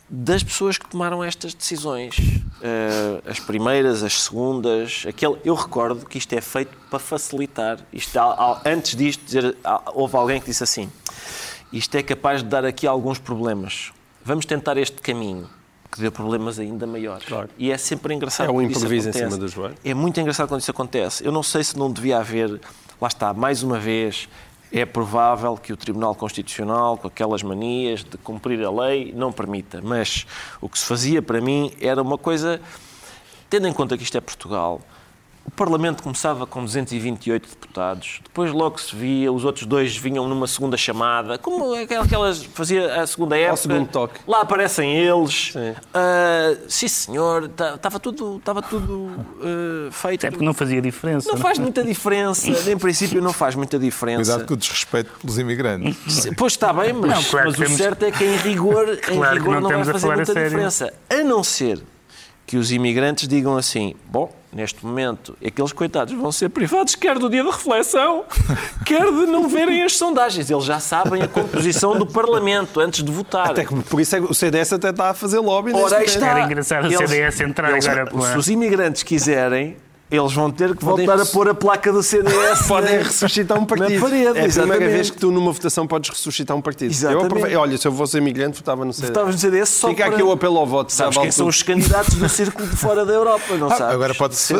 das 0.09 0.41
pessoas 0.41 0.77
que 0.77 0.87
tomaram 0.87 1.23
estas 1.23 1.53
decisões. 1.53 2.17
Uh, 2.17 3.21
as 3.29 3.39
primeiras, 3.39 4.03
as 4.03 4.23
segundas. 4.23 5.03
Aquele, 5.07 5.37
eu 5.43 5.53
recordo 5.53 6.05
que 6.05 6.17
isto 6.17 6.33
é 6.33 6.41
feito 6.41 6.75
para 6.89 6.99
facilitar. 6.99 7.79
Isto, 7.91 8.17
antes 8.65 8.95
disto, 8.95 9.23
dizer, 9.23 9.57
houve 9.93 10.15
alguém 10.15 10.39
que 10.39 10.47
disse 10.47 10.63
assim: 10.63 10.89
isto 11.71 11.95
é 11.95 12.03
capaz 12.03 12.41
de 12.41 12.49
dar 12.49 12.65
aqui 12.65 12.87
alguns 12.87 13.19
problemas. 13.19 13.91
Vamos 14.23 14.45
tentar 14.45 14.77
este 14.77 15.01
caminho 15.01 15.49
que 15.91 16.01
deu 16.01 16.11
problemas 16.11 16.59
ainda 16.59 16.85
maiores. 16.85 17.25
Claro. 17.25 17.49
E 17.57 17.71
é 17.71 17.77
sempre 17.77 18.13
engraçado. 18.13 18.47
É 18.47 18.51
um 18.51 18.61
improviso 18.61 19.09
em 19.09 19.13
cima 19.13 19.37
do 19.37 19.47
joelho. 19.47 19.75
É 19.83 19.93
muito 19.93 20.19
engraçado 20.19 20.47
quando 20.47 20.61
isso 20.61 20.71
acontece. 20.71 21.25
Eu 21.25 21.31
não 21.31 21.43
sei 21.43 21.63
se 21.63 21.77
não 21.77 21.91
devia 21.91 22.19
haver, 22.19 22.59
lá 22.99 23.07
está, 23.07 23.33
mais 23.33 23.63
uma 23.63 23.79
vez, 23.79 24.27
é 24.71 24.86
provável 24.86 25.55
que 25.55 25.71
o 25.71 25.77
Tribunal 25.77 26.13
Constitucional, 26.15 26.97
com 26.97 27.07
aquelas 27.07 27.41
manias 27.43 28.03
de 28.03 28.17
cumprir 28.17 28.63
a 28.63 28.71
lei, 28.71 29.13
não 29.15 29.31
permita. 29.31 29.81
Mas 29.81 30.25
o 30.59 30.67
que 30.67 30.77
se 30.77 30.86
fazia 30.86 31.21
para 31.21 31.39
mim 31.39 31.71
era 31.79 32.01
uma 32.01 32.17
coisa, 32.17 32.59
tendo 33.50 33.67
em 33.67 33.74
conta 33.74 33.97
que 33.97 34.03
isto 34.03 34.17
é 34.17 34.21
Portugal, 34.21 34.81
o 35.47 35.51
Parlamento 35.51 36.03
começava 36.03 36.45
com 36.45 36.63
228 36.63 37.49
deputados, 37.49 38.19
depois 38.23 38.51
logo 38.51 38.79
se 38.79 38.93
via, 38.93 39.31
os 39.31 39.45
outros 39.45 39.65
dois 39.65 39.95
vinham 39.95 40.27
numa 40.27 40.45
segunda 40.45 40.75
chamada, 40.75 41.37
como 41.37 41.73
aquelas 41.73 42.43
fazia 42.43 43.01
a 43.01 43.07
segunda 43.07 43.37
época. 43.37 43.51
Ao 43.51 43.57
segundo 43.57 43.87
toque. 43.87 44.19
Lá 44.27 44.41
aparecem 44.41 44.95
eles. 44.97 45.53
Sim, 45.53 45.71
uh, 45.71 46.65
sim 46.67 46.88
senhor, 46.88 47.49
estava 47.75 47.99
tudo, 47.99 48.38
estava 48.38 48.62
tudo 48.62 48.93
uh, 48.93 49.91
feito. 49.91 50.25
É 50.25 50.29
porque 50.29 50.45
não 50.45 50.53
fazia 50.53 50.81
diferença. 50.81 51.29
Não, 51.29 51.36
não 51.36 51.41
faz 51.41 51.57
muita 51.57 51.83
diferença, 51.83 52.69
em 52.69 52.77
princípio 52.77 53.21
não 53.21 53.33
faz 53.33 53.55
muita 53.55 53.79
diferença. 53.79 54.31
Cuidado 54.31 54.47
com 54.47 54.53
o 54.53 54.57
desrespeito 54.57 55.12
pelos 55.21 55.39
imigrantes. 55.39 56.27
Pois 56.36 56.53
está 56.53 56.73
bem, 56.73 56.91
mas, 56.91 57.10
não, 57.10 57.23
claro 57.23 57.47
mas 57.47 57.55
o 57.55 57.63
temos... 57.63 57.77
certo 57.77 58.03
é 58.03 58.12
que 58.12 58.23
em 58.23 58.36
rigor, 58.38 58.97
claro 58.97 59.36
em 59.36 59.39
rigor 59.39 59.62
não, 59.62 59.69
não 59.69 59.83
vai 59.83 59.86
fazer 59.86 60.07
muita 60.13 60.33
diferença. 60.33 60.93
A 61.10 61.23
não 61.23 61.41
ser 61.41 61.81
que 62.47 62.55
os 62.55 62.71
imigrantes 62.71 63.27
digam 63.27 63.57
assim, 63.57 63.93
bom, 64.05 64.33
neste 64.53 64.83
momento, 64.86 65.38
aqueles 65.45 65.73
coitados 65.73 66.13
vão 66.13 66.31
ser 66.31 66.47
privados 66.47 66.95
quer 66.95 67.19
do 67.19 67.29
dia 67.29 67.43
de 67.43 67.49
reflexão, 67.49 68.23
quer 68.86 69.03
de 69.03 69.25
não 69.25 69.49
verem 69.49 69.83
as 69.83 69.97
sondagens. 69.97 70.49
Eles 70.49 70.63
já 70.63 70.79
sabem 70.79 71.21
a 71.21 71.27
composição 71.27 71.99
do 71.99 72.07
Parlamento 72.07 72.79
antes 72.79 73.03
de 73.03 73.12
votar. 73.12 73.51
Até 73.51 73.65
que, 73.65 73.75
por 73.83 73.99
isso 73.99 74.15
é 74.15 74.21
que 74.21 74.31
o 74.31 74.33
CDS 74.33 74.71
até 74.71 74.91
está 74.91 75.10
a 75.10 75.13
fazer 75.13 75.39
lobby. 75.39 75.73
Ora, 75.73 76.01
está. 76.01 76.27
Era 76.29 76.45
engraçado 76.45 76.88
o 76.88 76.97
CDS 76.97 77.41
entrar 77.41 77.71
eles, 77.71 77.86
agora. 77.86 78.31
Se 78.31 78.38
os 78.38 78.47
imigrantes 78.47 79.03
quiserem, 79.03 79.75
eles 80.10 80.34
vão 80.34 80.50
ter 80.50 80.76
que 80.76 80.86
Podem 80.86 81.06
voltar 81.06 81.22
a 81.22 81.26
pôr 81.26 81.50
a 81.50 81.54
placa 81.54 81.91
do 81.91 82.02
CDS. 82.02 82.63
Podem 82.67 83.00
ressuscitar 83.00 83.60
um 83.60 83.65
partido. 83.65 83.93
Na 83.93 84.02
parede, 84.02 84.39
é 84.39 84.46
a 84.46 84.50
primeira 84.50 84.89
vez 84.89 85.10
que 85.10 85.17
tu, 85.17 85.32
numa 85.32 85.52
votação, 85.52 85.86
podes 85.86 86.10
ressuscitar 86.10 86.56
um 86.56 86.62
partido. 86.62 86.91
Exatamente. 86.91 87.52
Eu, 87.52 87.60
olha, 87.60 87.78
se 87.78 87.88
eu 87.88 87.91
fosse 87.91 88.17
imigrante, 88.17 88.58
votava 88.58 88.86
no 88.86 88.93
CDS. 88.93 89.10
Votavas 89.10 89.36
no 89.36 89.41
CDS 89.41 89.70
só 89.70 89.89
Fica 89.89 90.06
para... 90.06 90.13
aqui 90.13 90.24
o 90.24 90.32
apelo 90.32 90.58
ao 90.58 90.65
voto. 90.65 90.93
Sabes 90.93 91.17
quem 91.17 91.32
são 91.32 91.48
os 91.48 91.62
candidatos 91.62 92.15
do 92.15 92.30
círculo 92.30 92.67
de 92.67 92.76
fora 92.76 93.06
da 93.06 93.13
Europa, 93.13 93.58
não 93.58 93.67
ah, 93.67 93.76
sabes? 93.76 93.96
Agora 93.96 94.15
pode 94.15 94.36
ser. 94.36 94.58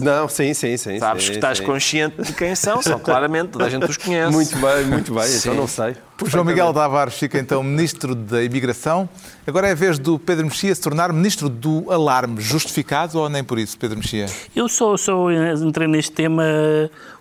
Não, 0.00 0.28
sim, 0.28 0.52
sim, 0.52 0.76
sim. 0.76 0.98
Sabes 0.98 1.24
sim, 1.24 1.30
que 1.30 1.36
estás 1.36 1.58
sim. 1.58 1.64
consciente 1.64 2.20
de 2.22 2.32
quem 2.32 2.54
são, 2.54 2.82
são 2.82 2.98
claramente, 2.98 3.50
toda 3.50 3.66
a 3.66 3.68
gente 3.68 3.88
os 3.88 3.96
conhece. 3.96 4.32
Muito 4.32 4.56
bem, 4.58 4.84
muito 4.84 5.14
bem, 5.14 5.36
então 5.36 5.54
não 5.54 5.68
sei. 5.68 5.96
O 6.20 6.28
João 6.28 6.44
Miguel 6.44 6.74
Tavares 6.74 7.14
fica 7.14 7.38
então 7.38 7.62
Ministro 7.62 8.12
da 8.14 8.42
Imigração. 8.42 9.08
Agora 9.46 9.68
é 9.68 9.72
a 9.72 9.74
vez 9.74 9.98
do 10.00 10.18
Pedro 10.18 10.46
Mexia 10.46 10.74
se 10.74 10.80
tornar 10.80 11.12
Ministro 11.12 11.48
do 11.48 11.90
Alarme. 11.92 12.40
Justificado 12.40 13.18
ou 13.18 13.28
nem 13.28 13.44
por 13.44 13.58
isso, 13.58 13.78
Pedro 13.78 13.98
Mexia? 13.98 14.26
Eu 14.54 14.68
só, 14.68 14.96
só 14.96 15.30
entrei 15.30 15.86
neste 15.86 16.10
tema 16.10 16.42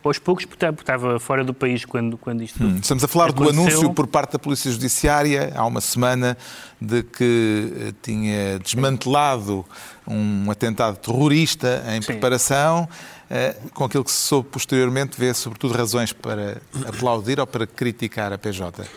aos 0.04 0.18
poucos, 0.18 0.46
porque 0.46 0.66
estava 0.66 1.20
fora 1.20 1.44
do 1.44 1.54
país 1.54 1.86
quando, 1.86 2.18
quando 2.18 2.42
isto 2.42 2.64
hum, 2.64 2.80
Estamos 2.82 3.04
a 3.04 3.08
falar 3.08 3.30
aconteceu. 3.30 3.54
do 3.54 3.62
anúncio 3.62 3.94
por 3.94 4.08
parte 4.08 4.34
da 4.34 4.40
Polícia 4.40 4.72
Judiciária, 4.72 5.54
há 5.56 5.66
uma 5.66 5.82
semana, 5.82 6.36
de 6.82 7.04
que 7.04 7.74
eh, 7.80 7.94
tinha 8.02 8.60
desmantelado 8.60 9.66
um 10.08 10.50
atentado 10.50 10.98
terrorista 10.98 11.84
em 11.90 12.02
Sim. 12.02 12.08
preparação. 12.08 12.88
Eh, 13.30 13.56
com 13.74 13.84
aquilo 13.84 14.04
que 14.04 14.12
se 14.12 14.22
soube 14.22 14.50
posteriormente, 14.50 15.20
vê 15.20 15.34
sobretudo 15.34 15.74
razões 15.74 16.14
para 16.14 16.62
aplaudir 16.88 17.40
ou 17.40 17.48
para 17.48 17.68
criticar 17.68 18.32
a 18.32 18.38
PJ? 18.38 18.88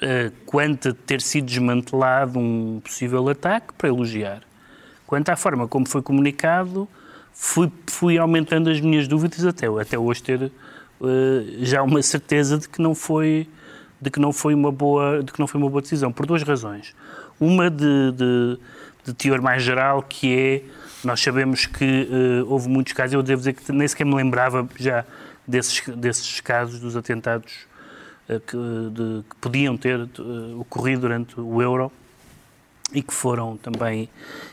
Eh, 0.00 0.30
quanto 0.44 0.90
a 0.90 0.92
ter 0.92 1.22
sido 1.22 1.46
desmantelado 1.46 2.38
um 2.38 2.80
possível 2.80 3.28
ataque, 3.28 3.72
para 3.74 3.88
elogiar. 3.88 4.42
Quanto 5.06 5.30
à 5.30 5.36
forma 5.36 5.66
como 5.66 5.88
foi 5.88 6.02
comunicado, 6.02 6.86
fui, 7.32 7.70
fui 7.86 8.18
aumentando 8.18 8.68
as 8.68 8.80
minhas 8.80 9.08
dúvidas 9.08 9.44
até, 9.44 9.66
até 9.66 9.98
hoje 9.98 10.22
ter 10.22 10.42
uh, 10.42 10.52
já 11.60 11.82
uma 11.82 12.02
certeza 12.02 12.58
de 12.58 12.68
que 12.68 12.80
não 12.80 12.94
foi 12.94 13.48
de 14.00 14.10
que 14.10 14.20
não 14.20 14.32
foi 14.32 14.54
uma 14.54 14.70
boa 14.70 15.22
de 15.22 15.32
que 15.32 15.40
não 15.40 15.46
foi 15.46 15.60
uma 15.60 15.70
boa 15.70 15.80
decisão 15.80 16.12
por 16.12 16.26
duas 16.26 16.42
razões 16.42 16.94
uma 17.40 17.70
de, 17.70 18.12
de, 18.12 18.58
de 19.06 19.14
teor 19.14 19.40
mais 19.40 19.62
geral 19.62 20.02
que 20.02 20.36
é 20.36 20.86
nós 21.06 21.20
sabemos 21.20 21.66
que 21.66 22.08
uh, 22.10 22.50
houve 22.50 22.68
muitos 22.68 22.92
casos, 22.92 23.14
eu 23.14 23.22
devo 23.22 23.38
dizer 23.38 23.52
que 23.52 23.72
nem 23.72 23.86
sequer 23.86 24.04
me 24.04 24.14
lembrava 24.14 24.68
já 24.76 25.04
desses, 25.46 25.80
desses 25.88 26.40
casos 26.40 26.80
dos 26.80 26.96
atentados 26.96 27.52
uh, 28.28 28.40
que, 28.40 28.56
de, 28.56 29.22
que, 29.30 29.36
podiam 29.40 29.76
ter 29.76 30.00
uh, 30.00 30.60
ocorrido 30.60 31.02
durante 31.02 31.40
o 31.40 31.62
Euro 31.62 31.92
e 32.92 33.02
que 33.02 33.14
foram 33.14 33.56
também 33.56 34.08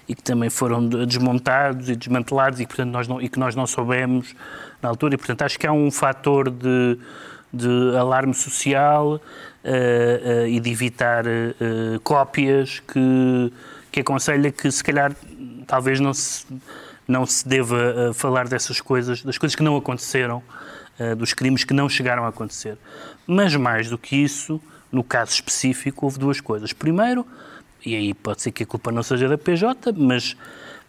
e 0.08 0.14
que 0.14 0.22
também 0.22 0.50
foram 0.50 0.88
desmontados 0.88 1.90
e 1.90 1.96
desmantelados 1.96 2.60
e, 2.60 2.68
portanto, 2.68 2.90
nós 2.92 3.08
não, 3.08 3.22
e 3.22 3.30
que 3.30 3.40
nós 3.40 3.56
não 3.56 3.66
soubemos 3.66 4.36
na 4.82 4.90
altura. 4.90 5.16
E, 5.16 5.18
portanto, 5.18 5.44
acho 5.44 5.58
que 5.58 5.68
há 5.68 5.72
um 5.72 5.92
fator 5.92 6.50
de, 6.50 6.98
de 7.54 7.96
alarme 7.96 8.34
social 8.34 9.22
e 10.48 10.60
de 10.60 10.72
evitar 10.72 11.24
cópias 12.04 12.80
que, 12.80 13.54
que 13.94 14.00
aconselha 14.00 14.52
que, 14.52 14.70
se 14.72 14.84
calhar, 14.84 15.16
talvez 15.68 16.00
não 16.00 16.16
se, 16.16 16.46
não 17.08 17.28
se 17.28 17.48
deva 17.48 18.10
uh, 18.10 18.14
falar 18.14 18.48
dessas 18.48 18.82
coisas, 18.82 19.22
das 19.22 19.38
coisas 19.38 19.56
que 19.56 19.62
não 19.62 19.78
aconteceram, 19.78 20.42
uh, 21.00 21.16
dos 21.16 21.32
crimes 21.32 21.64
que 21.64 21.76
não 21.76 21.88
chegaram 21.88 22.26
a 22.26 22.30
acontecer. 22.30 22.76
Mas 23.28 23.56
mais 23.56 23.92
do 23.92 23.98
que 23.98 24.16
isso, 24.16 24.60
no 24.92 25.04
caso 25.04 25.32
específico, 25.34 26.08
houve 26.08 26.18
duas 26.18 26.42
coisas. 26.42 26.74
Primeiro, 26.74 27.24
e 27.86 27.96
aí 27.96 28.16
pode 28.16 28.42
ser 28.42 28.52
que 28.52 28.64
a 28.64 28.66
culpa 28.66 28.92
não 28.92 29.04
seja 29.04 29.30
da 29.30 29.38
PJ, 29.38 29.94
mas 29.96 30.36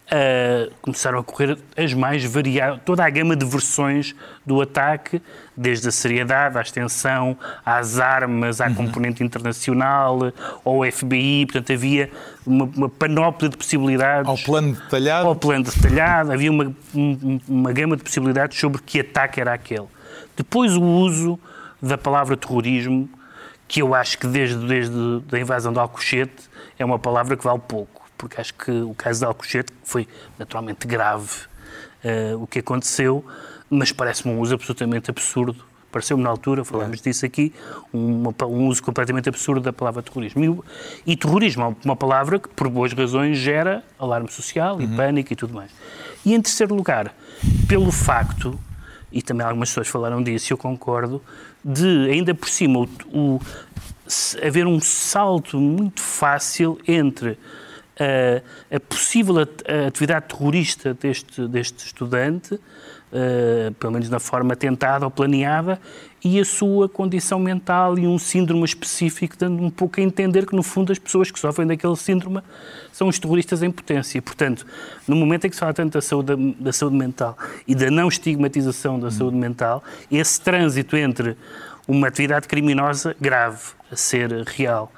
Uh, 0.05 0.71
começaram 0.83 1.17
a 1.17 1.23
correr 1.23 1.57
as 1.75 1.91
mais 1.95 2.23
variadas, 2.23 2.79
toda 2.85 3.03
a 3.03 3.09
gama 3.09 3.35
de 3.35 3.43
versões 3.43 4.13
do 4.45 4.61
ataque, 4.61 5.19
desde 5.57 5.87
a 5.87 5.91
seriedade, 5.91 6.59
à 6.59 6.61
extensão, 6.61 7.35
às 7.65 7.97
armas, 7.97 8.61
à 8.61 8.67
uhum. 8.67 8.75
componente 8.75 9.23
internacional, 9.23 10.31
ao 10.63 10.83
FBI, 10.91 11.47
portanto 11.47 11.73
havia 11.73 12.11
uma, 12.45 12.65
uma, 12.65 12.87
panóplia 12.87 13.49
de 13.49 13.57
possibilidades. 13.57 14.29
Ao 14.29 14.37
plano 14.37 14.73
detalhado? 14.73 15.27
Ao 15.27 15.35
plano 15.35 15.63
detalhado, 15.63 16.31
havia 16.31 16.51
uma, 16.51 16.71
um, 16.93 17.39
uma 17.47 17.73
gama 17.73 17.97
de 17.97 18.03
possibilidades 18.03 18.59
sobre 18.59 18.83
que 18.83 18.99
ataque 18.99 19.41
era 19.41 19.53
aquele. 19.53 19.87
Depois 20.37 20.75
o 20.75 20.83
uso 20.83 21.39
da 21.81 21.97
palavra 21.97 22.37
terrorismo, 22.37 23.09
que 23.67 23.81
eu 23.81 23.95
acho 23.95 24.17
que 24.19 24.27
desde, 24.27 24.57
desde 24.67 25.23
a 25.31 25.39
invasão 25.39 25.73
de 25.73 25.79
Alcochete 25.79 26.49
é 26.77 26.85
uma 26.85 26.99
palavra 26.99 27.35
que 27.35 27.43
vale 27.43 27.61
pouco, 27.67 27.94
porque 28.25 28.41
acho 28.41 28.55
que 28.55 28.71
o 28.71 28.95
caso 28.95 29.19
de 29.19 29.25
Alcochete 29.27 29.71
foi 29.83 30.07
naturalmente 30.39 30.87
grave 30.87 31.29
uh, 32.03 32.41
o 32.41 32.47
que 32.47 32.57
aconteceu, 32.57 33.23
mas 33.69 33.91
parece-me 33.91 34.33
um 34.33 34.39
uso 34.39 34.55
absolutamente 34.55 35.11
absurdo. 35.11 35.63
Pareceu-me 35.91 36.23
na 36.23 36.29
altura, 36.31 36.65
falámos 36.65 36.99
disso 37.01 37.23
aqui, 37.23 37.53
um, 37.93 38.23
um 38.47 38.67
uso 38.67 38.81
completamente 38.81 39.29
absurdo 39.29 39.61
da 39.61 39.71
palavra 39.71 40.01
terrorismo. 40.01 40.65
E, 41.05 41.11
e, 41.11 41.15
terrorismo 41.15 41.63
é 41.65 41.75
uma 41.85 41.95
palavra 41.95 42.39
que, 42.39 42.49
por 42.49 42.67
boas 42.67 42.91
razões, 42.93 43.37
gera 43.37 43.83
alarme 43.99 44.31
social 44.31 44.81
e 44.81 44.85
uhum. 44.85 44.95
pânico 44.95 45.31
e 45.31 45.35
tudo 45.35 45.53
mais. 45.53 45.69
E, 46.25 46.33
em 46.33 46.41
terceiro 46.41 46.73
lugar, 46.73 47.13
pelo 47.67 47.91
facto, 47.91 48.59
e 49.11 49.21
também 49.21 49.45
algumas 49.45 49.69
pessoas 49.69 49.87
falaram 49.87 50.23
disso, 50.23 50.51
eu 50.51 50.57
concordo, 50.57 51.21
de, 51.63 52.09
ainda 52.09 52.33
por 52.33 52.49
cima, 52.49 52.79
o, 52.79 52.89
o 53.13 53.41
haver 54.43 54.65
um 54.65 54.79
salto 54.79 55.59
muito 55.59 56.01
fácil 56.01 56.79
entre 56.87 57.37
a, 57.99 58.75
a 58.75 58.79
possível 58.79 59.35
atividade 59.87 60.27
terrorista 60.27 60.93
deste, 60.93 61.47
deste 61.47 61.85
estudante, 61.85 62.55
uh, 62.55 63.73
pelo 63.79 63.93
menos 63.93 64.09
na 64.09 64.19
forma 64.19 64.55
tentada 64.55 65.05
ou 65.05 65.11
planeada, 65.11 65.79
e 66.23 66.39
a 66.39 66.45
sua 66.45 66.89
condição 66.89 67.39
mental 67.39 67.97
e 67.99 68.07
um 68.07 68.17
síndrome 68.17 68.65
específico, 68.65 69.35
dando 69.37 69.61
um 69.61 69.69
pouco 69.69 69.99
a 69.99 70.03
entender 70.03 70.45
que, 70.45 70.55
no 70.55 70.63
fundo, 70.63 70.91
as 70.91 70.97
pessoas 70.97 71.29
que 71.29 71.39
sofrem 71.39 71.67
daquele 71.67 71.95
síndrome 71.95 72.41
são 72.91 73.07
os 73.07 73.19
terroristas 73.19 73.61
em 73.61 73.71
potência. 73.71 74.21
Portanto, 74.21 74.65
no 75.07 75.15
momento 75.15 75.45
em 75.45 75.49
que 75.49 75.55
se 75.55 75.59
fala 75.59 75.73
tanto 75.73 75.93
da 75.93 76.01
saúde, 76.01 76.55
da 76.59 76.73
saúde 76.73 76.95
mental 76.95 77.37
e 77.67 77.75
da 77.75 77.91
não 77.91 78.07
estigmatização 78.07 78.99
da 78.99 79.11
saúde 79.11 79.37
mental, 79.37 79.83
esse 80.11 80.41
trânsito 80.41 80.97
entre 80.97 81.37
uma 81.87 82.07
atividade 82.07 82.47
criminosa 82.47 83.15
grave 83.21 83.61
a 83.91 83.95
ser 83.95 84.31
real 84.47 84.91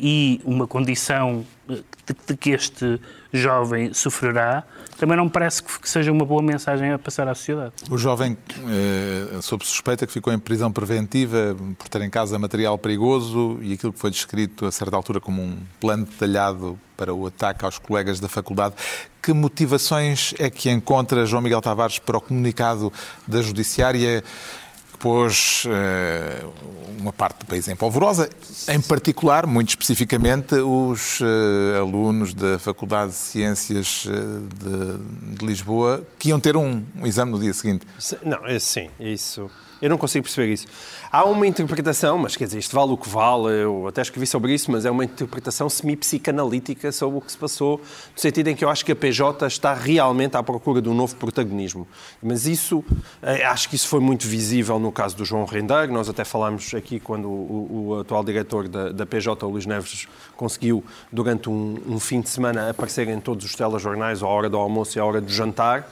e 0.00 0.40
uma 0.44 0.66
condição 0.66 1.44
de, 1.68 1.84
de, 2.26 2.36
que 2.36 2.50
este 2.50 3.00
jovem 3.32 3.94
sofrerá, 3.94 4.64
também 4.98 5.16
não 5.16 5.28
parece 5.28 5.62
que, 5.62 5.80
que, 5.80 5.88
seja 5.88 6.12
uma 6.12 6.24
boa 6.24 6.42
mensagem 6.42 6.92
a 6.92 6.98
passar 6.98 7.26
à 7.26 7.34
sociedade. 7.34 7.72
O 7.90 7.96
jovem, 7.96 8.36
eh, 8.68 9.40
sob 9.40 9.64
suspeita, 9.64 10.06
que 10.06 10.12
ficou 10.12 10.32
em 10.32 10.38
prisão 10.38 10.70
preventiva 10.70 11.56
por 11.78 11.88
ter 11.88 12.02
em 12.02 12.10
casa 12.10 12.38
material 12.38 12.76
perigoso 12.76 13.58
e 13.62 13.72
aquilo 13.72 13.92
que 13.92 13.98
foi 13.98 14.10
descrito 14.10 14.66
a 14.66 14.70
certa 14.70 14.94
altura 14.96 15.20
como 15.20 15.40
um 15.42 15.58
plano 15.80 16.04
detalhado 16.04 16.78
para 16.96 17.14
o 17.14 17.26
ataque 17.26 17.64
aos 17.64 17.78
colegas 17.78 18.20
da 18.20 18.28
faculdade. 18.28 18.74
Que 19.22 19.32
motivações 19.32 20.34
é 20.38 20.50
que 20.50 20.70
encontra 20.70 21.24
João 21.24 21.42
Miguel 21.42 21.60
Tavares 21.60 21.98
para 21.98 22.18
o 22.18 22.20
comunicado 22.20 22.92
da 23.26 23.40
Judiciária? 23.40 24.22
Pôs 25.02 25.64
uh, 25.64 26.52
uma 27.00 27.12
parte 27.12 27.40
do 27.40 27.46
país 27.46 27.66
em 27.66 27.74
polvorosa, 27.74 28.30
em 28.68 28.80
particular, 28.80 29.48
muito 29.48 29.70
especificamente, 29.70 30.54
os 30.54 31.20
uh, 31.20 31.80
alunos 31.80 32.32
da 32.32 32.56
Faculdade 32.60 33.10
de 33.10 33.16
Ciências 33.16 34.06
eh, 34.08 34.12
de, 34.12 35.36
de, 35.36 35.44
Lisboa 35.44 36.06
que 36.20 36.28
iam 36.28 36.38
ter 36.38 36.56
um, 36.56 36.84
um 36.96 37.04
exame 37.04 37.32
no 37.32 37.40
dia 37.40 37.52
seguinte. 37.52 37.84
Não, 38.22 38.46
é 38.46 38.60
sim, 38.60 38.88
isso 39.00 39.50
eu 39.82 39.90
não 39.90 39.98
consigo 39.98 40.22
perceber 40.22 40.52
isso. 40.52 40.68
Há 41.10 41.24
uma 41.24 41.44
interpretação, 41.44 42.16
mas 42.16 42.36
quer 42.36 42.44
dizer, 42.44 42.60
isto 42.60 42.74
vale 42.74 42.92
o 42.92 42.96
que 42.96 43.08
vale, 43.08 43.52
eu 43.64 43.88
até 43.88 44.00
escrevi 44.00 44.28
sobre 44.28 44.54
isso, 44.54 44.70
mas 44.70 44.86
é 44.86 44.90
uma 44.90 45.04
interpretação 45.04 45.68
semi-psicanalítica 45.68 46.92
sobre 46.92 47.18
o 47.18 47.20
que 47.20 47.32
se 47.32 47.36
passou, 47.36 47.78
no 47.78 48.20
sentido 48.20 48.46
em 48.46 48.54
que 48.54 48.64
eu 48.64 48.70
acho 48.70 48.84
que 48.84 48.92
a 48.92 48.96
PJ 48.96 49.44
está 49.44 49.74
realmente 49.74 50.36
à 50.36 50.42
procura 50.42 50.80
de 50.80 50.88
um 50.88 50.94
novo 50.94 51.16
protagonismo. 51.16 51.86
Mas 52.22 52.46
isso, 52.46 52.84
eh, 53.20 53.44
acho 53.44 53.68
que 53.68 53.74
isso 53.74 53.88
foi 53.88 53.98
muito 53.98 54.26
visível 54.26 54.78
no 54.78 54.92
caso 54.92 55.16
do 55.16 55.24
João 55.24 55.44
Rendeiro, 55.44 55.92
nós 55.92 56.08
até 56.08 56.24
falámos 56.24 56.72
aqui 56.74 57.00
quando 57.00 57.28
o, 57.28 57.88
o 57.88 58.00
atual 58.00 58.22
diretor 58.22 58.68
da, 58.68 58.92
da, 58.92 59.04
PJ, 59.04 59.44
o 59.44 59.48
Luís 59.48 59.66
Neves, 59.66 60.06
conseguiu, 60.36 60.84
durante 61.10 61.50
um, 61.50 61.82
um 61.88 61.98
fim 61.98 62.20
de 62.20 62.28
semana, 62.28 62.70
aparecer 62.70 63.08
em 63.08 63.18
todos 63.18 63.44
os 63.44 63.56
telejornais 63.56 64.22
à 64.22 64.28
hora 64.28 64.48
do 64.48 64.56
almoço 64.56 64.96
e 64.96 65.00
à 65.00 65.04
hora 65.04 65.20
do 65.20 65.32
jantar, 65.32 65.88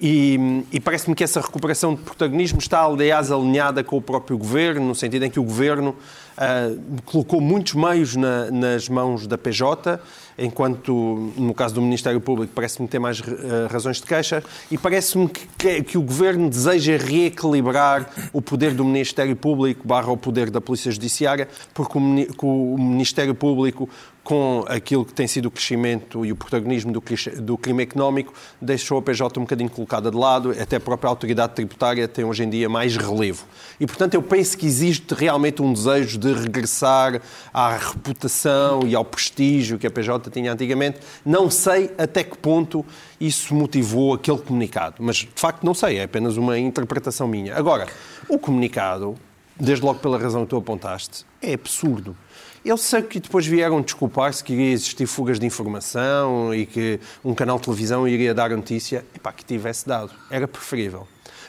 e, 0.00 0.64
e 0.70 0.78
parece-me 0.78 1.14
que 1.14 1.24
essa 1.24 1.40
recuperação 1.40 1.94
de 1.94 2.02
protagonismo 2.02 2.58
está, 2.58 2.84
aliás, 2.84 3.32
alinhada 3.32 3.82
com 3.82 3.96
o 3.96 4.02
próprio 4.02 4.38
governo, 4.38 4.86
no 4.86 4.94
sentido 4.94 5.24
em 5.24 5.30
que 5.30 5.40
o 5.40 5.42
governo 5.42 5.96
uh, 6.38 7.02
colocou 7.04 7.40
muitos 7.40 7.74
meios 7.74 8.16
na, 8.16 8.50
nas 8.50 8.88
mãos 8.88 9.26
da 9.26 9.36
PJ, 9.36 10.00
enquanto, 10.38 11.32
no 11.36 11.52
caso 11.52 11.74
do 11.74 11.82
Ministério 11.82 12.20
Público, 12.20 12.52
parece-me 12.54 12.86
ter 12.86 12.98
mais 12.98 13.20
uh, 13.20 13.24
razões 13.70 13.96
de 13.96 14.04
queixa, 14.04 14.42
e 14.70 14.78
parece-me 14.78 15.28
que, 15.28 15.82
que, 15.82 15.98
o 15.98 16.02
governo 16.02 16.48
deseja 16.48 16.96
reequilibrar 16.96 18.08
o 18.32 18.40
poder 18.40 18.72
do 18.72 18.84
Ministério 18.84 19.34
Público 19.34 19.86
barra 19.86 20.10
o 20.10 20.16
poder 20.16 20.50
da 20.50 20.60
Polícia 20.60 20.90
Judiciária, 20.92 21.48
porque 21.74 21.98
o, 21.98 22.74
o 22.74 22.78
Ministério 22.78 23.34
Público 23.34 23.88
com 24.28 24.62
aquilo 24.68 25.06
que 25.06 25.14
tem 25.14 25.26
sido 25.26 25.46
o 25.46 25.50
crescimento 25.50 26.22
e 26.22 26.30
o 26.30 26.36
protagonismo 26.36 26.92
do, 26.92 27.02
do 27.40 27.56
crime 27.56 27.82
económico, 27.82 28.34
deixou 28.60 28.98
a 28.98 29.02
PJ 29.02 29.40
um 29.40 29.44
bocadinho 29.44 29.70
colocada 29.70 30.10
de 30.10 30.16
lado, 30.18 30.50
até 30.50 30.76
a 30.76 30.80
própria 30.80 31.08
autoridade 31.08 31.54
tributária 31.54 32.06
tem 32.06 32.26
hoje 32.26 32.44
em 32.44 32.50
dia 32.50 32.68
mais 32.68 32.94
relevo. 32.94 33.46
E, 33.80 33.86
portanto, 33.86 34.12
eu 34.12 34.22
penso 34.22 34.58
que 34.58 34.66
existe 34.66 35.14
realmente 35.14 35.62
um 35.62 35.72
desejo 35.72 36.18
de 36.18 36.27
regressar 36.34 37.20
à 37.52 37.76
reputação 37.76 38.80
e 38.86 38.94
ao 38.94 39.04
prestígio 39.04 39.78
que 39.78 39.86
a 39.86 39.90
PJ 39.90 40.30
tinha 40.30 40.52
antigamente. 40.52 40.98
Não 41.24 41.50
sei 41.50 41.90
até 41.98 42.22
que 42.24 42.36
ponto 42.36 42.84
isso 43.20 43.54
motivou 43.54 44.14
aquele 44.14 44.38
comunicado, 44.38 44.96
mas, 45.00 45.16
de 45.16 45.30
facto, 45.34 45.64
não 45.64 45.74
sei, 45.74 45.98
é 45.98 46.04
apenas 46.04 46.36
uma 46.36 46.58
interpretação 46.58 47.26
minha. 47.26 47.56
Agora, 47.56 47.86
o 48.28 48.38
comunicado, 48.38 49.16
desde 49.58 49.84
logo 49.84 50.00
pela 50.00 50.18
razão 50.18 50.44
que 50.44 50.50
tu 50.50 50.56
apontaste, 50.56 51.24
é 51.42 51.54
absurdo. 51.54 52.16
Eu 52.64 52.76
sei 52.76 53.02
que 53.02 53.20
depois 53.20 53.46
vieram 53.46 53.80
desculpar-se 53.80 54.42
que 54.42 54.52
iria 54.52 54.72
existir 54.72 55.06
fugas 55.06 55.38
de 55.38 55.46
informação 55.46 56.54
e 56.54 56.66
que 56.66 57.00
um 57.24 57.34
canal 57.34 57.56
de 57.56 57.64
televisão 57.64 58.06
iria 58.06 58.34
dar 58.34 58.52
a 58.52 58.56
notícia. 58.56 59.04
Epá, 59.14 59.32
que 59.32 59.44
tivesse 59.44 59.86
dado. 59.86 60.10
Era 60.30 60.46
preferível. 60.46 61.06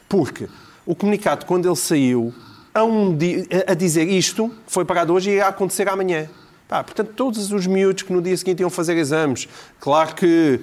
Porque 0.08 0.48
o 0.86 0.96
comunicado, 0.96 1.46
quando 1.46 1.68
ele 1.68 1.76
saiu, 1.76 2.34
a, 2.80 2.84
um 2.84 3.18
a 3.68 3.74
dizer 3.74 4.08
isto, 4.08 4.52
foi 4.68 4.86
parado 4.86 5.14
hoje 5.14 5.32
e 5.32 5.34
ia 5.36 5.48
acontecer 5.48 5.88
amanhã. 5.88 6.30
Pá, 6.68 6.84
portanto, 6.84 7.12
todos 7.16 7.52
os 7.52 7.66
miúdos 7.66 8.04
que 8.04 8.14
no 8.14 8.22
dia 8.22 8.38
seguinte 8.38 8.60
iam 8.60 8.70
fazer 8.70 8.96
exames, 8.96 9.48
claro 9.80 10.14
que. 10.14 10.62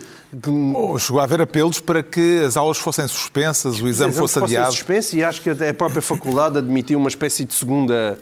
Oh, 0.75 0.97
chegou 0.99 1.21
a 1.21 1.25
haver 1.25 1.41
apelos 1.41 1.81
para 1.81 2.01
que 2.03 2.45
as 2.45 2.57
aulas 2.57 2.79
fossem 2.79 3.09
suspensas, 3.09 3.81
o 3.81 3.89
exame 3.89 4.13
fosse 4.13 4.39
adiado. 4.39 4.73
suspenso 4.73 5.17
e 5.17 5.25
acho 5.25 5.41
que 5.43 5.51
a 5.51 5.75
própria 5.75 6.01
faculdade 6.03 6.59
admitiu 6.59 6.99
uma 6.99 7.09
espécie 7.09 7.45
de 7.45 7.55
segunda 7.55 8.19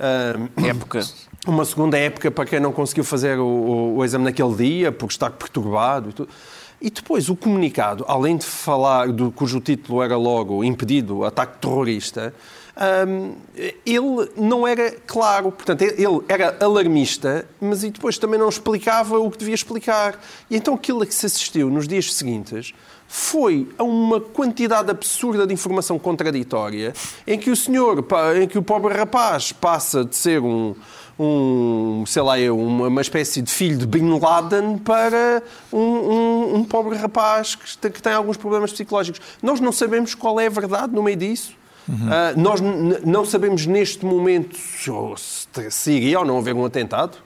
uh, 0.00 0.66
época 0.66 1.04
uma 1.46 1.64
segunda 1.64 1.96
época 1.96 2.30
para 2.30 2.44
quem 2.44 2.60
não 2.60 2.72
conseguiu 2.72 3.04
fazer 3.04 3.38
o, 3.38 3.44
o, 3.44 3.96
o 3.96 4.04
exame 4.04 4.24
naquele 4.24 4.54
dia, 4.54 4.92
porque 4.92 5.14
está 5.14 5.30
perturbado 5.30 6.10
e 6.10 6.12
tudo. 6.12 6.28
E 6.80 6.90
depois 6.90 7.28
o 7.28 7.34
comunicado, 7.34 8.04
além 8.06 8.36
de 8.36 8.46
falar 8.46 9.08
do 9.08 9.32
cujo 9.32 9.60
título 9.60 10.02
era 10.02 10.16
logo 10.16 10.62
impedido 10.62 11.24
ataque 11.24 11.58
terrorista, 11.58 12.32
um, 12.78 13.34
ele 13.84 14.30
não 14.36 14.66
era 14.66 14.92
claro. 15.06 15.50
Portanto, 15.50 15.82
ele 15.82 16.22
era 16.28 16.56
alarmista, 16.60 17.44
mas 17.60 17.82
e 17.82 17.90
depois 17.90 18.18
também 18.18 18.38
não 18.38 18.48
explicava 18.48 19.18
o 19.18 19.30
que 19.30 19.38
devia 19.38 19.54
explicar. 19.54 20.20
E 20.50 20.56
então 20.56 20.74
aquilo 20.74 21.02
a 21.02 21.06
que 21.06 21.14
se 21.14 21.26
assistiu 21.26 21.70
nos 21.70 21.88
dias 21.88 22.14
seguintes 22.14 22.72
foi 23.08 23.66
a 23.78 23.82
uma 23.82 24.20
quantidade 24.20 24.90
absurda 24.90 25.46
de 25.46 25.54
informação 25.54 25.98
contraditória 25.98 26.92
em 27.26 27.38
que 27.38 27.50
o 27.50 27.56
senhor, 27.56 28.04
em 28.40 28.46
que 28.46 28.58
o 28.58 28.62
pobre 28.62 28.94
rapaz 28.94 29.50
passa 29.50 30.04
de 30.04 30.14
ser 30.14 30.42
um, 30.42 30.74
um, 31.18 32.04
sei 32.06 32.22
lá, 32.22 32.34
uma, 32.52 32.88
uma 32.88 33.00
espécie 33.00 33.40
de 33.40 33.50
filho 33.50 33.78
de 33.78 33.86
Bin 33.86 34.18
Laden 34.18 34.76
para 34.78 35.42
um, 35.72 35.80
um, 35.80 36.54
um 36.56 36.64
pobre 36.64 36.96
rapaz 36.96 37.54
que, 37.54 37.90
que 37.90 38.02
tem 38.02 38.12
alguns 38.12 38.36
problemas 38.36 38.72
psicológicos. 38.72 39.22
Nós 39.42 39.58
não 39.58 39.72
sabemos 39.72 40.14
qual 40.14 40.38
é 40.38 40.46
a 40.46 40.50
verdade 40.50 40.94
no 40.94 41.02
meio 41.02 41.16
disso. 41.16 41.56
Uhum. 41.88 41.94
Uh, 41.94 42.40
nós 42.40 42.60
não 43.04 43.24
sabemos 43.24 43.66
neste 43.66 44.04
momento 44.04 44.56
se, 44.56 45.70
se 45.70 45.92
iria 45.92 46.20
ou 46.20 46.24
não 46.24 46.38
haver 46.38 46.54
um 46.54 46.64
atentado. 46.64 47.18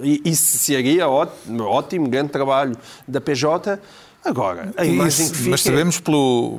E, 0.00 0.22
e 0.24 0.34
se 0.34 0.58
seria 0.58 1.08
ótimo, 1.08 1.62
ótimo, 1.64 2.08
grande 2.08 2.30
trabalho 2.30 2.76
da 3.06 3.20
PJ. 3.20 3.78
Agora, 4.24 4.72
a 4.74 4.86
imagem 4.86 5.26
Isso, 5.26 5.32
que 5.32 5.38
fica... 5.38 5.50
Mas 5.50 5.60
sabemos 5.60 6.00
pelo, 6.00 6.58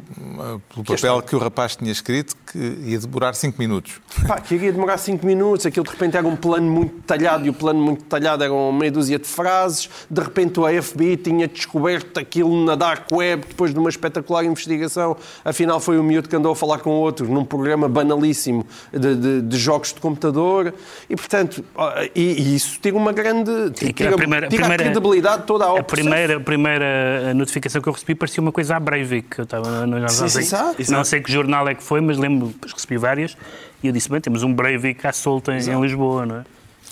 pelo 0.69 0.85
papel 0.85 1.21
que 1.23 1.35
o 1.35 1.39
rapaz 1.39 1.75
tinha 1.75 1.91
escrito 1.91 2.35
que 2.45 2.59
ia 2.59 2.99
demorar 2.99 3.33
5 3.33 3.57
minutos. 3.57 3.99
Pá, 4.27 4.39
que 4.39 4.53
iria 4.53 4.71
demorar 4.71 4.99
5 4.99 5.25
minutos, 5.25 5.65
aquilo 5.65 5.83
de 5.83 5.91
repente 5.91 6.15
era 6.15 6.27
um 6.27 6.35
plano 6.35 6.71
muito 6.71 6.95
detalhado 6.97 7.47
e 7.47 7.49
o 7.49 7.53
plano 7.53 7.81
muito 7.81 8.03
detalhado 8.03 8.43
era 8.43 8.53
uma 8.53 8.71
meia 8.71 8.91
dúzia 8.91 9.17
de 9.17 9.27
frases. 9.27 9.89
De 10.09 10.21
repente 10.21 10.59
o 10.59 10.83
FBI 10.83 11.17
tinha 11.17 11.47
descoberto 11.47 12.19
aquilo 12.19 12.63
na 12.63 12.75
Dark 12.75 13.11
Web 13.11 13.45
depois 13.47 13.73
de 13.73 13.79
uma 13.79 13.89
espetacular 13.89 14.45
investigação. 14.45 15.17
Afinal 15.43 15.79
foi 15.79 15.97
o 15.97 16.03
miúdo 16.03 16.29
que 16.29 16.35
andou 16.35 16.51
a 16.51 16.55
falar 16.55 16.77
com 16.79 16.91
outros 16.91 17.27
num 17.27 17.43
programa 17.43 17.89
banalíssimo 17.89 18.63
de, 18.93 19.15
de, 19.15 19.41
de 19.41 19.57
jogos 19.57 19.91
de 19.91 19.99
computador. 19.99 20.71
E, 21.09 21.15
portanto, 21.15 21.65
e, 22.13 22.21
e 22.21 22.55
isso 22.55 22.79
tira 22.79 22.95
uma 22.95 23.11
grande... 23.11 23.71
Tira, 23.71 23.91
tira, 23.91 24.09
a, 24.11 24.17
primeira, 24.17 24.47
tira 24.47 24.61
primeira, 24.61 24.83
a 24.83 24.85
credibilidade 24.85 25.43
toda 25.47 25.65
ao 25.65 25.77
a 25.77 25.83
primeira, 25.83 26.37
a 26.37 26.39
primeira 26.39 27.33
notificação 27.33 27.54
notificação 27.55 27.81
que 27.81 27.87
eu 27.89 27.93
recebi 27.93 28.15
parecia 28.15 28.41
uma 28.41 28.51
coisa 28.51 28.75
à 28.75 28.79
Breivik, 28.79 29.29
que 29.29 29.41
eu 29.41 29.43
estava 29.43 29.85
no 29.85 29.93
jornal. 29.99 30.09
Sim, 30.09 30.27
sim, 30.29 30.39
exato, 30.39 30.91
Não 30.91 31.03
sei 31.03 31.21
que 31.21 31.31
jornal 31.31 31.67
é 31.67 31.73
que 31.75 31.83
foi, 31.83 32.01
mas 32.01 32.17
lembro, 32.17 32.53
recebi 32.73 32.97
várias, 32.97 33.37
e 33.81 33.87
eu 33.87 33.93
disse, 33.93 34.09
bem, 34.09 34.19
temos 34.21 34.43
um 34.43 34.53
Breivik 34.53 35.05
à 35.07 35.13
solta 35.13 35.53
em, 35.53 35.59
em 35.69 35.81
Lisboa, 35.81 36.25
não 36.25 36.35
é? 36.37 36.43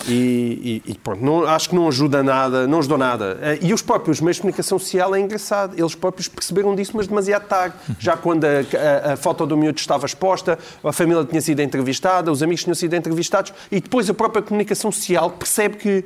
E, 0.08 0.82
e- 0.86 0.90
e 0.92 0.94
pronto, 0.98 1.22
não- 1.24 1.44
acho 1.46 1.68
que 1.68 1.74
não 1.76 1.86
ajuda 1.86 2.20
nada, 2.20 2.66
não 2.66 2.80
ajudou 2.80 2.98
nada. 2.98 3.38
Eh, 3.40 3.58
E 3.62 3.72
os 3.72 3.80
próprios 3.80 4.20
meios 4.20 4.36
de 4.36 4.42
comunicação 4.42 4.76
social 4.76 5.14
é 5.14 5.20
engraçado. 5.20 5.78
Eles 5.78 5.94
próprios 5.94 6.26
perceberam 6.26 6.74
disso, 6.74 6.90
mas 6.96 7.06
demasiado 7.06 7.46
tarde. 7.46 7.76
Já 8.00 8.16
quando 8.16 8.44
a, 8.44 8.48
a- 8.48 9.12
a 9.12 9.16
foto 9.16 9.46
do 9.46 9.56
miúdo 9.56 9.78
estava 9.78 10.04
exposta, 10.04 10.58
a 10.82 10.92
família 10.92 11.24
tinha 11.24 11.40
sido 11.40 11.60
entrevistada, 11.60 12.32
os 12.32 12.42
amigos 12.42 12.64
tinham 12.64 12.74
sido 12.74 12.92
entrevistados, 12.94 13.52
e 13.70 13.80
depois 13.80 14.10
a 14.10 14.14
própria 14.14 14.42
comunicação 14.42 14.90
social 14.90 15.30
percebe 15.30 15.76
que. 15.76 16.04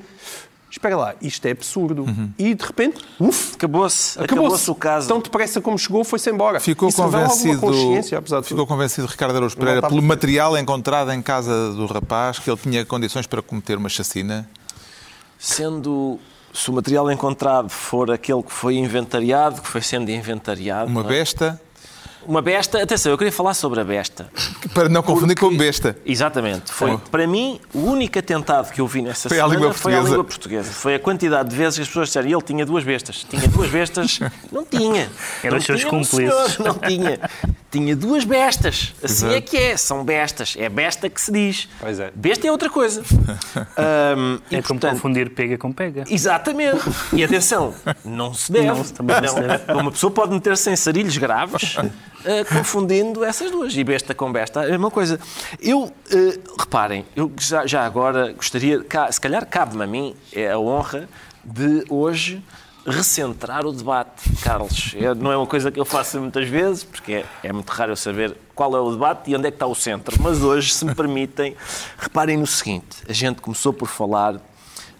Espera 0.70 0.96
lá, 0.96 1.14
isto 1.22 1.44
é 1.46 1.50
absurdo. 1.52 2.04
E 2.38 2.54
de 2.54 2.64
repente, 2.64 2.98
uf, 3.18 3.54
Acabou-se 3.54 4.18
acabou-se. 4.18 4.18
acabou 4.20 4.74
o 4.74 4.74
caso. 4.74 5.08
Tão 5.08 5.20
depressa 5.20 5.60
como 5.62 5.78
chegou, 5.78 6.04
foi-se 6.04 6.30
embora. 6.30 6.60
Ficou 6.60 6.90
Isso 6.90 7.02
convencido, 7.02 7.58
consciência, 7.60 8.18
apesar 8.18 8.40
de 8.40 8.46
ficou 8.48 8.64
tudo. 8.64 8.68
convencido 8.68 9.06
Ricardo 9.06 9.34
Araújo 9.36 9.56
Pereira 9.56 9.80
pelo 9.88 10.02
material 10.02 10.56
encontrado 10.58 11.10
em 11.12 11.22
casa 11.22 11.72
do 11.72 11.86
rapaz 11.86 12.38
que 12.38 12.50
ele 12.50 12.58
tinha 12.58 12.84
condições 12.84 13.26
para 13.26 13.40
cometer 13.40 13.78
uma 13.78 13.88
chacina? 13.88 14.48
Sendo, 15.38 16.18
se 16.52 16.70
o 16.70 16.72
material 16.74 17.10
encontrado 17.10 17.68
for 17.70 18.10
aquele 18.10 18.42
que 18.42 18.52
foi 18.52 18.76
inventariado, 18.76 19.62
que 19.62 19.68
foi 19.68 19.80
sendo 19.80 20.10
inventariado, 20.10 20.90
Uma 20.90 21.00
é? 21.02 21.04
besta? 21.04 21.60
Uma 22.26 22.42
besta, 22.42 22.82
atenção, 22.82 23.10
eu 23.12 23.18
queria 23.18 23.32
falar 23.32 23.54
sobre 23.54 23.80
a 23.80 23.84
besta. 23.84 24.28
Para 24.74 24.88
não 24.88 25.02
confundir 25.02 25.36
com 25.38 25.54
besta. 25.56 25.96
Exatamente. 26.04 26.70
Foi, 26.72 26.92
Oh. 26.92 26.98
para 26.98 27.26
mim, 27.26 27.60
o 27.74 27.80
único 27.80 28.18
atentado 28.18 28.70
que 28.72 28.80
eu 28.80 28.86
vi 28.86 29.02
nessa 29.02 29.28
Foi 29.28 29.36
semana 29.38 29.54
língua 29.54 29.72
foi 29.72 29.92
portuguesa. 29.92 30.08
língua 30.10 30.24
portuguesa. 30.24 30.70
Foi 30.72 30.94
a 30.94 30.98
quantidade 30.98 31.48
de 31.50 31.56
vezes 31.56 31.76
que 31.76 31.82
as 31.82 31.88
pessoas 31.88 32.08
disseram 32.08 32.28
ele 32.28 32.42
tinha 32.42 32.64
duas 32.66 32.84
bestas. 32.84 33.24
Tinha 33.28 33.46
duas 33.48 33.70
bestas. 33.70 34.20
Não 34.52 34.64
tinha. 34.64 35.10
Eram 35.42 35.52
não 35.52 35.58
os 35.58 35.64
seus 35.64 35.84
cúmplices. 35.84 36.16
senhor, 36.16 36.50
Não 36.60 36.74
tinha. 36.74 37.20
Tinha 37.70 37.94
duas 37.96 38.24
bestas. 38.24 38.94
Assim 39.02 39.26
Exato. 39.26 39.34
é 39.34 39.40
que 39.40 39.56
é. 39.56 39.76
São 39.76 40.04
bestas. 40.04 40.54
É 40.58 40.68
besta 40.68 41.08
que 41.10 41.20
se 41.20 41.30
diz. 41.32 41.68
Pois 41.80 42.00
é. 42.00 42.10
Besta 42.14 42.46
é 42.46 42.50
outra 42.50 42.68
coisa. 42.70 43.02
E, 44.50 44.56
É 44.56 44.62
como 44.62 44.78
portanto, 44.80 44.92
confundir 44.92 45.30
pega 45.30 45.58
com 45.58 45.72
pega. 45.72 46.04
Exatamente. 46.08 46.80
E 47.12 47.22
atenção, 47.24 47.74
não 48.04 48.32
se 48.34 48.50
deve. 48.50 48.66
Não, 48.66 48.82
também 48.84 49.20
não 49.20 49.28
se 49.28 49.40
deve. 49.40 49.72
Uma 49.72 49.90
pessoa 49.90 50.10
pode 50.10 50.32
meter-se 50.32 50.70
em 50.70 50.76
sarilhos 50.76 51.16
graves 51.18 51.76
eh, 52.24 52.44
confundindo 52.44 53.24
essas 53.24 53.50
duas. 53.50 53.76
E 53.76 53.84
besta 53.84 54.14
com 54.14 54.30
besta 54.32 54.62
é 54.62 54.68
a 54.68 54.70
mesma 54.70 54.90
coisa. 54.90 55.20
Eu, 55.60 55.92
eh, 56.10 56.38
reparem, 56.58 57.04
eu 57.14 57.30
já, 57.38 57.66
já 57.66 57.84
agora 57.84 58.32
gostaria, 58.32 58.84
se 59.10 59.20
calhar 59.20 59.46
cabe-me 59.46 59.84
a 59.84 59.86
mim 59.86 60.14
é 60.32 60.50
a 60.50 60.58
honra 60.58 61.08
de 61.44 61.84
hoje 61.88 62.42
recentrar 62.86 63.66
o 63.66 63.72
debate, 63.72 64.30
Carlos. 64.42 64.94
É- 64.96 65.14
não 65.14 65.30
é 65.30 65.36
uma 65.36 65.46
coisa 65.46 65.70
que 65.70 65.78
eu 65.78 65.84
faço 65.84 66.20
muitas 66.20 66.48
vezes, 66.48 66.84
porque 66.84 67.12
é, 67.12 67.24
é 67.42 67.52
muito 67.52 67.68
raro 67.70 67.92
eu 67.92 67.96
saber 67.96 68.36
qual 68.54 68.74
é 68.74 68.80
o 68.80 68.90
debate 68.90 69.30
e 69.30 69.36
onde 69.36 69.46
é 69.46 69.50
que 69.50 69.56
está 69.56 69.66
o 69.66 69.74
centro. 69.74 70.16
Mas 70.22 70.42
hoje, 70.42 70.72
se 70.72 70.84
me 70.84 70.94
permitem, 70.94 71.54
reparem 71.98 72.36
no 72.36 72.46
seguinte: 72.46 73.02
a 73.08 73.12
gente 73.12 73.40
começou 73.40 73.72
por 73.72 73.88
falar 73.88 74.40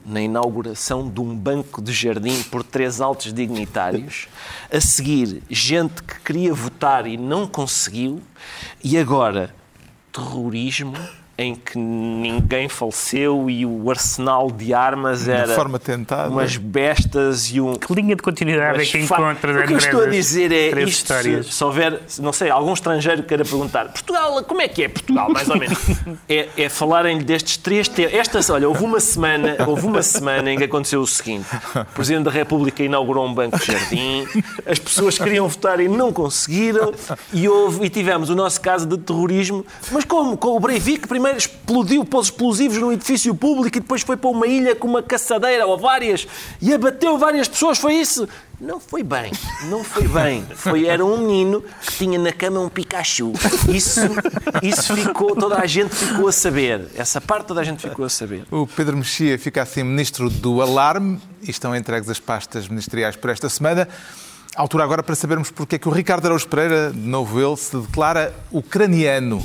na 0.08 0.22
inauguração 0.22 1.08
de 1.08 1.20
um 1.20 1.36
banco 1.36 1.82
de 1.82 1.92
jardim 1.92 2.42
por 2.44 2.64
três 2.64 3.00
altos 3.00 3.32
dignitários. 3.32 4.26
A 4.72 4.80
seguir, 4.80 5.42
gente 5.50 6.02
que 6.02 6.18
queria 6.20 6.54
votar 6.54 7.06
e 7.06 7.16
não 7.16 7.46
conseguiu. 7.46 8.22
E 8.82 8.96
agora, 8.96 9.54
terrorismo 10.10 10.96
em 11.40 11.54
que 11.54 11.78
ninguém 11.78 12.68
faleceu 12.68 13.48
e 13.48 13.64
o 13.64 13.88
arsenal 13.90 14.50
de 14.50 14.74
armas 14.74 15.28
era 15.28 15.54
forma 15.54 15.78
tentada. 15.78 16.28
umas 16.30 16.56
bestas 16.56 17.46
e 17.52 17.60
um 17.60 17.74
Que 17.76 17.94
linha 17.94 18.16
de 18.16 18.22
continuidade 18.22 18.80
é 18.82 18.84
que 18.84 19.06
fa- 19.06 19.14
encontras 19.20 19.54
O 19.54 19.58
que 19.66 19.72
eu 19.72 19.76
entre 19.76 19.86
estou 19.88 20.02
a 20.02 20.06
dizer 20.06 20.50
é 20.50 20.68
isto, 20.82 20.88
histórias? 20.88 21.46
se, 21.46 21.52
se 21.52 21.62
houver, 21.64 22.00
não 22.18 22.32
sei, 22.32 22.50
algum 22.50 22.72
estrangeiro 22.72 23.22
queira 23.22 23.44
perguntar 23.44 23.84
Portugal, 23.92 24.42
como 24.42 24.60
é 24.60 24.66
que 24.66 24.82
é 24.82 24.88
Portugal, 24.88 25.30
mais 25.30 25.48
ou 25.48 25.56
menos? 25.56 25.78
é, 26.28 26.48
é 26.56 26.68
falarem 26.68 27.18
destes 27.18 27.56
três 27.56 27.86
temas. 27.86 28.14
Esta, 28.14 28.52
olha, 28.52 28.68
houve 28.68 28.82
uma 28.82 28.98
semana, 28.98 29.56
houve 29.64 29.86
uma 29.86 30.02
semana 30.02 30.50
em 30.52 30.58
que 30.58 30.64
aconteceu 30.64 31.00
o 31.00 31.06
seguinte: 31.06 31.46
o 31.76 31.84
Presidente 31.94 32.24
da 32.24 32.30
República 32.32 32.82
inaugurou 32.82 33.24
um 33.24 33.32
banco 33.32 33.56
de 33.58 33.64
jardim, 33.66 34.26
as 34.66 34.78
pessoas 34.80 35.16
queriam 35.18 35.46
votar 35.48 35.78
e 35.78 35.88
não 35.88 36.12
conseguiram, 36.12 36.92
e, 37.32 37.48
houve, 37.48 37.86
e 37.86 37.88
tivemos 37.88 38.28
o 38.28 38.34
nosso 38.34 38.60
caso 38.60 38.86
de 38.86 38.98
terrorismo. 38.98 39.64
Mas 39.92 40.04
como? 40.04 40.36
Com 40.36 40.56
o 40.56 40.60
Breivik 40.60 41.06
primeiro 41.06 41.27
explodiu, 41.36 42.04
pôs 42.04 42.26
explosivos 42.26 42.78
num 42.78 42.92
edifício 42.92 43.34
público 43.34 43.76
e 43.76 43.80
depois 43.80 44.02
foi 44.02 44.16
para 44.16 44.30
uma 44.30 44.46
ilha 44.46 44.74
com 44.74 44.86
uma 44.86 45.02
caçadeira 45.02 45.66
ou 45.66 45.78
várias 45.78 46.26
e 46.60 46.72
abateu 46.72 47.18
várias 47.18 47.48
pessoas, 47.48 47.78
foi 47.78 47.94
isso? 47.94 48.28
Não 48.60 48.80
foi 48.80 49.04
bem, 49.04 49.30
não 49.66 49.84
foi 49.84 50.08
bem. 50.08 50.44
Foi, 50.56 50.86
era 50.86 51.04
um 51.04 51.18
menino 51.18 51.62
que 51.80 51.92
tinha 51.92 52.18
na 52.18 52.32
cama 52.32 52.58
um 52.58 52.68
Pikachu. 52.68 53.32
Isso, 53.72 54.00
isso 54.60 54.96
ficou, 54.96 55.36
toda 55.36 55.60
a 55.60 55.66
gente 55.66 55.94
ficou 55.94 56.26
a 56.26 56.32
saber. 56.32 56.88
Essa 56.96 57.20
parte 57.20 57.46
toda 57.46 57.60
a 57.60 57.64
gente 57.64 57.80
ficou 57.88 58.04
a 58.04 58.08
saber. 58.08 58.44
O 58.50 58.66
Pedro 58.66 58.96
Mexia 58.96 59.38
fica 59.38 59.62
assim 59.62 59.84
ministro 59.84 60.28
do 60.28 60.60
alarme 60.60 61.20
e 61.40 61.50
estão 61.50 61.74
entregues 61.74 62.10
as 62.10 62.18
pastas 62.18 62.66
ministeriais 62.66 63.14
por 63.14 63.30
esta 63.30 63.48
semana. 63.48 63.88
Altura 64.56 64.82
agora 64.82 65.04
para 65.04 65.14
sabermos 65.14 65.52
porque 65.52 65.76
é 65.76 65.78
que 65.78 65.88
o 65.88 65.92
Ricardo 65.92 66.26
Araújo 66.26 66.48
Pereira, 66.48 66.90
de 66.90 66.98
novo 66.98 67.40
ele, 67.40 67.56
se 67.56 67.76
declara 67.76 68.34
ucraniano. 68.50 69.40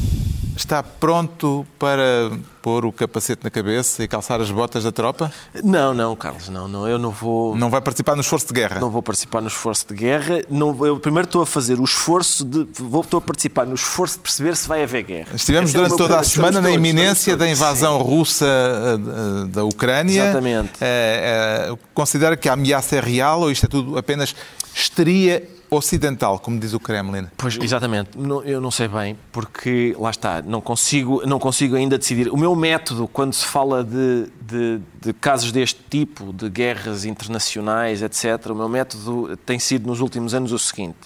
Está 0.56 0.84
pronto 0.84 1.66
para 1.80 2.32
pôr 2.62 2.86
o 2.86 2.92
capacete 2.92 3.44
na 3.44 3.50
cabeça 3.50 4.04
e 4.04 4.08
calçar 4.08 4.40
as 4.40 4.50
botas 4.50 4.84
da 4.84 4.92
tropa? 4.92 5.32
Não, 5.64 5.94
não, 5.94 6.16
Carlos, 6.16 6.48
não, 6.50 6.68
não. 6.68 6.88
Eu 6.88 6.98
não 6.98 7.12
vou. 7.12 7.56
Não 7.56 7.70
vai 7.70 7.82
participar 7.82 8.16
no 8.16 8.22
esforço 8.22 8.48
de 8.48 8.54
guerra? 8.54 8.80
Não 8.80 8.90
vou 8.90 9.02
participar 9.02 9.42
no 9.42 9.48
esforço 9.48 9.88
de 9.88 9.96
guerra. 9.96 10.42
Não, 10.50 10.86
eu 10.86 11.00
primeiro 11.00 11.26
estou 11.26 11.42
a 11.42 11.46
fazer 11.46 11.80
o 11.80 11.84
esforço 11.84 12.46
de. 12.46 12.68
Vou, 12.80 13.02
estou 13.02 13.18
a 13.18 13.22
participar 13.22 13.66
no 13.66 13.76
esforço 13.76 14.16
de 14.16 14.22
perceber 14.22 14.56
se 14.56 14.68
vai 14.68 14.84
haver 14.84 15.04
guerra. 15.04 15.30
Estivemos 15.34 15.70
Esse 15.70 15.78
é 15.78 15.82
durante 15.82 15.98
meu 15.98 16.08
toda 16.08 16.20
a 16.20 16.24
semana 16.24 16.62
na 16.62 16.72
iminência 16.72 17.36
da 17.36 17.50
invasão 17.50 17.98
russa 17.98 18.46
eh, 18.46 19.48
da 19.48 19.64
Ucrânia. 19.64 20.24
Exatamente. 20.24 20.72
Eh, 20.80 21.70
eh, 21.70 21.78
Considera 21.94 22.38
que 22.38 22.48
a 22.48 22.54
ameaça 22.54 22.96
é 22.96 23.00
real 23.00 23.42
ou 23.42 23.52
isto 23.52 23.66
é 23.66 23.70
tudo 23.70 23.98
apenas 23.98 24.36
histeria 24.76 25.48
ocidental, 25.76 26.40
como 26.40 26.60
diz 26.60 26.74
o 26.74 26.80
Kremlin? 26.80 27.28
Pois, 27.38 27.58
exatamente. 27.62 28.12
Não- 28.18 28.44
eu 28.44 28.60
não 28.62 28.72
sei 28.72 28.88
bem, 28.88 29.18
porque 29.32 29.96
lá 30.00 30.10
está, 30.10 30.42
não 30.42 30.62
consigo, 30.62 31.22
não 31.26 31.40
consigo 31.40 31.76
ainda 31.76 31.98
decidir. 31.98 32.30
O 32.30 32.38
meu 32.38 32.56
método, 32.56 33.08
quando 33.08 33.34
se 33.34 33.46
fala 33.46 33.84
de, 33.84 34.28
de- 34.42 34.80
de 35.02 35.14
casos 35.14 35.52
deste 35.52 35.80
tipo, 35.90 36.32
de 36.34 36.50
guerras 36.50 37.06
internacionais, 37.06 38.02
etc., 38.02 38.48
o 38.52 38.56
meu 38.56 38.70
método 38.70 39.36
tem 39.46 39.60
sido 39.60 39.88
nos 39.88 40.00
últimos 40.00 40.34
anos 40.34 40.52
o 40.52 40.60
seguinte. 40.60 40.98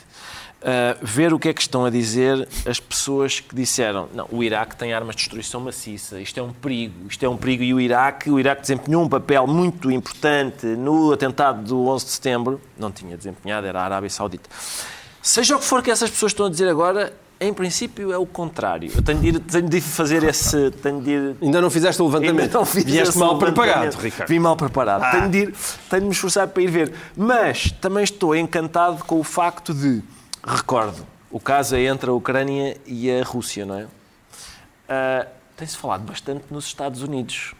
Ah, 0.63 0.97
ver 1.01 1.33
o 1.33 1.39
que 1.39 1.49
é 1.49 1.53
que 1.53 1.61
estão 1.61 1.85
a 1.85 1.89
dizer 1.89 2.47
as 2.65 2.79
pessoas 2.79 3.39
que 3.39 3.55
disseram 3.55 4.09
não, 4.13 4.27
o 4.31 4.43
Iraque 4.43 4.75
tem 4.75 4.93
armas 4.93 5.15
de 5.15 5.21
destruição 5.21 5.61
maciça, 5.61 6.19
isto 6.19 6.39
é 6.39 6.43
um 6.43 6.51
perigo, 6.51 7.07
isto 7.07 7.23
é 7.23 7.29
um 7.29 7.37
perigo 7.37 7.63
e 7.63 7.73
o 7.73 7.79
Iraque, 7.79 8.29
o 8.29 8.39
Iraque 8.39 8.61
desempenhou 8.61 9.03
um 9.03 9.09
papel 9.09 9.45
muito 9.45 9.91
importante 9.91 10.65
no 10.65 11.11
atentado 11.11 11.63
do 11.63 11.87
11 11.87 12.05
de 12.05 12.11
setembro, 12.11 12.61
não 12.77 12.91
tinha 12.91 13.15
desempenhado, 13.15 13.67
era 13.67 13.81
a 13.81 13.83
Arábia 13.83 14.09
Saudita. 14.09 14.49
Seja 15.21 15.55
o 15.55 15.59
que 15.59 15.65
for 15.65 15.83
que 15.83 15.91
essas 15.91 16.09
pessoas 16.09 16.31
estão 16.31 16.45
a 16.45 16.49
dizer 16.49 16.69
agora, 16.69 17.13
em 17.39 17.53
princípio 17.53 18.11
é 18.11 18.17
o 18.17 18.25
contrário. 18.25 18.91
Eu 18.95 19.01
tenho 19.01 19.19
de, 19.19 19.27
ir, 19.27 19.39
tenho 19.39 19.69
de 19.69 19.81
fazer 19.81 20.23
esse. 20.23 20.71
Tenho 20.71 21.01
de 21.01 21.11
ir, 21.11 21.35
Ainda 21.41 21.61
não 21.61 21.69
fizeste 21.69 22.01
o 22.01 22.05
levantamento. 22.05 22.53
Não 22.53 22.65
fiz 22.65 22.83
Vieste 22.83 23.17
mal 23.17 23.37
preparado, 23.37 23.95
Ricardo. 23.95 24.29
Vim 24.29 24.39
mal 24.39 24.55
preparado. 24.55 25.11
Tenho, 25.11 25.29
de 25.29 25.37
ir, 25.37 25.53
tenho 25.89 26.01
de 26.01 26.07
me 26.07 26.13
esforçar 26.13 26.47
para 26.47 26.63
ir 26.63 26.67
ver. 26.67 26.93
Mas 27.15 27.71
também 27.79 28.03
estou 28.03 28.35
encantado 28.35 29.03
com 29.03 29.19
o 29.19 29.23
facto 29.23 29.73
de, 29.73 30.01
recordo, 30.47 31.05
o 31.29 31.39
caso 31.39 31.75
é 31.75 31.83
entre 31.85 32.09
a 32.09 32.13
Ucrânia 32.13 32.77
e 32.85 33.11
a 33.11 33.23
Rússia, 33.23 33.65
não 33.65 33.75
é? 33.79 33.87
Ah, 34.87 35.27
Tem-se 35.55 35.75
falado 35.77 36.01
bastante 36.03 36.45
nos 36.51 36.65
Estados 36.65 37.01
Unidos. 37.01 37.53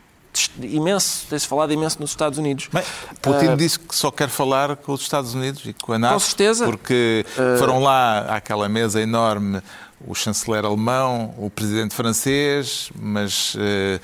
Imenso, 0.62 1.26
tem-se 1.28 1.48
falado 1.48 1.74
imenso 1.74 2.00
nos 2.00 2.12
Estados 2.12 2.38
Unidos. 2.38 2.70
Bem, 2.72 2.84
Putin 3.24 3.48
Ah, 3.48 3.56
disse 3.56 3.80
que 3.80 3.96
só 3.96 4.12
quer 4.12 4.30
falar 4.30 4.76
com 4.76 4.92
os 4.94 5.02
Estados 5.02 5.34
Unidos 5.34 5.66
e 5.66 5.74
com 5.74 5.94
a 5.94 5.98
NATO. 6.00 6.14
Com 6.14 6.20
certeza. 6.20 6.64
Ah. 6.66 6.68
Porque 6.68 7.26
foram 7.58 7.80
lá 7.82 8.20
àquela 8.36 8.70
mesa 8.70 9.02
enorme 9.02 9.62
o 10.06 10.14
chanceler 10.14 10.64
alemão, 10.64 11.34
o 11.40 11.50
presidente 11.50 11.96
francês, 11.96 12.92
mas 12.96 13.56
eh, 13.60 14.00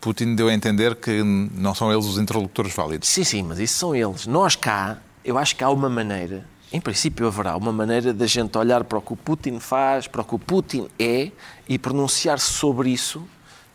Putin 0.00 0.36
deu 0.36 0.46
a 0.46 0.54
entender 0.54 0.94
que 0.94 1.20
não 1.20 1.74
são 1.74 1.92
eles 1.92 2.06
os 2.06 2.16
interlocutores 2.16 2.72
válidos. 2.72 3.08
Sim, 3.08 3.24
sim, 3.24 3.42
mas 3.42 3.58
isso 3.58 3.74
são 3.74 3.92
eles. 3.92 4.24
Nós 4.24 4.54
cá, 4.54 4.98
eu 5.24 5.36
acho 5.36 5.56
que 5.56 5.64
há 5.64 5.68
uma 5.70 5.88
maneira, 5.88 6.46
em 6.72 6.80
princípio 6.80 7.26
haverá 7.26 7.56
uma 7.56 7.72
maneira 7.72 8.12
da 8.12 8.26
gente 8.26 8.56
olhar 8.56 8.82
para 8.84 8.98
o 8.98 9.02
que 9.02 9.12
o 9.12 9.16
Putin 9.16 9.60
faz, 9.60 10.06
para 10.06 10.22
o 10.22 10.24
que 10.24 10.34
o 10.34 10.38
Putin 10.38 10.88
é 10.98 11.30
e 11.68 11.78
pronunciar-se 11.78 12.50
sobre 12.50 12.90
isso 12.90 13.26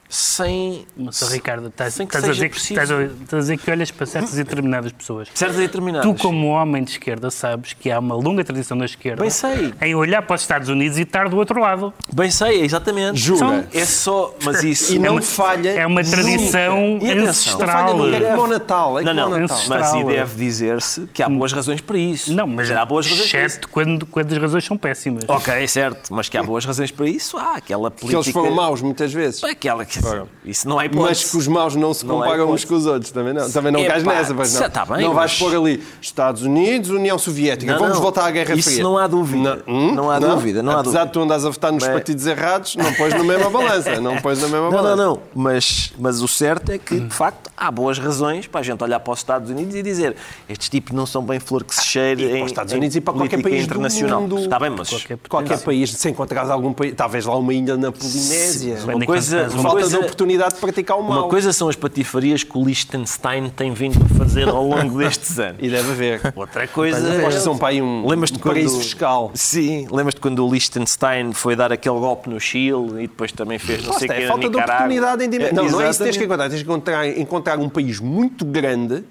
sem. 0.10 0.86
Mas, 0.96 1.22
Ricardo, 1.32 1.68
estás, 1.68 1.94
Sem 1.94 2.08
que 2.08 2.16
estás 2.16 2.30
a 2.30 2.34
dizer 2.34 2.50
que, 2.50 2.58
estás, 2.58 2.92
a, 2.92 3.04
estás 3.04 3.34
a 3.34 3.38
dizer 3.40 3.58
que 3.58 3.72
olhas 3.72 3.92
para 3.92 4.06
certas 4.06 4.34
e 4.38 4.44
determinadas 4.44 4.92
pessoas. 4.92 5.28
certas 5.34 5.58
e 5.58 5.62
determinadas. 5.62 6.08
Tu, 6.10 6.22
como 6.22 6.48
homem 6.48 6.84
de 6.84 6.92
esquerda, 6.92 7.30
sabes 7.30 7.74
que 7.74 7.92
há 7.92 8.00
uma 8.00 8.16
longa 8.16 8.44
tradição 8.44 8.78
da 8.78 8.86
esquerda 8.86 9.22
Bem 9.22 9.30
sei. 9.30 9.74
em 9.82 9.96
olhar 9.96 10.22
para 10.22 10.36
os 10.36 10.42
Estados 10.42 10.70
Unidos 10.70 10.98
e 10.98 11.02
estar 11.02 11.28
do 11.30 11.38
outro 11.38 11.60
lado. 11.60 11.94
Bem 12.14 12.32
sei, 12.32 12.62
exatamente. 12.64 13.20
Jura? 13.20 13.40
São- 13.40 13.66
É 13.74 13.86
só. 13.86 14.34
Mas 14.44 14.64
isso. 14.64 14.94
E 14.94 15.00
não 15.00 15.14
uma- 15.14 15.22
falha. 15.22 15.70
É 15.72 15.86
uma 15.86 16.04
tradição 16.04 16.80
nunca. 16.94 17.06
E 17.06 17.12
ancestral. 17.20 17.60
Não 17.60 17.68
falha 17.68 17.94
nunca. 17.94 18.18
É 18.18 18.32
como 18.32 18.42
o 18.44 18.48
Natal. 18.48 19.00
É 19.00 19.04
Não, 19.04 19.14
não, 19.14 19.30
Natal. 19.40 19.58
mas 19.68 19.82
e 19.82 19.86
Estrala. 19.98 20.06
deve 20.12 20.36
dizer-se 20.46 21.08
que 21.14 21.22
há 21.22 21.30
boas 21.30 21.52
razões 21.52 21.82
para 21.82 21.98
isso. 21.98 22.34
Não, 22.34 22.48
mas 22.48 22.72
há 22.72 22.86
boas 22.86 23.06
razões 23.08 23.26
exceto 23.34 23.68
quando, 23.70 24.06
quando 24.06 24.32
as 24.32 24.38
razões 24.38 24.64
são 24.66 24.78
péssimas. 24.78 25.24
Ok, 25.28 25.68
certo, 25.68 26.14
mas 26.14 26.30
que 26.30 26.38
há 26.38 26.44
boas 26.44 26.66
razões 26.66 26.92
para 26.92 27.08
isso, 27.08 27.38
há 27.38 27.56
aquela 27.58 27.92
Que 27.92 28.02
política. 28.02 28.22
eles 28.24 28.32
foram 28.34 28.52
maus 28.56 28.82
muitas 28.82 29.12
vezes. 29.14 29.44
Aquela 29.44 29.86
que. 29.86 29.97
Isso 30.46 30.68
não 30.68 30.80
é 30.80 30.86
hipótese. 30.86 31.08
Mas 31.24 31.32
que 31.32 31.38
os 31.38 31.48
maus 31.48 31.76
não 31.76 31.94
se 31.94 32.06
Não 32.06 32.24
é 32.24 32.28
comparam 32.28 32.52
uns 32.52 32.64
com 32.66 32.76
os 32.76 32.86
outros, 32.86 33.12
também 33.12 33.34
não. 33.34 33.50
Também 33.50 33.72
não 33.72 33.84
cais 33.86 34.04
nessa, 34.04 34.34
pois 34.34 34.54
não. 34.54 34.70
tá 34.70 34.86
bem, 34.86 35.02
não 35.06 35.14
vais 35.14 35.32
mas- 35.32 35.40
pôr 35.40 35.56
ali 35.58 35.84
Estados 36.02 36.42
Unidos, 36.44 36.90
União 36.90 37.18
Soviética. 37.18 37.72
Não, 37.72 37.80
Vamos 37.80 37.96
não. 37.96 38.02
voltar 38.02 38.26
à 38.26 38.32
Guerra 38.32 38.56
Isso 38.56 38.70
Fria. 38.70 38.84
não 38.84 38.98
há 38.98 39.08
dúvida. 39.08 39.64
Hum? 39.68 39.94
Não 39.94 40.10
há 40.10 40.20
dúvida, 40.20 40.62
não 40.64 40.72
há 40.74 40.80
Apesar 40.82 41.00
dúvida. 41.00 41.06
de 41.08 41.12
tu 41.14 41.22
andares 41.22 41.46
a 41.46 41.50
votar 41.50 41.72
nos 41.72 41.84
Bem- 41.84 41.94
partidos 41.94 42.26
errados, 42.26 42.76
não 42.76 42.94
pões 42.94 43.14
na 43.14 43.24
mesma 43.24 43.50
balança. 43.50 44.00
Não 44.02 44.18
pões 44.22 44.42
na 44.42 44.48
mesma 44.48 44.66
Não, 44.66 44.72
balança. 44.72 44.96
não, 44.96 45.14
não. 45.16 45.20
Mas, 45.36 45.94
mas 46.00 46.22
o 46.22 46.28
certo 46.28 46.72
é 46.72 46.78
que, 46.78 47.00
de 47.00 47.14
facto, 47.14 47.50
há 47.56 47.70
boas 47.72 47.98
razões 48.00 48.48
para 48.48 48.60
a 48.62 48.64
gente 48.64 48.84
olhar 48.84 49.00
para 49.00 49.14
os 49.14 49.20
Estados 49.20 49.50
Unidos 49.50 49.76
e 49.76 49.82
dizer 49.82 50.16
estes 50.48 50.70
tipos 50.70 50.94
não 50.94 51.06
são 51.06 51.22
bem 51.24 51.40
flor 51.40 51.64
que 51.64 51.74
se 51.76 51.84
cheire 51.86 52.24
E 52.24 52.28
para 52.30 52.38
em, 52.38 52.44
os 52.44 52.52
Estados 52.52 52.74
em 52.74 52.78
Unidos 52.78 52.96
e 52.96 53.02
para 53.02 53.14
qualquer 53.14 53.42
país 53.42 53.62
do 53.66 53.74
internacional. 53.74 54.22
mundo. 54.22 54.38
Está 54.40 54.60
bem, 54.60 54.70
mas 54.70 54.90
Qualquer- 54.90 55.18
Qualquer 55.30 55.60
país, 55.60 55.92
se 55.92 56.10
encontrares 56.10 56.50
algum 56.50 56.72
país, 56.74 56.94
talvez 56.96 57.26
lá 57.26 57.36
uma 57.36 57.54
ilha 57.54 57.76
na 57.78 57.92
Polinésia. 57.92 58.78
Sim, 58.78 58.84
uma 58.94 59.06
coisa, 59.06 59.48
uma 59.54 59.62
Falta 59.64 59.87
coisa, 59.88 59.98
de 60.00 60.04
oportunidade 60.06 60.56
de 60.56 60.60
praticar 60.62 60.98
o 61.00 61.04
mal. 61.04 61.20
uma 61.24 61.30
coisa 61.30 61.52
são 61.54 61.68
as 61.70 61.76
patifarias 61.76 62.44
que 62.44 62.58
o 62.58 62.64
Liechtenstein 62.66 63.50
tem 63.50 63.74
vindo 63.74 64.04
a 64.04 64.18
fazer 64.18 64.48
ao 64.48 64.66
longo 64.66 64.98
destes 64.98 65.38
anos. 65.40 65.58
E 65.62 65.70
deve 65.70 65.92
haver. 65.92 66.34
Outra 66.36 66.68
coisa 66.68 67.00
que 67.26 67.32
são 67.40 67.58
aí 67.64 67.82
um, 67.82 68.08
Lembras-te 68.08 68.38
um 68.38 68.40
paraíso 68.42 68.74
quando- 68.76 68.82
fiscal. 68.84 69.32
Sim, 69.34 69.88
lembras-te 69.92 70.22
quando 70.22 70.46
o 70.46 70.52
Liechtenstein 70.52 71.34
foi 71.34 71.56
dar 71.56 71.72
aquele 71.72 72.00
golpe 72.00 72.30
no 72.30 72.40
Chile 72.40 73.04
e 73.04 73.08
depois 73.08 73.32
também 73.32 73.58
fez 73.60 73.84
não 73.84 73.94
Lá 73.94 74.00
sei 74.00 74.08
o 74.08 74.12
está, 74.12 74.16
que 74.16 74.24
é 74.24 74.28
falta 74.28 74.50
de 74.50 74.56
oportunidade 74.58 75.24
em 75.24 75.30
dimensão. 75.30 75.64
Não, 75.66 75.72
não 75.72 75.82
é 75.82 75.90
isso 75.90 76.00
que 76.00 76.04
tens 76.06 76.18
que 76.18 76.24
encontrar. 76.24 76.50
Tens 76.50 76.62
que 76.62 76.68
encontrar, 76.70 77.08
encontrar 77.18 77.60
um 77.60 77.70
país 77.70 78.00
muito 78.00 78.46
grande, 78.46 79.04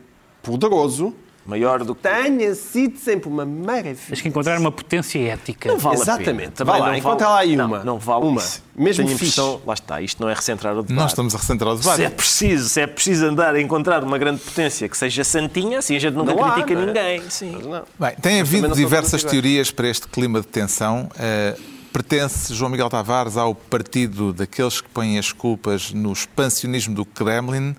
poderoso, 0.43 1.13
Maior 1.47 1.85
do 1.85 1.95
que... 1.95 2.03
tenha 2.03 2.55
sido 2.55 2.99
sempre 2.99 3.29
uma 3.29 3.45
maravilha. 3.47 3.97
Tens 4.09 4.21
que 4.21 4.29
encontrar 4.29 4.59
uma 4.59 4.73
potência 4.73 5.19
ética. 5.19 5.69
Não 5.71 5.79
vale 5.79 5.97
a 5.99 6.01
Exatamente. 6.03 6.37
pena. 6.37 6.53
Também 6.53 6.73
Vai 6.73 6.81
lá, 6.81 6.87
não 6.89 6.95
encontra 6.97 7.27
vale- 7.27 7.37
lá 7.37 7.41
aí 7.43 7.57
não, 7.57 7.67
uma. 7.67 7.85
Não 7.85 7.99
vale 7.99 8.25
Uma. 8.27 8.41
isso. 8.41 8.63
Mesmo 8.77 9.05
Tenho 9.05 9.09
a 9.09 9.15
impressão- 9.15 9.53
fixe. 9.55 9.67
Lá 9.67 9.75
está, 9.75 10.01
isto 10.03 10.23
não 10.23 10.29
é 10.29 10.35
recentrar 10.35 10.73
o 10.75 10.83
debate. 10.83 10.93
Nós 10.95 11.11
estamos 11.13 11.35
a 11.35 11.39
recentrar 11.39 11.73
o 11.73 11.77
debate. 11.79 11.97
Se 11.97 12.05
é 12.05 12.11
preciso, 12.11 12.69
se 12.69 12.81
é 12.81 12.87
preciso 12.87 13.27
andar 13.27 13.55
a 13.55 13.61
encontrar 13.61 14.03
uma 14.05 14.19
grande 14.19 14.41
potência 14.41 14.89
que 14.89 14.97
seja 14.99 15.25
santinha, 15.25 15.79
assim 15.79 15.97
a 15.97 15.99
gente 16.01 16.15
nunca 16.15 16.35
Não 16.35 16.45
há, 16.45 16.53
critica 16.53 16.75
não 16.75 16.83
é? 16.83 16.87
ninguém. 16.87 17.31
Sim. 17.31 17.57
Bem, 17.99 18.15
tem 18.21 18.41
havido 18.41 18.75
diversas 18.75 19.23
teorias 19.25 19.71
para 19.71 19.89
este 19.89 20.07
clima 20.09 20.41
de 20.41 20.47
tensão. 20.49 21.09
Eh, 21.19 21.57
pertence 21.93 22.53
João 22.53 22.71
Miguel 22.71 22.91
Tavares 22.91 23.37
ao 23.39 23.55
partido 23.55 24.33
daqueles 24.33 24.81
que 24.83 24.89
põem 24.91 25.19
as 25.19 25.33
culpas 25.33 25.93
no 25.93 26.13
expansionismo 26.13 26.95
do 26.95 27.05
Kremlin 27.07 27.75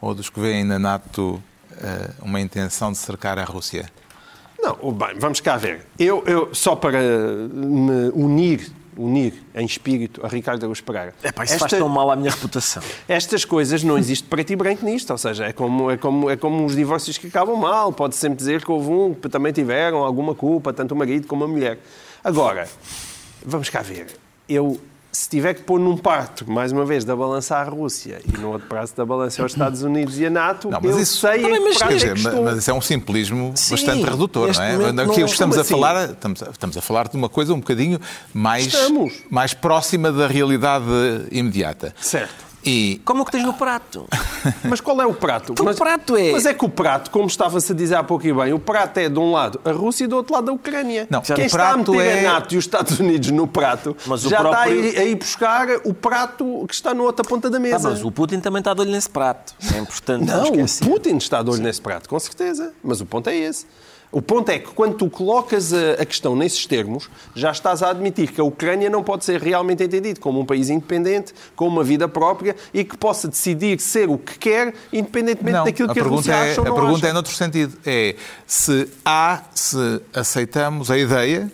ou 0.00 0.14
dos 0.14 0.28
que 0.28 0.38
veem 0.38 0.64
na 0.64 0.78
NATO 0.78 1.42
uma 2.20 2.40
intenção 2.40 2.92
de 2.92 2.98
cercar 2.98 3.38
a 3.38 3.44
Rússia? 3.44 3.90
Não, 4.60 4.92
bem, 4.92 5.18
vamos 5.18 5.40
cá 5.40 5.56
ver. 5.56 5.86
Eu, 5.98 6.22
eu 6.26 6.54
só 6.54 6.76
para 6.76 6.98
me 7.52 8.10
unir, 8.14 8.70
unir 8.96 9.34
em 9.54 9.66
espírito 9.66 10.24
a 10.24 10.28
Ricardo 10.28 10.62
Araújo 10.62 10.84
Pereira. 10.84 11.14
Epá, 11.22 11.42
isso 11.44 11.58
faz 11.58 11.72
Esta- 11.72 11.78
tão 11.78 11.88
mal 11.88 12.10
à 12.10 12.14
minha 12.16 12.30
reputação. 12.30 12.80
Estas 13.08 13.44
coisas 13.44 13.82
não 13.82 13.98
existe 13.98 14.28
preto 14.28 14.52
e 14.52 14.56
branco 14.56 14.84
nisto, 14.84 15.10
ou 15.10 15.18
seja, 15.18 15.46
é 15.46 15.52
como, 15.52 15.90
é, 15.90 15.96
como, 15.96 16.30
é 16.30 16.36
como 16.36 16.64
os 16.64 16.76
divórcios 16.76 17.18
que 17.18 17.26
acabam 17.26 17.56
mal. 17.56 17.92
Pode 17.92 18.14
sempre 18.14 18.36
dizer 18.36 18.64
que 18.64 18.70
houve 18.70 18.88
um 18.90 19.14
que 19.14 19.28
também 19.28 19.52
tiveram 19.52 19.98
alguma 20.04 20.34
culpa, 20.34 20.72
tanto 20.72 20.92
o 20.92 20.96
marido 20.96 21.26
como 21.26 21.42
a 21.42 21.48
mulher. 21.48 21.78
Agora, 22.22 22.68
vamos 23.44 23.68
cá 23.68 23.82
ver. 23.82 24.06
Eu, 24.48 24.80
se 25.14 25.28
tiver 25.28 25.52
que 25.52 25.60
pôr 25.62 25.78
num 25.78 25.94
parto, 25.94 26.50
mais 26.50 26.72
uma 26.72 26.86
vez, 26.86 27.04
da 27.04 27.14
balança 27.14 27.56
à 27.56 27.62
Rússia 27.64 28.18
e 28.26 28.38
no 28.38 28.52
outro 28.52 28.66
prazo 28.66 28.94
da 28.96 29.04
balança 29.04 29.42
aos 29.42 29.52
Estados 29.52 29.82
Unidos 29.82 30.18
e 30.18 30.24
a 30.24 30.30
NATO, 30.30 30.70
Não, 30.70 30.80
mas 30.82 30.90
eu 30.96 31.00
isso- 31.02 31.20
sei 31.20 31.42
bem, 31.42 31.50
em 31.50 31.52
que 31.52 31.60
mas 31.60 31.76
é 31.76 31.78
que 31.98 32.08
mas, 32.10 32.24
estou. 32.24 32.42
mas 32.44 32.56
isso 32.58 32.70
é 32.70 32.74
um 32.74 32.80
simplismo 32.80 33.52
Sim, 33.54 33.70
bastante 33.74 34.04
redutor, 34.04 34.50
não 34.54 34.62
é? 34.62 34.72
momento 34.78 35.00
Aquilo 35.02 35.18
não- 35.18 35.26
estamos 35.26 35.58
a 35.58 35.64
como 35.64 35.70
falar, 35.82 36.04
estamos 36.10 36.42
a, 36.42 36.50
estamos 36.50 36.76
a 36.78 36.80
falar 36.80 37.08
de 37.08 37.16
uma 37.16 37.28
coisa 37.28 37.52
um 37.52 37.58
bocadinho 37.60 38.00
mais, 38.32 38.68
Estamos. 38.68 39.12
mais 39.30 39.52
próxima 39.52 40.10
da 40.10 40.26
realidade 40.26 40.84
imediata. 41.30 41.94
Certo. 42.00 42.51
E 42.64 43.00
Como 43.04 43.22
o 43.22 43.24
que 43.24 43.32
tens 43.32 43.44
no 43.44 43.52
prato. 43.54 44.06
Mas 44.68 44.80
qual 44.80 45.00
é 45.02 45.06
o 45.06 45.12
prato? 45.14 45.52
Então, 45.52 45.64
o 45.64 45.66
mas, 45.68 45.76
prato 45.76 46.16
é- 46.16 46.32
Mas 46.32 46.46
é 46.46 46.54
que 46.54 46.64
o 46.64 46.68
prato, 46.68 47.10
como 47.10 47.26
estava-se 47.26 47.72
a 47.72 47.74
dizer 47.74 47.94
há 47.96 48.02
pouco 48.04 48.26
e 48.26 48.32
bem, 48.32 48.52
o 48.52 48.58
prato 48.58 48.98
é 48.98 49.08
de 49.08 49.18
um 49.18 49.32
lado 49.32 49.60
a 49.64 49.72
Rússia 49.72 50.04
e 50.04 50.06
do 50.06 50.16
outro 50.16 50.34
lado 50.34 50.50
a 50.50 50.54
Ucrânia. 50.54 51.06
Não, 51.10 51.20
Quem 51.22 51.36
o 51.36 51.40
está 51.46 51.70
a 51.70 51.72
prato 51.74 51.92
meter 51.92 52.06
é- 52.06 52.26
a 52.26 52.32
NATO 52.34 52.54
e 52.54 52.58
os 52.58 52.64
Estados 52.64 52.98
Unidos 53.00 53.30
no 53.30 53.46
prato 53.46 53.96
Mas 54.06 54.24
o 54.24 54.28
já 54.28 54.36
está 54.38 54.48
a 54.48 54.52
próprio- 54.52 54.84
ir, 54.84 54.98
a 54.98 55.04
ir 55.04 55.14
buscar 55.16 55.68
o 55.84 55.92
prato 55.94 56.64
que 56.68 56.74
está 56.74 56.94
na 56.94 57.02
outra 57.02 57.24
ponta 57.24 57.48
da 57.50 57.56
Ah, 57.56 57.60
mesa. 57.60 57.90
mas 57.90 58.04
o 58.04 58.10
Putin 58.10 58.40
também 58.40 58.60
está 58.60 58.74
de 58.74 58.80
olho 58.80 58.90
nesse 58.90 59.10
prato. 59.10 59.54
É 59.74 59.78
importante 59.78 60.24
não, 60.24 60.44
Não, 60.44 60.64
o. 60.64 60.78
Putin 60.90 61.16
está 61.16 61.42
de 61.42 61.50
olho 61.50 61.62
nesse 61.62 61.80
prato, 61.80 62.08
com 62.08 62.18
certeza. 62.18 62.72
Mas 62.82 63.00
o 63.00 63.06
ponto 63.06 63.28
é 63.28 63.36
esse. 63.36 63.66
O 64.12 64.20
ponto 64.20 64.50
é 64.50 64.58
que 64.58 64.68
quando 64.68 64.94
tu 64.94 65.08
colocas 65.08 65.72
a, 65.72 66.02
a 66.02 66.04
questão 66.04 66.36
nesses 66.36 66.66
termos, 66.66 67.08
já 67.34 67.50
estás 67.50 67.82
a 67.82 67.88
admitir 67.88 68.30
que 68.30 68.38
a 68.38 68.44
Ucrânia 68.44 68.90
não 68.90 69.02
pode 69.02 69.24
ser 69.24 69.40
realmente 69.40 69.82
entendido 69.82 70.20
como 70.20 70.38
um 70.38 70.44
país 70.44 70.68
independente, 70.68 71.32
com 71.56 71.66
uma 71.66 71.82
vida 71.82 72.06
própria 72.06 72.54
e 72.74 72.84
que 72.84 72.94
possa 72.94 73.26
decidir 73.26 73.80
ser 73.80 74.10
o 74.10 74.18
que 74.18 74.38
quer, 74.38 74.74
independentemente 74.92 75.56
não, 75.56 75.64
daquilo 75.64 75.90
a 75.90 75.94
que 75.94 76.00
a 76.00 76.02
pergunta, 76.02 76.16
Rússia 76.16 76.32
é, 76.34 76.50
acha 76.52 76.60
ou 76.60 76.66
a 76.66 76.68
não 76.68 76.76
pergunta 76.76 76.98
acha. 76.98 77.08
é 77.08 77.12
noutro 77.14 77.32
sentido. 77.32 77.78
É 77.86 78.14
se 78.46 78.86
há, 79.02 79.44
se 79.54 80.02
aceitamos 80.12 80.90
a 80.90 80.98
ideia, 80.98 81.50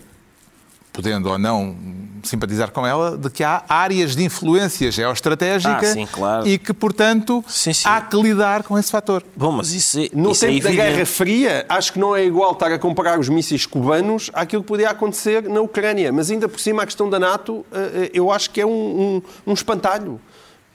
podendo 1.01 1.29
ou 1.29 1.37
não 1.37 1.75
simpatizar 2.21 2.69
com 2.71 2.85
ela, 2.85 3.17
de 3.17 3.29
que 3.29 3.43
há 3.45 3.63
áreas 3.69 4.13
de 4.13 4.23
influência 4.25 4.91
geoestratégica 4.91 5.77
Ah, 5.79 5.85
sim, 5.85 6.05
claro. 6.05 6.45
e 6.45 6.57
que, 6.57 6.73
portanto, 6.73 7.41
Sim, 7.47 7.71
sim. 7.71 7.87
há 7.87 8.01
que 8.01 8.21
lidar 8.21 8.63
com 8.63 8.77
esse 8.77 8.91
fator. 8.91 9.23
Bom, 9.37 9.53
mas 9.53 9.71
isso, 9.71 9.97
é- 9.99 10.09
No 10.13 10.31
isso 10.31 10.43
é 10.43 10.49
tempo 10.49 10.63
da 10.63 10.69
evidente. 10.69 10.91
Guerra 10.91 11.05
Fria, 11.05 11.65
acho 11.69 11.93
que 11.93 11.99
não 11.99 12.13
é 12.13 12.25
igual 12.25 12.51
estar 12.51 12.71
a 12.73 12.77
comparar 12.77 13.17
os 13.17 13.29
mísseis 13.29 13.65
cubanos 13.65 14.29
àquilo 14.33 14.61
que 14.61 14.67
podia 14.67 14.89
acontecer 14.89 15.43
na 15.43 15.61
Ucrânia. 15.61 16.11
Mas 16.11 16.29
ainda 16.29 16.49
por 16.49 16.59
cima, 16.59 16.83
a 16.83 16.85
questão 16.85 17.09
da 17.09 17.17
NATO, 17.19 17.65
eh, 17.71 17.77
eh, 17.93 18.11
eu 18.13 18.29
acho 18.31 18.49
que 18.49 18.59
é 18.59 18.65
um, 18.65 18.69
um, 19.15 19.21
um 19.47 19.53
espantalho. 19.53 20.19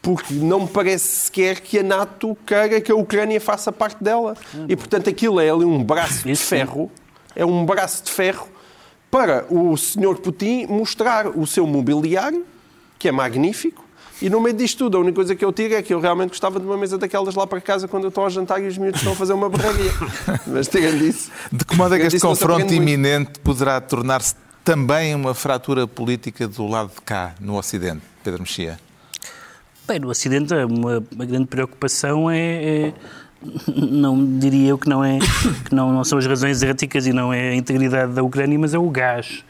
Porque 0.01 0.33
não 0.35 0.61
me 0.61 0.69
parece 0.69 1.07
sequer 1.27 1.61
que 1.61 1.79
a 1.79 1.83
NATO 1.83 2.37
queira 2.47 2.81
que 2.81 2.91
a 2.91 2.95
Ucrânia 2.97 3.41
faça 3.41 3.71
parte 3.71 4.03
dela. 4.03 4.35
E, 4.69 4.75
portanto, 4.77 5.09
aquilo 5.11 5.39
é 5.41 5.51
ali 5.51 5.65
um 5.65 5.83
braço 5.85 6.27
de 6.27 6.35
ferro. 6.37 6.91
É 7.37 7.45
um 7.45 7.65
braço 7.67 8.03
de 8.05 8.11
ferro 8.11 8.49
para 9.15 9.47
o 9.49 9.77
Sr. 9.77 10.17
Putin 10.21 10.67
mostrar 10.67 11.29
o 11.29 11.47
seu 11.47 11.65
mobiliário, 11.69 12.45
que 12.99 13.07
é 13.07 13.13
magnífico, 13.13 13.85
e 14.21 14.29
no 14.29 14.41
meio 14.41 14.57
disto 14.57 14.79
tudo, 14.79 14.97
a 14.97 15.01
única 15.01 15.15
coisa 15.15 15.37
que 15.37 15.45
eu 15.45 15.53
tiro 15.53 15.73
é 15.75 15.83
que 15.83 15.95
eu 15.95 16.01
realmente 16.01 16.31
gostava 16.31 16.59
de 16.59 16.67
uma 16.67 16.77
mesa 16.77 16.99
daquelas 16.99 17.37
lá 17.37 17.47
para 17.47 17.61
casa 17.61 17.87
quando 17.87 18.03
eu 18.05 18.09
estou 18.09 18.25
ao 18.25 18.31
jantar 18.31 18.61
e 18.61 18.67
os 18.67 18.77
miúdos 18.77 19.01
estão 19.01 19.13
a 19.13 19.17
fazer 19.17 19.33
uma 19.33 19.49
berraria. 19.49 19.93
Mas 20.45 20.67
tirando 20.67 21.01
isso... 21.01 21.31
De 21.53 21.65
que 21.65 21.77
modo 21.77 21.95
é 21.95 22.01
que 22.01 22.07
este 22.07 22.19
confronto 22.19 22.55
aprende 22.55 22.75
muito. 22.75 22.91
iminente 22.91 23.39
poderá 23.39 23.81
tornar-se 23.81 24.35
também 24.65 25.15
uma 25.15 25.33
fratura 25.33 25.87
política 25.87 26.49
do 26.49 26.67
lado 26.67 26.91
de 26.93 27.01
cá, 27.03 27.37
no 27.39 27.57
Ocidente, 27.57 28.03
Pedro 28.25 28.41
Mexia? 28.41 28.81
Bem, 29.87 30.01
no 30.01 30.09
Ocidente, 30.09 30.53
uma, 30.55 31.05
uma 31.15 31.25
grande 31.25 31.47
preocupação 31.47 32.29
é, 32.29 32.89
é- 32.89 32.95
Não 33.77 34.39
diria 34.39 34.69
eu 34.71 34.79
que 34.79 34.89
não 34.89 35.05
é 35.05 35.19
que 35.69 35.75
não, 35.75 35.93
não 35.93 36.05
são 36.05 36.19
as 36.19 36.27
razões 36.27 36.63
éticas 36.63 37.07
e 37.07 37.13
não 37.13 37.33
é 37.33 37.51
a 37.51 37.55
integridade 37.55 38.13
da 38.13 38.23
Ucrânia, 38.23 38.59
mas 38.59 38.75
é 38.75 38.79
o 38.79 38.89
gás. 38.91 39.45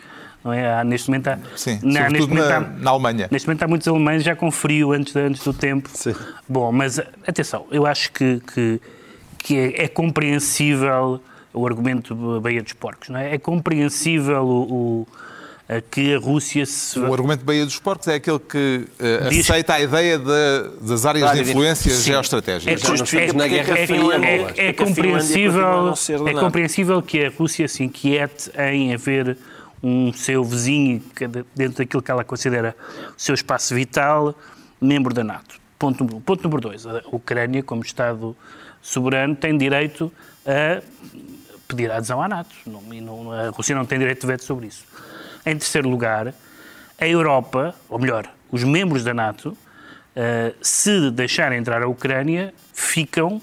Não 0.45 0.53
é? 0.53 0.75
Há, 0.79 0.85
neste 0.85 1.09
momento 1.09 1.29
há, 1.29 1.39
Sim, 1.57 1.79
sobretudo 1.81 2.13
neste 2.13 2.29
momento 2.29 2.49
na, 2.49 2.57
há- 2.57 2.61
na 2.61 2.91
Alemanha. 2.91 3.29
Neste 3.31 3.49
momento 3.49 3.63
há 3.63 3.69
muitos 3.69 3.89
alemães 3.89 4.23
já 4.23 4.37
com 4.37 4.51
frio 4.51 4.93
antes, 4.93 5.17
antes 5.17 5.43
do 5.43 5.55
tempo. 5.55 5.89
Sim. 5.95 6.15
Bom, 6.49 6.71
mas 6.71 6.99
atenção, 7.27 7.65
eu 7.71 7.87
acho 7.87 8.13
que, 8.13 8.41
que, 8.53 8.81
que 9.39 9.57
é, 9.57 9.85
é 9.85 9.89
compreensível 9.89 11.21
o 11.53 11.67
argumento 11.67 12.41
Baía 12.43 12.63
dos 12.63 12.73
Porcos, 12.75 13.09
não 13.09 13.19
é? 13.19 13.35
É 13.35 13.39
compreensível 13.39 14.43
o, 14.45 14.73
o- 15.03 15.09
que 15.91 16.15
a 16.15 16.19
Rússia 16.19 16.67
se. 16.67 16.99
O 16.99 17.13
argumento 17.13 17.41
de 17.41 17.45
Baía 17.47 17.65
dos 17.65 17.79
Porcos 17.79 18.07
é 18.09 18.17
aquele 18.17 18.39
que 18.39 18.87
eh, 18.99 19.29
Diz- 19.31 19.49
aceita 19.51 19.75
a 19.75 19.81
ideia 19.81 20.19
de- 20.19 20.69
das 20.83 21.07
áreas 21.07 21.33
de 21.33 21.43
de- 21.43 21.51
influência 21.51 21.91
Sim. 21.95 22.03
geoestratégicas. 22.03 22.81
Ficamos 23.09 23.35
na 23.35 23.49
Guerra 23.49 23.79
é, 23.79 23.87
Fria, 23.87 23.99
é- 23.99 24.35
é- 24.37 24.45
Porque 24.45 24.61
é 24.61 24.69
a 24.71 24.75
Finlândia 24.75 24.75
continua 24.75 25.17
a 25.17 25.25
compreensível, 25.95 26.29
é 26.29 26.33
compreensível 26.35 27.03
que 27.03 27.25
a 27.25 27.31
Rússia 27.31 27.67
se 27.67 27.83
inquiete 27.83 28.51
em 28.59 28.93
haver 28.95 29.37
um 29.83 30.13
seu 30.13 30.45
vizinho, 30.45 31.03
dentro 31.55 31.79
daquilo 31.79 32.03
que 32.03 32.11
ela 32.11 32.25
considera 32.25 32.77
o 33.17 33.21
seu 33.21 33.35
espaço 33.35 33.75
vital, 33.75 34.35
membro 34.81 35.15
da 35.15 35.25
NATO. 35.25 35.57
Ponto 35.79 36.01
número 36.01 36.19
um. 36.19 36.21
Ponto 36.21 36.43
número 36.45 36.61
dois. 36.61 36.87
A 36.87 37.03
Ucrânia, 37.11 37.63
como 37.63 37.83
Estado 37.83 38.37
soberano, 38.83 39.35
tem 39.35 39.57
direito 39.57 40.13
a 40.47 40.83
pedir 41.67 41.91
a 41.91 41.97
adesão 41.97 42.21
à 42.23 42.29
NATO. 42.29 42.55
Não- 42.67 42.83
não- 42.83 43.33
a 43.33 43.49
Rússia 43.49 43.75
não 43.75 43.85
tem 43.87 43.99
direito 43.99 44.21
de 44.21 44.27
veto 44.27 44.45
sobre 44.45 44.67
isso. 44.67 44.85
Em 45.47 45.57
terceiro 45.57 45.89
lugar, 45.89 46.35
a 47.01 47.07
Europa, 47.07 47.75
ou 47.89 47.99
melhor, 47.99 48.29
os 48.51 48.65
membros 48.65 49.05
da 49.05 49.13
NATO, 49.15 49.57
Uh, 50.15 50.55
se 50.63 51.11
deixarem 51.11 51.59
entrar 51.59 51.83
a 51.83 51.89
Ucrânia, 51.89 52.55
ficam 52.73 53.43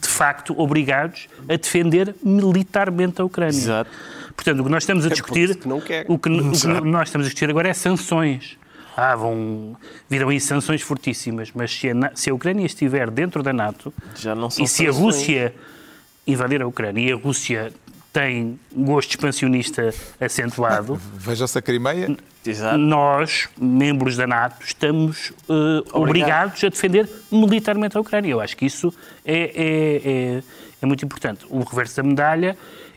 de 0.00 0.08
facto 0.08 0.54
obrigados 0.56 1.28
a 1.48 1.56
defender 1.56 2.14
militarmente 2.22 3.20
a 3.20 3.24
Ucrânia. 3.24 3.58
Exato. 3.58 3.90
Portanto, 4.36 4.60
o 4.60 4.64
que 4.64 4.70
nós 4.70 4.84
estamos 4.84 5.04
a 5.04 5.08
discutir, 5.08 5.56
que 5.56 5.66
não 5.66 5.80
quer. 5.80 6.06
o, 6.08 6.16
que, 6.16 6.28
o 6.28 6.52
que 6.52 6.66
nós 6.84 7.08
estamos 7.08 7.26
a 7.26 7.28
discutir 7.28 7.50
agora 7.50 7.68
é 7.68 7.74
sanções. 7.74 8.56
Ah, 8.96 9.16
vão, 9.16 9.76
virão 10.08 10.28
aí 10.28 10.40
sanções 10.40 10.80
fortíssimas, 10.80 11.50
mas 11.52 11.72
se 11.76 11.90
a, 11.90 12.12
se 12.14 12.30
a 12.30 12.34
Ucrânia 12.34 12.64
estiver 12.64 13.10
dentro 13.10 13.42
da 13.42 13.52
NATO 13.52 13.92
Já 14.14 14.36
não 14.36 14.50
são 14.50 14.64
e 14.64 14.68
se 14.68 14.86
a 14.86 14.92
sanções. 14.92 15.16
Rússia 15.16 15.54
invadir 16.24 16.62
a 16.62 16.68
Ucrânia 16.68 17.08
e 17.08 17.12
a 17.12 17.16
Rússia 17.16 17.72
tem 18.12 18.58
gosto 18.74 19.10
expansionista 19.10 19.94
acentuado, 20.20 21.00
Veja-se 21.16 21.58
a 21.58 21.62
Crimeia. 21.62 22.16
Exato. 22.44 22.78
nós, 22.78 23.48
membros 23.60 24.16
da 24.16 24.26
NATO, 24.26 24.64
estamos 24.64 25.32
eh, 25.48 25.82
obrigados 25.92 26.64
a 26.64 26.68
defender 26.68 27.08
militarmente 27.30 27.96
a 27.96 28.00
Ucrânia. 28.00 28.30
Eu 28.30 28.40
acho 28.40 28.56
que 28.56 28.64
isso 28.64 28.92
é, 29.24 29.34
é, 29.34 30.36
é, 30.38 30.42
é 30.80 30.86
muito 30.86 31.04
importante. 31.04 31.44
O 31.50 31.62
reverso 31.62 31.96
da 31.96 32.02
medalha 32.02 32.56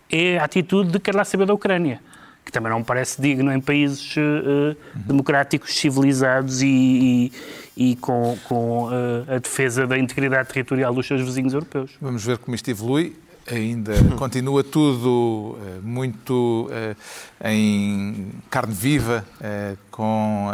é 0.10 0.38
a 0.38 0.46
atitude 0.46 0.92
de 0.92 1.00
quer 1.00 1.14
lá 1.14 1.26
saber 1.26 1.46
da 1.46 1.54
Ucrânia, 1.54 2.00
que 2.46 2.52
também 2.52 2.72
não 2.72 2.80
me 2.80 2.86
parece 2.86 3.22
digno 3.22 3.52
em 3.52 3.60
países 3.60 4.16
eh, 4.18 4.76
democráticos, 4.96 5.76
civilizados 5.76 6.62
e, 6.62 7.32
e, 7.76 7.92
e 7.92 7.96
com, 7.98 8.38
com 8.46 8.90
eh, 8.92 9.36
a 9.36 9.40
defesa 9.40 9.86
da 9.86 9.98
integridade 9.98 10.50
territorial 10.50 10.94
dos 10.94 11.06
seus 11.06 11.22
vizinhos 11.22 11.54
europeus. 11.54 11.92
Vamos 12.00 12.24
ver 12.24 12.38
como 12.38 12.56
isto 12.56 12.70
evolui. 12.72 13.16
Ainda 13.52 13.94
continua 14.18 14.64
tudo 14.64 15.58
eh, 15.62 15.80
muito 15.84 16.70
eh, 16.72 16.96
em 17.52 18.32
carne 18.50 18.74
viva, 18.74 19.26
eh, 19.42 19.76
com 19.92 20.50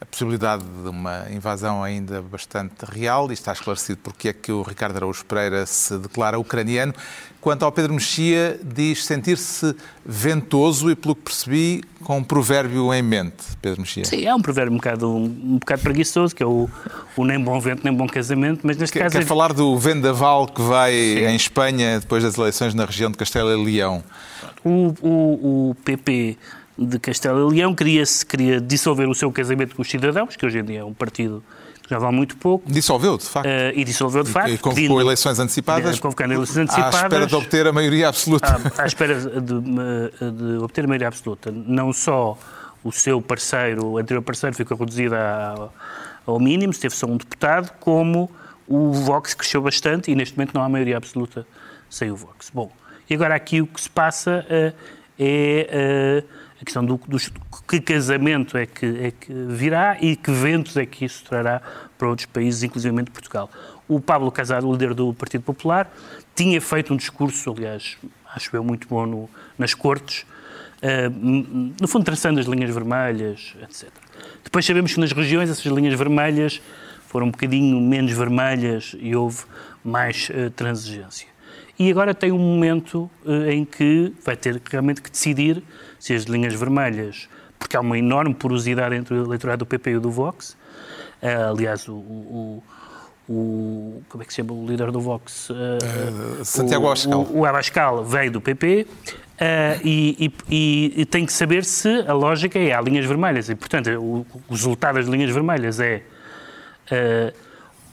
a 0.00 0.04
possibilidade 0.04 0.62
de 0.62 0.88
uma 0.88 1.26
invasão 1.30 1.82
ainda 1.82 2.22
bastante 2.22 2.84
real 2.84 3.28
e 3.30 3.34
está 3.34 3.52
esclarecido 3.52 3.98
porque 4.04 4.28
é 4.28 4.32
que 4.32 4.52
o 4.52 4.62
Ricardo 4.62 4.96
Araújo 4.96 5.24
Pereira 5.24 5.66
se 5.66 5.98
declara 5.98 6.38
ucraniano. 6.38 6.94
Quanto 7.42 7.64
ao 7.64 7.72
Pedro 7.72 7.92
Mexia, 7.92 8.56
diz 8.62 9.04
sentir-se 9.04 9.74
ventoso 10.06 10.88
e, 10.88 10.94
pelo 10.94 11.16
que 11.16 11.22
percebi, 11.22 11.82
com 12.04 12.18
um 12.18 12.22
provérbio 12.22 12.94
em 12.94 13.02
mente. 13.02 13.42
Pedro 13.60 13.80
Mexia. 13.80 14.04
Sim, 14.04 14.24
é 14.24 14.32
um 14.32 14.40
provérbio 14.40 14.72
um 14.72 14.76
bocado, 14.76 15.08
um, 15.10 15.58
bocado 15.58 15.82
preguiçoso, 15.82 16.36
que 16.36 16.42
é 16.44 16.46
o, 16.46 16.70
o 17.16 17.24
nem 17.24 17.40
bom 17.40 17.58
vento, 17.58 17.82
nem 17.82 17.92
bom 17.92 18.06
casamento, 18.06 18.60
mas 18.62 18.76
neste 18.76 18.92
Quer, 18.92 19.02
caso... 19.02 19.16
quer 19.16 19.24
é- 19.24 19.26
falar 19.26 19.52
do 19.52 19.76
vendaval 19.76 20.46
que 20.46 20.62
vai 20.62 20.94
em 20.94 21.34
Espanha 21.34 21.98
depois 21.98 22.22
das 22.22 22.38
eleições 22.38 22.74
na 22.74 22.84
região 22.84 23.10
de 23.10 23.18
Castela 23.18 23.52
e 23.52 23.64
Leão? 23.64 24.04
O, 24.64 24.94
o, 25.02 25.70
o 25.70 25.76
PP 25.84 26.38
de 26.78 27.00
Castelo 27.00 27.50
e 27.50 27.56
Leão 27.56 27.74
queria, 27.74 28.04
queria 28.28 28.60
dissolver 28.60 29.08
o 29.08 29.16
seu 29.16 29.32
casamento 29.32 29.74
com 29.74 29.82
os 29.82 29.90
cidadãos, 29.90 30.36
que 30.36 30.46
hoje 30.46 30.60
em 30.60 30.64
dia 30.64 30.78
é 30.78 30.84
um 30.84 30.94
partido 30.94 31.42
já 31.88 31.98
vale 31.98 32.16
muito 32.16 32.36
pouco, 32.36 32.70
Dissolveu, 32.70 33.18
de 33.18 33.24
facto. 33.24 33.46
eh, 33.46 33.72
e 33.74 33.84
dissolveu 33.84 34.22
de 34.22 34.30
facto. 34.30 34.48
e 34.50 34.58
convocou 34.58 34.74
pedindo- 34.74 35.00
eleições 35.00 35.38
antecipadas. 35.38 35.98
convocando 36.00 36.32
eleições 36.34 36.58
À 36.58 36.62
antecipadas. 36.62 37.02
espera 37.02 37.26
de 37.26 37.34
obter 37.34 37.66
a 37.66 37.72
maioria 37.72 38.08
absoluta. 38.08 38.46
à, 38.78 38.82
à 38.82 38.86
espera 38.86 39.14
de, 39.20 39.40
de 39.40 40.58
obter 40.62 40.84
a 40.84 40.88
maioria 40.88 41.08
absoluta. 41.08 41.50
Não 41.52 41.92
só 41.92 42.38
o 42.84 42.90
seu 42.92 43.20
parceiro, 43.20 43.84
o 43.86 43.98
anterior 43.98 44.22
parceiro, 44.22 44.56
ficou 44.56 44.76
reduzido 44.76 45.14
a- 45.14 45.68
ao 46.26 46.38
mínimo, 46.40 46.72
teve 46.72 46.94
só 46.94 47.06
um 47.06 47.16
deputado, 47.16 47.70
como 47.80 48.30
o 48.66 48.92
Vox 48.92 49.34
cresceu 49.34 49.60
bastante 49.60 50.10
e 50.10 50.14
neste 50.14 50.36
momento 50.36 50.54
não 50.54 50.62
há 50.62 50.68
maioria 50.68 50.96
absoluta 50.96 51.46
sem 51.90 52.10
o 52.10 52.16
Vox. 52.16 52.50
Bom, 52.54 52.70
e 53.10 53.14
agora 53.14 53.34
aqui 53.34 53.60
o 53.60 53.66
que 53.66 53.80
se 53.80 53.90
passa 53.90 54.46
eh, 54.48 54.72
é 55.18 55.68
eh, 55.70 56.24
a 56.62 56.64
questão 56.64 56.84
do, 56.84 56.98
dos- 57.08 57.30
que 57.68 57.80
casamento 57.80 58.56
é 58.56 58.64
que, 58.66 58.86
é 58.86 59.10
que 59.10 59.32
virá 59.48 59.98
e 60.00 60.14
que 60.14 60.30
ventos 60.30 60.76
é 60.76 60.86
que 60.86 61.04
isso 61.04 61.24
trará 61.24 61.60
para 61.98 62.08
outros 62.08 62.26
países, 62.26 62.62
inclusive 62.62 63.02
Portugal. 63.10 63.50
O 63.88 64.00
Pablo 64.00 64.30
Casado, 64.30 64.68
o 64.68 64.72
líder 64.72 64.94
do 64.94 65.12
Partido 65.12 65.42
Popular, 65.42 65.92
tinha 66.36 66.60
feito 66.60 66.94
um 66.94 66.96
discurso, 66.96 67.50
aliás, 67.50 67.96
acho 68.34 68.54
eu, 68.54 68.62
muito 68.62 68.86
bom 68.88 69.04
no- 69.04 69.30
nas 69.58 69.74
Cortes, 69.74 70.24
eh, 70.80 71.08
no 71.08 71.88
fundo 71.88 72.04
traçando 72.04 72.38
as 72.38 72.46
linhas 72.46 72.72
vermelhas, 72.72 73.54
etc. 73.62 73.88
Depois 74.44 74.64
sabemos 74.64 74.94
que 74.94 75.00
nas 75.00 75.10
regiões 75.12 75.50
essas 75.50 75.64
linhas 75.66 75.94
vermelhas 75.98 76.62
foram 77.08 77.26
um 77.26 77.30
bocadinho 77.30 77.80
menos 77.80 78.12
vermelhas 78.12 78.94
e 79.00 79.14
houve 79.16 79.42
mais 79.84 80.28
eh, 80.32 80.48
transigência. 80.50 81.26
E 81.78 81.90
agora 81.90 82.14
tem 82.14 82.30
um 82.30 82.38
momento 82.38 83.10
eh, 83.26 83.52
em 83.54 83.64
que 83.64 84.12
vai 84.24 84.36
ter 84.36 84.60
realmente 84.70 85.02
que 85.02 85.10
decidir 85.10 85.60
se 86.02 86.12
as 86.14 86.24
linhas 86.24 86.52
vermelhas, 86.54 87.28
porque 87.58 87.76
há 87.76 87.80
uma 87.80 87.96
enorme 87.96 88.34
porosidade 88.34 88.96
entre 88.96 89.14
o 89.14 89.24
eleitorado 89.24 89.60
do 89.60 89.66
PP 89.66 89.90
e 89.92 89.96
o 89.98 90.00
do 90.00 90.10
Vox. 90.10 90.56
Eh, 91.22 91.32
aliás, 91.32 91.86
o, 91.86 91.92
o- 91.94 92.62
o- 93.28 94.02
como 94.08 94.20
é 94.22 94.26
que 94.26 94.32
se 94.32 94.38
chama 94.42 94.52
o 94.52 94.66
líder 94.66 94.90
do 94.90 94.98
Vox? 95.00 95.48
Eh, 95.50 96.42
Santiago 96.44 96.84
o- 96.84 96.88
Abascal. 96.88 97.20
O, 97.30 97.38
o 97.38 97.46
Abascal 97.46 98.04
veio 98.04 98.32
do 98.32 98.40
PP 98.40 98.84
eh, 99.38 99.78
e, 99.84 100.32
e- 100.50 100.92
e- 101.02 101.06
tem 101.06 101.24
que 101.24 101.32
saber 101.32 101.64
se 101.64 101.88
a 102.08 102.12
lógica 102.12 102.58
é 102.58 102.72
há 102.72 102.80
linhas 102.80 103.06
vermelhas 103.06 103.48
e, 103.48 103.54
portanto, 103.54 103.88
o, 103.90 104.26
o 104.48 104.50
resultado 104.50 104.96
das 104.96 105.06
linhas 105.06 105.30
vermelhas 105.30 105.78
é 105.78 106.02
eh, 106.90 107.32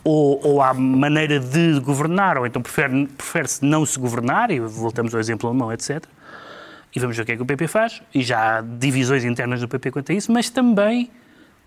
ou, 0.03 0.39
ou 0.43 0.61
há 0.63 0.73
maneira 0.73 1.39
de 1.39 1.79
governar, 1.81 2.39
ou 2.39 2.47
então 2.47 2.59
prefere- 2.59 3.05
prefere-se 3.15 3.63
não 3.63 3.85
se 3.85 3.99
governar, 3.99 4.49
e 4.49 4.59
voltamos 4.59 5.13
ao 5.13 5.19
exemplo 5.19 5.47
alemão, 5.47 5.71
etc. 5.71 6.03
E 6.95 6.99
vamos 6.99 7.15
ver 7.15 7.23
o 7.23 7.25
que 7.25 7.31
é 7.33 7.35
que 7.35 7.41
o 7.41 7.45
PP 7.45 7.67
faz, 7.67 8.01
e 8.13 8.21
já 8.23 8.57
há 8.57 8.61
divisões 8.61 9.23
internas 9.23 9.59
do 9.61 9.67
PP 9.67 9.91
quanto 9.91 10.11
a 10.11 10.15
isso, 10.15 10.31
mas 10.31 10.49
também 10.49 11.09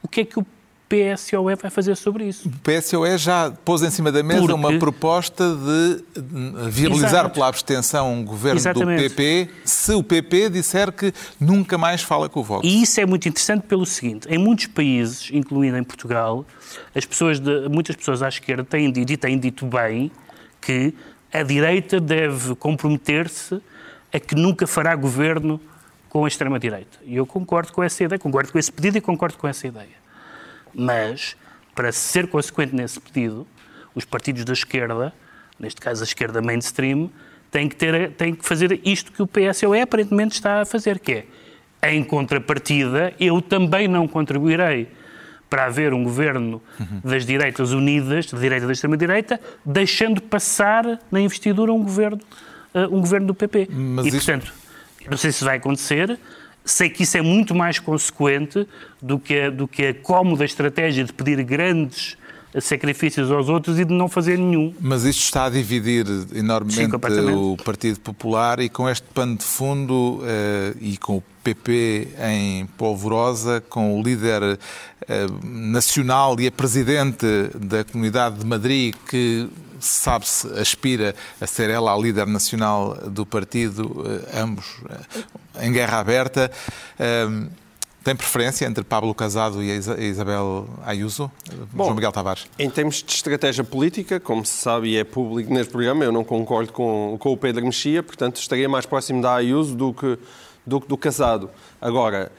o 0.03 0.09
que 0.09 0.23
é 0.23 0.25
que 0.25 0.39
o 0.39 0.47
PSOE 0.89 1.55
vai 1.55 1.71
fazer 1.71 1.97
sobre 1.97 2.25
isso. 2.27 2.47
O 2.49 2.53
PSOE 2.59 3.17
já 3.17 3.51
pôs 3.65 3.83
em 3.83 3.89
cima 3.89 4.13
da 4.13 4.23
mesa 4.23 4.41
Porque- 4.41 4.53
uma 4.53 4.79
proposta 4.79 5.55
de 5.55 6.05
viabilizar 6.71 7.11
Exato. 7.21 7.31
pela 7.31 7.49
abstenção 7.49 8.13
um 8.13 8.23
governo 8.25 8.59
Exatamente. 8.59 9.03
do 9.09 9.15
PP 9.15 9.49
se 9.65 9.93
o 9.95 10.03
PP 10.03 10.51
disser 10.51 10.93
que 10.93 11.13
nunca 11.41 11.79
mais 11.79 12.03
fala 12.03 12.29
com 12.29 12.41
o 12.41 12.43
Vox. 12.45 12.67
E 12.69 12.83
isso 12.83 13.01
é 13.01 13.07
muito 13.07 13.27
interessante 13.27 13.63
pelo 13.63 13.87
seguinte: 13.87 14.29
em 14.29 14.37
muitos 14.37 14.67
países, 14.67 15.31
incluindo 15.33 15.79
em 15.79 15.85
Portugal, 15.85 16.45
as 16.95 17.07
pessoas 17.07 17.41
de- 17.41 17.69
muitas 17.71 17.97
pessoas 17.97 18.23
à 18.23 18.29
esquerda 18.29 18.63
têm 18.65 18.93
dito 18.93 19.13
e 19.13 19.17
têm 19.17 19.39
dito 19.39 19.65
bem 19.65 20.11
que 20.61 20.93
a 21.33 21.43
direita 21.43 21.99
deve 22.01 22.55
comprometer-se 22.57 23.63
a 24.13 24.21
que 24.21 24.35
nunca 24.35 24.67
fará 24.67 24.95
governo 24.95 25.61
com 26.09 26.25
a 26.25 26.29
extrema-direita. 26.29 26.99
E 27.05 27.17
eu 27.17 27.25
concordo 27.25 27.73
com 27.73 27.83
essa 27.83 28.05
ideia, 28.05 28.19
concordo 28.19 28.53
com 28.53 28.59
esse 28.59 28.71
pedido 28.71 28.99
e 28.99 29.01
concordo 29.01 29.39
com 29.39 29.49
essa 29.49 29.67
ideia. 29.67 30.03
Mas, 30.75 31.37
para 31.75 31.91
ser 31.91 32.29
consequente 32.29 32.75
nesse 32.75 33.01
pedido, 33.01 33.47
os 33.95 34.05
partidos 34.05 34.45
da 34.45 34.53
esquerda, 34.53 35.13
neste 35.59 35.81
caso 35.81 36.03
a 36.03 36.05
esquerda 36.05 36.43
mainstream, 36.43 37.11
têm 37.51 37.69
que, 37.69 37.77
ter, 37.77 38.13
têm 38.13 38.35
que 38.35 38.45
fazer 38.45 38.81
isto 38.85 39.13
que 39.13 39.23
o 39.23 39.27
PSOE 39.27 39.81
aparentemente 39.81 40.35
está 40.35 40.63
a 40.63 40.65
fazer, 40.65 40.99
que 40.99 41.25
é, 41.81 41.95
em 41.95 42.05
contrapartida, 42.05 43.13
eu 43.19 43.41
também 43.43 43.89
não 43.89 44.07
contribuirei 44.07 44.89
para 45.51 45.67
haver 45.67 45.93
um 45.93 46.03
governo 46.03 46.63
das 47.05 47.27
direitas 47.27 47.73
unidas, 47.73 48.27
da 48.27 48.39
direita 48.39 48.65
e 48.65 48.67
da 48.67 48.73
extrema-direita, 48.73 49.41
deixando 49.65 50.23
passar 50.23 50.99
na 51.11 51.21
investidura 51.21 51.73
um 51.73 51.83
governo, 51.83 52.21
um 52.75 53.01
governo 53.01 53.27
do 53.29 53.35
PP. 53.35 53.69
Mas 53.71 54.07
e, 54.07 54.09
isso- 54.09 54.19
portanto, 54.27 54.53
não 55.11 55.17
sei 55.17 55.33
se 55.33 55.45
vai 55.45 55.57
acontecer, 55.59 56.19
sei 56.65 56.89
que 56.89 57.03
isso 57.03 57.17
é 57.17 57.23
muito 57.23 57.55
mais 57.55 57.79
consequente 57.79 58.67
do 59.01 59.19
que 59.19 59.39
a, 59.41 59.51
do 59.51 59.67
que 59.67 59.87
a 59.87 59.95
cómoda 59.95 60.45
estratégia 60.45 61.05
de 61.05 61.13
pedir 61.13 61.43
grandes 61.43 62.17
sacrifícios 62.61 63.31
aos 63.31 63.49
outros 63.49 63.79
e 63.79 63.85
de 63.85 63.93
não 63.93 64.09
fazer 64.09 64.39
nenhum. 64.39 64.75
Mas 64.81 65.05
isto 65.05 65.23
está 65.23 65.47
a 65.47 65.51
dividir 65.51 66.07
Sim, 66.07 66.39
enormemente 66.39 66.91
completamente. 66.91 67.37
o 67.37 67.57
Partido 67.57 68.01
Popular 68.01 68.61
e 68.61 68.69
com 68.69 68.89
este 68.89 69.07
pano 69.15 69.37
de 69.37 69.45
fundo 69.45 70.21
eh, 70.25 70.75
e 70.81 70.97
com 70.97 71.17
o 71.17 71.25
PP 71.43 72.09
em 72.21 72.67
polvorosa, 72.79 73.63
com 73.69 73.99
o 73.99 74.03
líder 74.03 74.59
eh, 75.09 75.27
nacional 75.43 76.39
e 76.39 76.47
a 76.47 76.53
presidente 76.53 77.27
da 77.55 77.85
Comunidade 77.85 78.39
de 78.39 78.47
Madrid 78.47 78.95
que 79.09 79.49
sabe-se, 79.81 80.47
aspira 80.59 81.15
a 81.41 81.47
ser 81.47 81.69
ela 81.69 81.93
a 81.93 81.99
líder 81.99 82.27
nacional 82.27 82.97
do 83.09 83.27
partido, 83.27 84.05
eh, 84.07 84.41
ambos 84.41 84.67
em 85.61 85.73
guerra 85.73 85.99
aberta. 85.99 86.51
Tem 88.05 88.17
preferência 88.17 88.67
entre 88.67 88.83
Pablo 88.83 89.15
Casado 89.15 89.63
e 89.63 89.71
Isabel 89.71 90.69
Ayuso? 90.85 91.31
Bom, 91.73 91.85
João 91.85 91.95
Miguel 91.95 92.11
Tavares. 92.13 92.47
Em 92.59 92.69
termos 92.69 93.03
de 93.03 93.13
estratégia 93.13 93.63
política, 93.63 94.19
como 94.19 94.45
se 94.45 94.55
sabe 94.55 94.89
e 94.89 94.97
é 94.97 95.05
público 95.05 95.53
neste 95.53 95.71
programa, 95.71 96.05
eu 96.05 96.11
não 96.11 96.25
concordo 96.25 96.73
com, 96.73 97.17
com 97.19 97.33
o 97.33 97.37
Pedro 97.37 97.65
Mexia, 97.65 98.03
portanto 98.03 98.37
estaria 98.37 98.69
mais 98.69 98.87
próximo 98.87 99.23
da 99.23 99.35
Ayuso 99.35 99.77
do 99.77 99.93
que 99.93 100.19
do, 100.67 100.81
que 100.81 100.89
do 100.89 100.97
Casado. 100.97 101.51
Agora, 101.81 102.31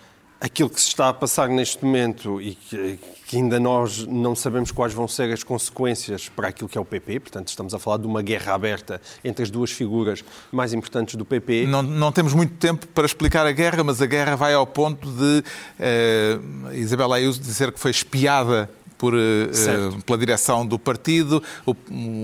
aquilo 0.43 0.69
que 0.69 0.81
se 0.81 0.89
está 0.89 1.07
a 1.07 1.13
passar 1.13 1.47
neste 1.47 1.85
momento 1.85 2.41
e 2.41 2.53
que, 2.53 2.99
que 3.25 3.37
ainda 3.37 3.61
nós 3.61 4.05
não 4.05 4.35
sabemos 4.35 4.71
quais 4.71 4.93
vão 4.93 5.07
ser 5.07 5.31
as 5.31 5.41
consequências 5.41 6.27
para 6.27 6.49
aquilo 6.49 6.67
que 6.67 6.77
é 6.77 6.81
o 6.81 6.83
PP, 6.83 7.21
portanto 7.21 7.47
estamos 7.47 7.73
a 7.73 7.79
falar 7.79 7.95
de 7.95 8.05
uma 8.05 8.21
guerra 8.21 8.53
aberta 8.53 8.99
entre 9.23 9.43
as 9.43 9.49
duas 9.49 9.71
figuras 9.71 10.21
mais 10.51 10.73
importantes 10.73 11.15
do 11.15 11.23
PP. 11.23 11.65
Não, 11.65 11.81
não 11.81 12.11
temos 12.11 12.33
muito 12.33 12.55
tempo 12.55 12.85
para 12.87 13.05
explicar 13.05 13.47
a 13.47 13.53
guerra, 13.53 13.85
mas 13.85 14.01
a 14.01 14.05
guerra 14.05 14.35
vai 14.35 14.53
ao 14.53 14.67
ponto 14.67 15.09
de 15.09 15.43
eh, 15.79 16.37
Isabel 16.73 17.13
Ayuso 17.13 17.39
dizer 17.39 17.71
que 17.71 17.79
foi 17.79 17.91
espiada 17.91 18.69
por, 19.03 19.13
uh, 19.15 20.01
pela 20.05 20.17
direção 20.17 20.65
do 20.65 20.79
partido, 20.79 21.43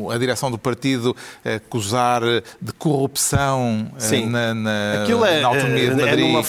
a 0.10 0.18
direção 0.18 0.50
do 0.50 0.58
partido 0.58 1.14
acusar 1.44 2.22
de 2.62 2.72
corrupção 2.72 3.92
na, 4.30 4.54
na, 4.54 4.72
é, 5.06 5.42
na, 5.42 5.48
autonomia 5.50 5.90
de 5.90 6.02
Madrid, 6.02 6.26
é 6.26 6.32
numa, 6.32 6.42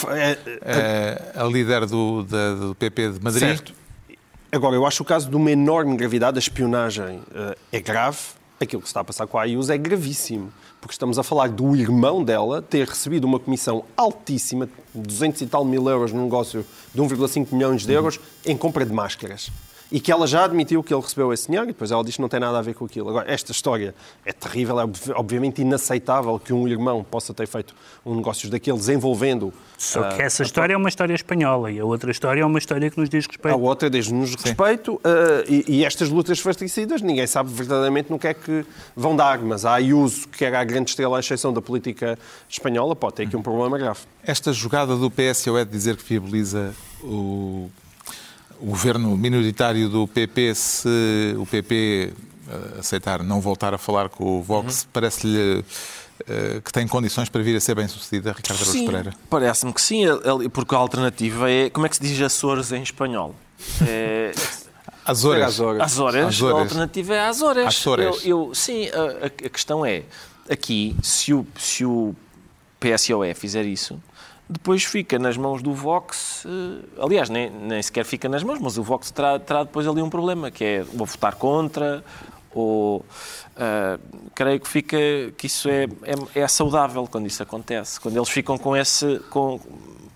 é, 0.62 1.32
a 1.34 1.42
líder 1.42 1.84
do, 1.86 2.22
da, 2.22 2.54
do 2.54 2.74
PP 2.76 3.10
de 3.10 3.24
Madrid. 3.24 3.40
Certo. 3.40 3.74
Agora, 4.52 4.76
eu 4.76 4.86
acho 4.86 5.02
o 5.02 5.06
caso 5.06 5.28
de 5.28 5.34
uma 5.34 5.50
enorme 5.50 5.96
gravidade, 5.96 6.38
a 6.38 6.40
espionagem 6.40 7.22
é 7.72 7.80
grave, 7.80 8.18
aquilo 8.60 8.82
que 8.82 8.86
se 8.86 8.90
está 8.90 9.00
a 9.00 9.04
passar 9.04 9.26
com 9.26 9.36
a 9.36 9.42
Ayuso 9.42 9.72
é 9.72 9.78
gravíssimo 9.78 10.52
porque 10.80 10.94
estamos 10.94 11.18
a 11.18 11.22
falar 11.22 11.48
do 11.50 11.76
irmão 11.76 12.24
dela 12.24 12.62
ter 12.62 12.88
recebido 12.88 13.24
uma 13.24 13.38
comissão 13.38 13.84
altíssima, 13.94 14.66
200 14.94 15.42
e 15.42 15.46
tal 15.46 15.62
mil 15.62 15.86
euros 15.90 16.10
num 16.10 16.22
negócio 16.22 16.64
de 16.94 17.02
1,5 17.02 17.48
milhões 17.52 17.84
de 17.84 17.92
euros, 17.92 18.18
em 18.46 18.56
compra 18.56 18.86
de 18.86 18.92
máscaras 18.92 19.50
e 19.90 19.98
que 20.00 20.12
ela 20.12 20.26
já 20.26 20.44
admitiu 20.44 20.82
que 20.82 20.94
ele 20.94 21.02
recebeu 21.02 21.32
esse 21.32 21.46
dinheiro 21.46 21.66
e 21.66 21.72
depois 21.72 21.90
ela 21.90 22.04
diz 22.04 22.16
que 22.16 22.22
não 22.22 22.28
tem 22.28 22.38
nada 22.38 22.58
a 22.58 22.62
ver 22.62 22.74
com 22.74 22.84
aquilo. 22.84 23.08
Agora, 23.08 23.30
esta 23.30 23.50
história 23.52 23.94
é 24.24 24.32
terrível, 24.32 24.80
é 24.80 24.84
obviamente 25.14 25.62
inaceitável 25.62 26.38
que 26.38 26.52
um 26.52 26.68
irmão 26.68 27.02
possa 27.02 27.34
ter 27.34 27.46
feito 27.46 27.74
um 28.04 28.14
negócio 28.14 28.48
daqueles 28.48 28.88
envolvendo... 28.88 29.52
Só 29.76 30.02
que 30.10 30.22
uh, 30.22 30.22
essa 30.22 30.42
história 30.42 30.74
a... 30.74 30.76
é 30.76 30.76
uma 30.76 30.88
história 30.88 31.14
espanhola 31.14 31.70
e 31.70 31.80
a 31.80 31.84
outra 31.84 32.10
história 32.10 32.42
é 32.42 32.44
uma 32.44 32.58
história 32.58 32.90
que 32.90 33.00
nos 33.00 33.08
diz 33.08 33.26
respeito. 33.26 33.54
A 33.54 33.56
outra 33.56 33.90
diz-nos 33.90 34.34
respeito 34.34 34.94
uh, 34.94 35.00
e, 35.48 35.64
e, 35.66 35.84
estas 35.84 36.08
lutas 36.08 36.38
fasticidas 36.38 37.02
ninguém 37.02 37.26
sabe 37.26 37.50
verdadeiramente 37.52 38.10
no 38.10 38.18
que 38.18 38.28
é 38.28 38.34
que 38.34 38.64
vão 38.94 39.16
dar, 39.16 39.38
mas 39.38 39.64
a 39.64 39.74
Ayuso, 39.74 40.28
que 40.28 40.44
era 40.44 40.60
a 40.60 40.64
grande 40.64 40.90
estrela 40.90 41.16
à 41.16 41.20
exceção 41.20 41.52
da 41.52 41.62
política 41.62 42.18
espanhola, 42.48 42.94
pode 42.94 43.14
ter 43.16 43.22
aqui 43.24 43.36
um 43.36 43.42
problema 43.42 43.78
grave. 43.78 44.00
Esta 44.22 44.52
jogada 44.52 44.96
do 44.96 45.10
PS 45.10 45.46
é 45.46 45.64
de 45.64 45.70
dizer 45.70 45.96
que 45.96 46.04
viabiliza 46.04 46.74
o 47.02 47.70
o 48.60 48.66
governo 48.66 49.16
minoritário 49.16 49.88
do 49.88 50.06
PP, 50.06 50.54
se 50.54 51.34
o 51.38 51.46
PP 51.46 52.12
eh, 52.48 52.78
aceitar 52.78 53.22
não 53.22 53.40
voltar 53.40 53.72
a 53.72 53.78
falar 53.78 54.08
com 54.08 54.38
o 54.38 54.42
Vox, 54.42 54.82
uhum. 54.82 54.88
parece-lhe 54.92 55.58
uh, 55.60 56.60
que 56.62 56.72
tem 56.72 56.86
condições 56.86 57.28
para 57.28 57.42
vir 57.42 57.56
a 57.56 57.60
ser 57.60 57.74
bem 57.74 57.88
sucedida, 57.88 58.32
Ricardo 58.32 58.62
Araújo 58.62 58.86
Pereira? 58.86 59.14
Parece-me 59.28 59.72
que 59.72 59.80
sim, 59.80 60.04
porque 60.52 60.74
a 60.74 60.78
alternativa 60.78 61.50
é. 61.50 61.70
Como 61.70 61.86
é 61.86 61.88
que 61.88 61.96
se 61.96 62.02
diz 62.02 62.20
Açores 62.20 62.72
em 62.72 62.82
espanhol? 62.82 63.34
É... 63.86 64.32
Azores. 65.04 65.44
Azores. 65.44 65.82
Azores. 65.82 66.24
Azores. 66.26 66.56
A 66.56 66.60
alternativa 66.60 67.14
é 67.14 67.20
Azores. 67.20 67.66
Azores. 67.66 68.24
Eu, 68.24 68.46
eu, 68.48 68.54
sim, 68.54 68.88
a, 68.88 69.26
a, 69.26 69.30
questão 69.48 69.84
é: 69.84 70.02
aqui, 70.48 70.96
se 71.02 71.32
o, 71.32 71.46
se 71.58 71.84
o 71.84 72.14
PSOE 72.80 73.34
fizer 73.34 73.64
isso, 73.64 74.00
depois 74.48 74.82
fica 74.82 75.16
nas 75.16 75.36
mãos 75.36 75.62
do 75.62 75.72
Vox, 75.72 76.44
eh, 76.44 76.84
aliás, 77.00 77.30
nem, 77.30 77.48
nem 77.48 77.80
sequer 77.80 78.04
fica 78.04 78.28
nas 78.28 78.42
mãos, 78.42 78.58
mas 78.58 78.76
o 78.76 78.82
Vox 78.82 79.12
terá, 79.12 79.38
terá 79.38 79.62
depois 79.62 79.86
ali 79.86 80.02
um 80.02 80.10
problema, 80.10 80.50
que 80.50 80.64
é 80.64 80.86
ou 80.98 81.06
votar 81.06 81.36
contra, 81.36 82.02
ou 82.52 82.98
uh, 82.98 84.00
creio 84.34 84.58
que 84.58 84.68
fica 84.68 84.96
que 85.36 85.46
isso 85.46 85.68
é, 85.68 85.84
é, 86.34 86.40
é, 86.40 86.48
saudável 86.48 87.06
quando 87.06 87.28
isso 87.28 87.40
acontece, 87.42 88.00
quando 88.00 88.16
eles 88.16 88.28
ficam 88.28 88.58
com 88.58 88.76
esse, 88.76 89.20
com, 89.30 89.60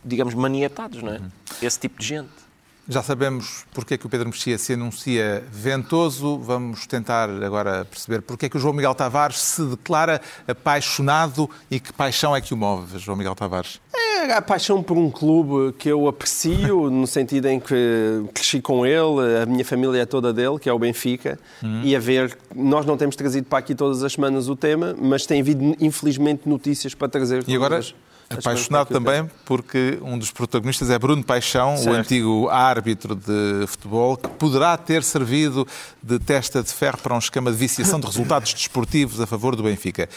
digamos, 0.05 0.35
maniatados, 0.35 1.01
não 1.01 1.12
é? 1.12 1.19
Uhum. 1.19 1.31
Esse 1.62 1.79
tipo 1.79 2.01
de 2.01 2.07
gente. 2.07 2.45
Já 2.89 3.03
sabemos 3.03 3.64
porque 3.72 3.95
é 3.95 3.99
que 3.99 4.07
o 4.07 4.09
Pedro 4.09 4.28
Mexia 4.28 4.59
se 4.59 4.74
anuncia 4.74 5.43
ventoso. 5.51 6.39
Vamos 6.39 6.87
tentar 6.87 7.30
agora 7.30 7.85
perceber 7.85 8.20
porque 8.20 8.47
é 8.47 8.49
que 8.49 8.57
o 8.57 8.61
João 8.61 8.74
Miguel 8.74 8.95
Tavares 8.95 9.39
se 9.39 9.64
declara 9.64 10.20
apaixonado 10.47 11.49
e 11.70 11.80
que 11.80 11.93
paixão 11.93 12.37
é 12.37 12.41
que 12.41 12.53
o 12.53 12.57
move, 12.57 12.99
João 12.99 13.16
Miguel 13.16 13.35
Tavares? 13.35 13.80
É 13.95 14.32
a 14.32 14.43
paixão 14.43 14.82
por 14.82 14.97
um 14.97 15.11
clube 15.11 15.74
que 15.78 15.89
eu 15.89 16.07
aprecio, 16.09 16.89
no 16.91 17.07
sentido 17.07 17.47
em 17.47 17.59
que 17.59 18.24
cresci 18.32 18.61
com 18.61 18.87
ele, 18.87 19.43
a 19.43 19.47
minha 19.47 19.64
família 19.64 20.03
é 20.03 20.07
toda 20.07 20.32
dele, 20.32 20.59
que 20.59 20.68
é 20.68 20.72
o 20.72 20.78
Benfica, 20.78 21.39
uhum. 21.62 21.82
e 21.82 21.95
a 21.95 21.99
ver, 21.99 22.37
nós 22.55 22.87
não 22.87 22.97
temos 22.97 23.16
trazido 23.16 23.47
para 23.47 23.59
aqui 23.59 23.74
todas 23.74 24.03
as 24.03 24.12
semanas 24.12 24.49
o 24.49 24.57
tema, 24.57 24.95
mas 24.99 25.26
tem 25.26 25.41
havido, 25.41 25.76
infelizmente, 25.80 26.49
notícias 26.49 26.95
para 26.95 27.09
trazer. 27.09 27.45
E 27.47 27.55
agora? 27.55 27.78
As... 27.78 27.95
Apaixonado 28.39 28.89
também 28.89 29.28
porque 29.45 29.99
um 30.03 30.18
dos 30.18 30.30
protagonistas 30.30 30.91
é 30.91 30.99
Bruno 30.99 31.22
Paixão, 31.22 31.76
certo. 31.76 31.95
o 31.95 31.99
antigo 31.99 32.49
árbitro 32.49 33.14
de 33.14 33.66
futebol, 33.66 34.16
que 34.16 34.28
poderá 34.28 34.76
ter 34.76 35.03
servido 35.03 35.66
de 36.03 36.18
testa 36.18 36.62
de 36.62 36.72
ferro 36.72 36.99
para 36.99 37.14
um 37.14 37.18
esquema 37.18 37.51
de 37.51 37.57
viciação 37.57 38.01
de 38.01 38.07
resultados 38.07 38.53
desportivos 38.55 39.20
a 39.20 39.26
favor 39.26 39.57
do 39.57 39.62
Benfica. 39.62 40.09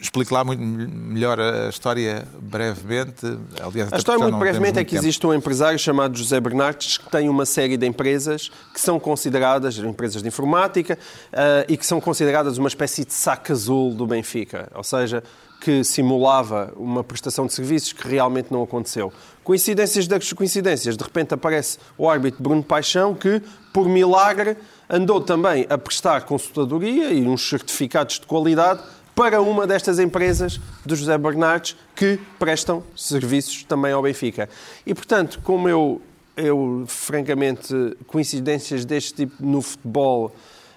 Explique 0.00 0.32
lá 0.32 0.44
muito 0.44 0.62
melhor 0.62 1.40
a 1.40 1.68
história 1.68 2.24
brevemente. 2.40 3.26
Aliás, 3.60 3.92
a 3.92 3.96
história, 3.96 4.22
muito 4.22 4.38
brevemente, 4.38 4.78
é 4.78 4.84
que 4.84 4.92
tempo. 4.92 5.02
existe 5.02 5.26
um 5.26 5.34
empresário 5.34 5.76
chamado 5.76 6.16
José 6.16 6.38
Bernardes 6.38 6.98
que 6.98 7.10
tem 7.10 7.28
uma 7.28 7.44
série 7.44 7.76
de 7.76 7.84
empresas 7.84 8.48
que 8.72 8.80
são 8.80 9.00
consideradas 9.00 9.76
empresas 9.76 10.22
de 10.22 10.28
informática 10.28 10.96
uh, 11.32 11.64
e 11.68 11.76
que 11.76 11.84
são 11.84 12.00
consideradas 12.00 12.58
uma 12.58 12.68
espécie 12.68 13.04
de 13.04 13.12
saco 13.12 13.50
azul 13.50 13.92
do 13.92 14.06
Benfica. 14.06 14.70
Ou 14.72 14.84
seja, 14.84 15.20
que 15.60 15.82
simulava 15.82 16.72
uma 16.76 17.02
prestação 17.02 17.46
de 17.46 17.52
serviços 17.52 17.92
que 17.92 18.06
realmente 18.06 18.52
não 18.52 18.62
aconteceu. 18.62 19.12
Coincidências 19.42 20.06
das 20.06 20.32
coincidências, 20.32 20.96
de 20.96 21.02
repente 21.02 21.34
aparece 21.34 21.78
o 21.96 22.08
árbitro 22.08 22.42
Bruno 22.42 22.62
Paixão 22.62 23.14
que, 23.14 23.42
por 23.72 23.88
milagre, 23.88 24.56
andou 24.88 25.20
também 25.20 25.66
a 25.68 25.76
prestar 25.76 26.22
consultadoria 26.22 27.12
e 27.12 27.26
uns 27.26 27.48
certificados 27.48 28.20
de 28.20 28.26
qualidade 28.26 28.82
para 29.14 29.42
uma 29.42 29.66
destas 29.66 29.98
empresas 29.98 30.60
do 30.86 30.94
José 30.94 31.18
Bernardes 31.18 31.76
que 31.96 32.20
prestam 32.38 32.84
serviços 32.94 33.64
também 33.64 33.90
ao 33.90 34.00
Benfica. 34.00 34.48
E, 34.86 34.94
portanto, 34.94 35.40
como 35.42 35.68
eu, 35.68 36.00
eu 36.36 36.84
francamente, 36.86 37.74
coincidências 38.06 38.84
deste 38.84 39.14
tipo 39.14 39.44
no 39.44 39.60
futebol, 39.60 40.32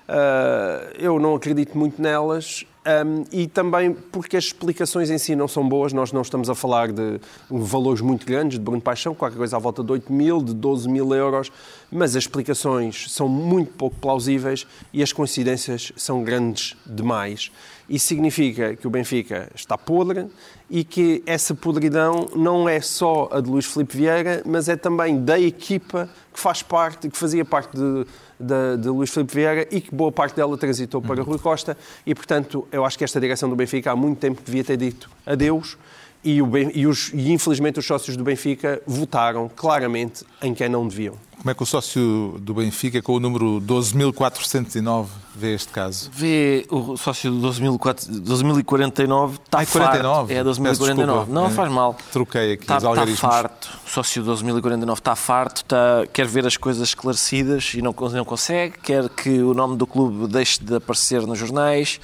uh, 0.09 0.91
eu 0.97 1.19
não 1.19 1.35
acredito 1.35 1.77
muito 1.77 2.01
nelas, 2.01 2.65
um, 2.85 3.23
e 3.31 3.47
também 3.47 3.93
porque 3.93 4.35
as 4.35 4.45
explicações 4.45 5.09
em 5.11 5.17
si 5.17 5.35
não 5.35 5.47
são 5.47 5.67
boas, 5.67 5.93
nós 5.93 6.11
não 6.11 6.21
estamos 6.21 6.49
a 6.49 6.55
falar 6.55 6.91
de 6.91 7.19
valores 7.49 8.01
muito 8.01 8.25
grandes 8.25 8.57
de 8.57 8.63
Bruno 8.63 8.81
Paixão, 8.81 9.13
qualquer 9.13 9.37
coisa 9.37 9.57
à 9.57 9.59
volta 9.59 9.83
de 9.83 9.91
8 9.91 10.11
mil, 10.11 10.41
de 10.41 10.53
12 10.53 10.89
mil 10.89 11.13
euros, 11.13 11.51
mas 11.91 12.15
as 12.15 12.23
explicações 12.23 13.11
são 13.11 13.27
muito 13.27 13.73
pouco 13.73 13.95
plausíveis 13.97 14.65
e 14.93 15.03
as 15.03 15.11
coincidências 15.11 15.91
são 15.95 16.23
grandes 16.23 16.75
demais. 16.85 17.51
Isso 17.89 18.05
significa 18.05 18.73
que 18.73 18.87
o 18.87 18.89
Benfica 18.89 19.51
está 19.53 19.77
podre 19.77 20.27
e 20.69 20.81
que 20.85 21.21
essa 21.25 21.53
podridão 21.53 22.29
não 22.33 22.69
é 22.69 22.79
só 22.79 23.27
a 23.29 23.41
de 23.41 23.49
Luís 23.49 23.65
Filipe 23.65 23.97
Vieira, 23.97 24.41
mas 24.45 24.69
é 24.69 24.77
também 24.77 25.21
da 25.21 25.37
equipa 25.37 26.09
que 26.33 26.39
faz 26.39 26.63
parte, 26.63 27.09
que 27.09 27.17
fazia 27.17 27.43
parte 27.43 27.75
de, 27.75 28.05
de, 28.39 28.77
de 28.81 28.87
Luís 28.87 29.09
Filipe 29.09 29.35
Vieira 29.35 29.67
e 29.69 29.81
que 29.81 29.93
boa 29.93 30.11
parte 30.11 30.37
dela 30.37 30.57
transitou 30.57 31.01
para 31.01 31.19
uhum. 31.19 31.27
Rui 31.27 31.39
Costa 31.39 31.77
e, 32.05 32.15
portanto, 32.15 32.65
eu 32.71 32.85
acho 32.85 32.97
que 32.97 33.03
esta 33.03 33.19
direção 33.19 33.49
do 33.49 33.57
Benfica 33.57 33.91
há 33.91 33.95
muito 33.95 34.19
tempo 34.19 34.41
devia 34.41 34.63
ter 34.63 34.77
dito 34.77 35.09
adeus 35.25 35.77
e, 36.23 36.41
o, 36.41 36.49
e, 36.57 36.85
os, 36.85 37.11
e 37.13 37.31
infelizmente 37.31 37.79
os 37.79 37.85
sócios 37.85 38.15
do 38.15 38.23
Benfica 38.23 38.81
votaram 38.85 39.49
claramente 39.49 40.23
em 40.41 40.53
quem 40.53 40.69
não 40.69 40.87
deviam. 40.87 41.15
Como 41.41 41.49
é 41.49 41.55
que 41.55 41.63
o 41.63 41.65
sócio 41.65 42.35
do 42.39 42.53
Benfica, 42.53 43.01
com 43.01 43.13
o 43.13 43.19
número 43.19 43.59
12.409, 43.61 45.07
vê 45.35 45.55
este 45.55 45.69
caso? 45.69 46.11
Vê 46.13 46.67
o 46.69 46.95
sócio 46.95 47.31
do 47.31 47.49
12.049 47.49 49.31
está 49.43 49.57
Ai, 49.57 49.65
49? 49.65 50.33
É 50.35 50.43
12.049. 50.43 51.27
Não, 51.29 51.49
faz 51.49 51.71
mal. 51.71 51.97
Troquei 52.11 52.53
aqui 52.53 52.63
está, 52.65 52.77
os 52.77 52.83
algarismos. 52.83 53.15
Está 53.17 53.29
farto. 53.31 53.69
O 53.83 53.89
sócio 53.89 54.21
do 54.21 54.31
12.049 54.31 54.93
está 54.93 55.15
farto, 55.15 55.57
está, 55.63 56.05
quer 56.13 56.27
ver 56.27 56.45
as 56.45 56.57
coisas 56.57 56.89
esclarecidas 56.89 57.73
e 57.73 57.81
não, 57.81 57.95
não 58.13 58.25
consegue, 58.25 58.77
quer 58.77 59.09
que 59.09 59.41
o 59.41 59.55
nome 59.55 59.77
do 59.77 59.87
clube 59.87 60.27
deixe 60.27 60.63
de 60.63 60.75
aparecer 60.75 61.25
nos 61.25 61.39
jornais, 61.39 61.99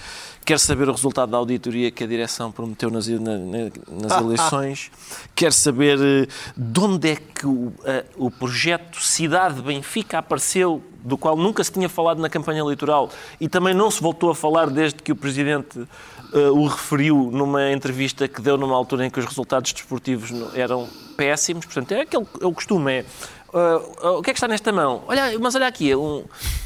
quer 0.47 0.59
saber 0.59 0.87
o 0.87 0.93
resultado 0.93 1.29
da 1.29 1.37
auditoria 1.37 1.91
que 1.91 2.05
a 2.05 2.07
direção 2.07 2.53
prometeu 2.53 2.89
nas, 2.89 3.05
nas 3.05 4.21
eleições, 4.21 4.89
quer 5.35 5.51
saber 5.51 5.99
eh, 5.99 6.27
de 6.55 6.79
onde 6.79 7.09
é 7.09 7.15
que 7.17 7.45
o, 7.45 7.73
a, 7.83 8.05
o 8.15 8.31
projeto 8.31 8.97
Cidade 8.97 9.61
Benfica 9.61 10.19
apareceu, 10.19 10.81
do 11.03 11.17
qual 11.17 11.35
nunca 11.35 11.61
se 11.65 11.71
tinha 11.73 11.89
falado 11.89 12.21
na 12.21 12.29
campanha 12.29 12.61
eleitoral 12.61 13.09
e 13.41 13.49
também 13.49 13.73
não 13.73 13.91
se 13.91 14.01
voltou 14.01 14.29
a 14.29 14.35
falar 14.35 14.69
desde 14.69 15.03
que 15.03 15.11
o 15.11 15.17
Presidente 15.17 15.79
uh, 15.79 15.87
o 16.53 16.65
referiu 16.65 17.29
numa 17.29 17.69
entrevista 17.73 18.25
que 18.25 18.41
deu 18.41 18.57
numa 18.57 18.75
altura 18.75 19.05
em 19.05 19.09
que 19.09 19.19
os 19.19 19.25
resultados 19.25 19.73
desportivos 19.73 20.31
eram 20.55 20.87
péssimos. 21.17 21.65
Portanto, 21.65 21.91
é 21.91 22.01
aquele 22.01 22.25
é 22.39 22.45
o 22.45 22.53
costume. 22.53 22.91
É, 22.91 23.05
uh, 23.53 24.07
uh, 24.07 24.17
o 24.17 24.21
que 24.21 24.31
é 24.31 24.33
que 24.33 24.37
está 24.37 24.47
nesta 24.47 24.71
mão? 24.71 25.03
Olha, 25.07 25.37
mas 25.39 25.55
olha 25.55 25.67
aqui, 25.67 25.95
um, 25.95 26.23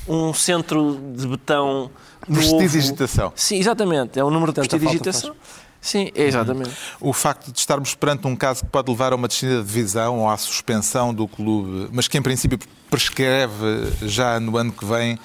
um 0.08 0.34
centro 0.34 1.00
de 1.16 1.28
betão 1.28 1.92
Prestidigitação. 2.26 3.34
Sim, 3.36 3.58
exatamente. 3.58 4.20
É 4.20 4.24
o 4.24 4.30
número 4.30 4.52
de 4.52 4.60
prestidigitação. 4.60 5.36
Sim, 5.80 6.12
é 6.14 6.26
exatamente. 6.26 6.72
O 7.00 7.12
facto 7.12 7.52
de 7.52 7.58
estarmos 7.58 7.96
perante 7.96 8.28
um 8.28 8.36
caso 8.36 8.64
que 8.64 8.70
pode 8.70 8.92
levar 8.92 9.14
a 9.14 9.16
uma 9.16 9.28
descida 9.28 9.62
de 9.62 9.68
divisão 9.68 10.20
ou 10.20 10.30
à 10.30 10.38
suspensão 10.38 11.12
do 11.12 11.28
clube, 11.28 11.90
mas 11.92 12.08
que 12.08 12.18
em 12.18 12.22
princípio 12.22 12.60
prescreve 12.90 13.92
já 14.04 14.40
no 14.40 14.56
ano 14.58 14.72
que 14.72 14.86
vem, 14.86 15.18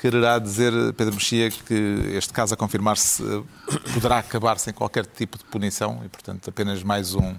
quererá 0.00 0.38
dizer, 0.38 0.72
Pedro 0.94 1.14
Mexia, 1.14 1.50
que 1.50 2.12
este 2.14 2.32
caso 2.32 2.54
a 2.54 2.56
confirmar-se 2.56 3.22
poderá 3.92 4.18
acabar 4.18 4.58
sem 4.58 4.72
qualquer 4.72 5.04
tipo 5.04 5.36
de 5.36 5.44
punição 5.44 6.00
e, 6.02 6.08
portanto, 6.08 6.48
apenas 6.48 6.82
mais 6.82 7.14
um 7.14 7.34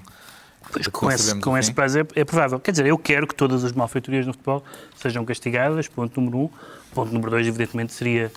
com 0.92 1.12
esse, 1.12 1.40
com 1.40 1.58
esse 1.58 1.74
prazo 1.74 2.00
é, 2.00 2.06
é, 2.16 2.24
provável. 2.24 2.60
Quer 2.60 2.72
dizer, 2.72 2.86
eu 2.86 2.98
quero 2.98 3.28
que 3.28 3.36
todas 3.36 3.64
as 3.64 3.72
malfeitorias 3.72 4.26
no 4.26 4.34
futebol 4.34 4.64
sejam 4.96 5.26
castigadas, 5.26 5.88
ponto 5.88 6.20
número 6.20 6.38
um. 6.38 6.50
Ponto 6.94 7.12
número 7.12 7.32
dois, 7.32 7.48
evidentemente, 7.48 7.94
seria 7.94 8.32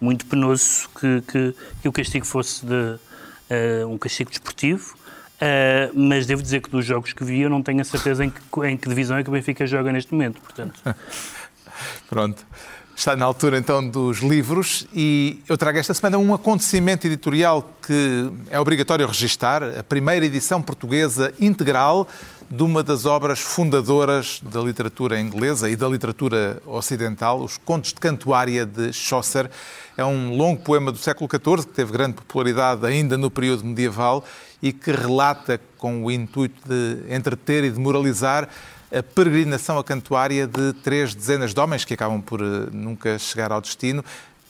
muito 0.00 0.26
penoso 0.26 0.88
que, 0.98 1.22
que, 1.22 1.54
que 1.82 1.88
o 1.88 1.92
castigo 1.92 2.26
fosse 2.26 2.66
de, 2.66 2.74
uh, 2.74 3.86
um 3.88 3.98
castigo 3.98 4.30
desportivo. 4.30 4.96
Uh, 5.34 5.90
mas 5.94 6.26
devo 6.26 6.40
dizer 6.40 6.60
que 6.60 6.70
dos 6.70 6.84
jogos 6.84 7.12
que 7.12 7.24
vi, 7.24 7.40
eu 7.40 7.50
não 7.50 7.62
tenho 7.62 7.80
a 7.80 7.84
certeza 7.84 8.24
em 8.24 8.30
que, 8.30 8.40
em 8.64 8.76
que 8.76 8.88
divisão 8.88 9.16
é 9.16 9.24
que 9.24 9.28
o 9.28 9.32
Benfica 9.32 9.66
joga 9.66 9.92
neste 9.92 10.12
momento. 10.12 10.40
Portanto. 10.40 10.80
Pronto. 12.08 12.46
Está 12.94 13.16
na 13.16 13.24
altura 13.24 13.58
então 13.58 13.86
dos 13.86 14.18
livros 14.18 14.86
e 14.94 15.42
eu 15.48 15.56
trago 15.56 15.78
esta 15.78 15.94
semana 15.94 16.18
um 16.18 16.34
acontecimento 16.34 17.06
editorial 17.06 17.68
que 17.84 18.30
é 18.50 18.60
obrigatório 18.60 19.06
registar, 19.06 19.62
a 19.62 19.82
primeira 19.82 20.24
edição 20.26 20.62
portuguesa 20.62 21.32
integral 21.40 22.06
de 22.50 22.62
uma 22.62 22.82
das 22.82 23.06
obras 23.06 23.40
fundadoras 23.40 24.40
da 24.42 24.60
literatura 24.60 25.18
inglesa 25.18 25.70
e 25.70 25.74
da 25.74 25.88
literatura 25.88 26.62
ocidental, 26.66 27.40
os 27.40 27.56
Contos 27.56 27.94
de 27.94 27.98
Cantuária 27.98 28.66
de 28.66 28.92
Chaucer. 28.92 29.50
É 29.96 30.04
um 30.04 30.36
longo 30.36 30.62
poema 30.62 30.92
do 30.92 30.98
século 30.98 31.28
XIV 31.30 31.66
que 31.66 31.72
teve 31.72 31.92
grande 31.92 32.14
popularidade 32.14 32.84
ainda 32.86 33.16
no 33.16 33.30
período 33.30 33.64
medieval 33.64 34.22
e 34.60 34.70
que 34.70 34.92
relata, 34.92 35.58
com 35.78 36.04
o 36.04 36.10
intuito 36.10 36.60
de 36.68 37.12
entreter 37.12 37.64
e 37.64 37.70
de 37.70 37.80
moralizar, 37.80 38.48
a 38.92 39.02
peregrinação 39.02 39.78
a 39.78 39.84
cantuária 39.84 40.46
de 40.46 40.74
três 40.74 41.14
dezenas 41.14 41.54
de 41.54 41.60
homens 41.60 41.84
que 41.84 41.94
acabam 41.94 42.20
por 42.20 42.42
eh, 42.42 42.68
nunca 42.70 43.18
chegar 43.18 43.50
ao 43.50 43.60
destino, 43.60 44.04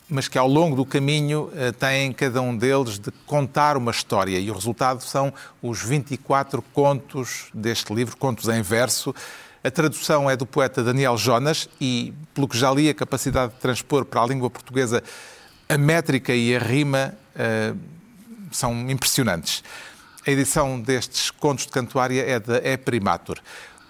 mas 0.09 0.26
que 0.26 0.36
ao 0.36 0.49
longo 0.49 0.74
do 0.74 0.84
caminho 0.84 1.49
eh, 1.55 1.70
têm 1.70 2.12
cada 2.12 2.43
um 2.43 2.57
deles 2.57 2.99
de 2.99 3.12
contar 3.24 3.76
uma 3.76 3.93
história. 3.93 4.38
E 4.38 4.51
o 4.51 4.55
resultado 4.55 5.01
são 5.03 5.32
os 5.62 5.80
24 5.80 6.61
contos 6.72 7.51
deste 7.55 7.95
livro, 7.95 8.16
contos 8.16 8.49
em 8.49 8.62
verso. 8.62 9.14
A 9.62 9.70
tradução 9.70 10.28
é 10.28 10.36
do 10.36 10.45
poeta 10.45 10.82
Daniel 10.82 11.16
Jonas 11.16 11.68
e, 11.80 12.12
pelo 12.34 12.49
que 12.49 12.59
já 12.59 12.72
li, 12.72 12.88
a 12.88 12.95
capacidade 12.95 13.53
de 13.53 13.61
transpor 13.61 14.05
para 14.05 14.22
a 14.22 14.26
língua 14.26 14.51
portuguesa 14.51 15.05
a 15.68 15.78
métrica 15.78 16.34
e 16.34 16.55
a 16.55 16.59
rima 16.59 17.14
uh, 17.36 17.78
são 18.51 18.90
impressionantes. 18.90 19.62
A 20.26 20.30
edição 20.30 20.80
destes 20.80 21.30
contos 21.30 21.64
de 21.64 21.72
cantuária 21.72 22.22
é 22.28 22.38
da 22.38 22.59
E 22.59 22.76
Primatur. 22.76 23.38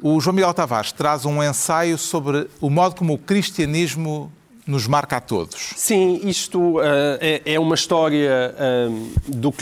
O 0.02 0.20
João 0.20 0.34
Miguel 0.34 0.52
Tavares 0.52 0.90
traz 0.90 1.24
um 1.24 1.40
ensaio 1.40 1.96
sobre 1.96 2.48
o 2.60 2.68
modo 2.68 2.96
como 2.96 3.14
o 3.14 3.18
cristianismo 3.18 4.32
nos 4.66 4.88
marca 4.88 5.18
a 5.18 5.20
todos. 5.20 5.74
Sim, 5.76 6.20
isto 6.24 6.78
uh, 6.78 6.82
é, 7.20 7.42
é, 7.44 7.60
uma 7.60 7.76
história 7.76 8.52
uh, 8.52 9.12
do, 9.28 9.52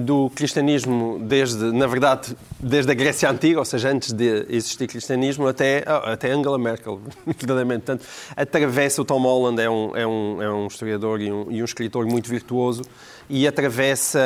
do, 0.00 0.30
cristianismo 0.30 1.20
desde, 1.22 1.72
na 1.72 1.86
verdade, 1.86 2.36
desde 2.58 2.90
a 2.90 2.94
Grécia 2.94 3.30
Antiga, 3.30 3.60
ou 3.60 3.64
seja, 3.64 3.90
antes 3.90 4.12
de 4.12 4.46
existir 4.48 4.88
cristianismo, 4.88 5.46
até, 5.46 5.84
uh, 5.86 6.10
até 6.10 6.32
Angela 6.32 6.58
Merkel, 6.58 7.00
verdadeiramente. 7.24 7.84
Portanto, 7.84 8.04
atravessa, 8.36 9.00
o 9.00 9.04
Tom 9.04 9.20
Holland 9.22 9.62
é 9.62 9.70
um, 9.70 9.96
é 9.96 10.06
um, 10.06 10.42
é 10.42 10.50
um 10.50 10.66
historiador 10.66 11.20
e 11.20 11.30
um, 11.30 11.46
e 11.50 11.62
um 11.62 11.64
escritor 11.64 12.04
muito 12.04 12.28
virtuoso, 12.28 12.82
e 13.30 13.46
atravessa 13.46 14.18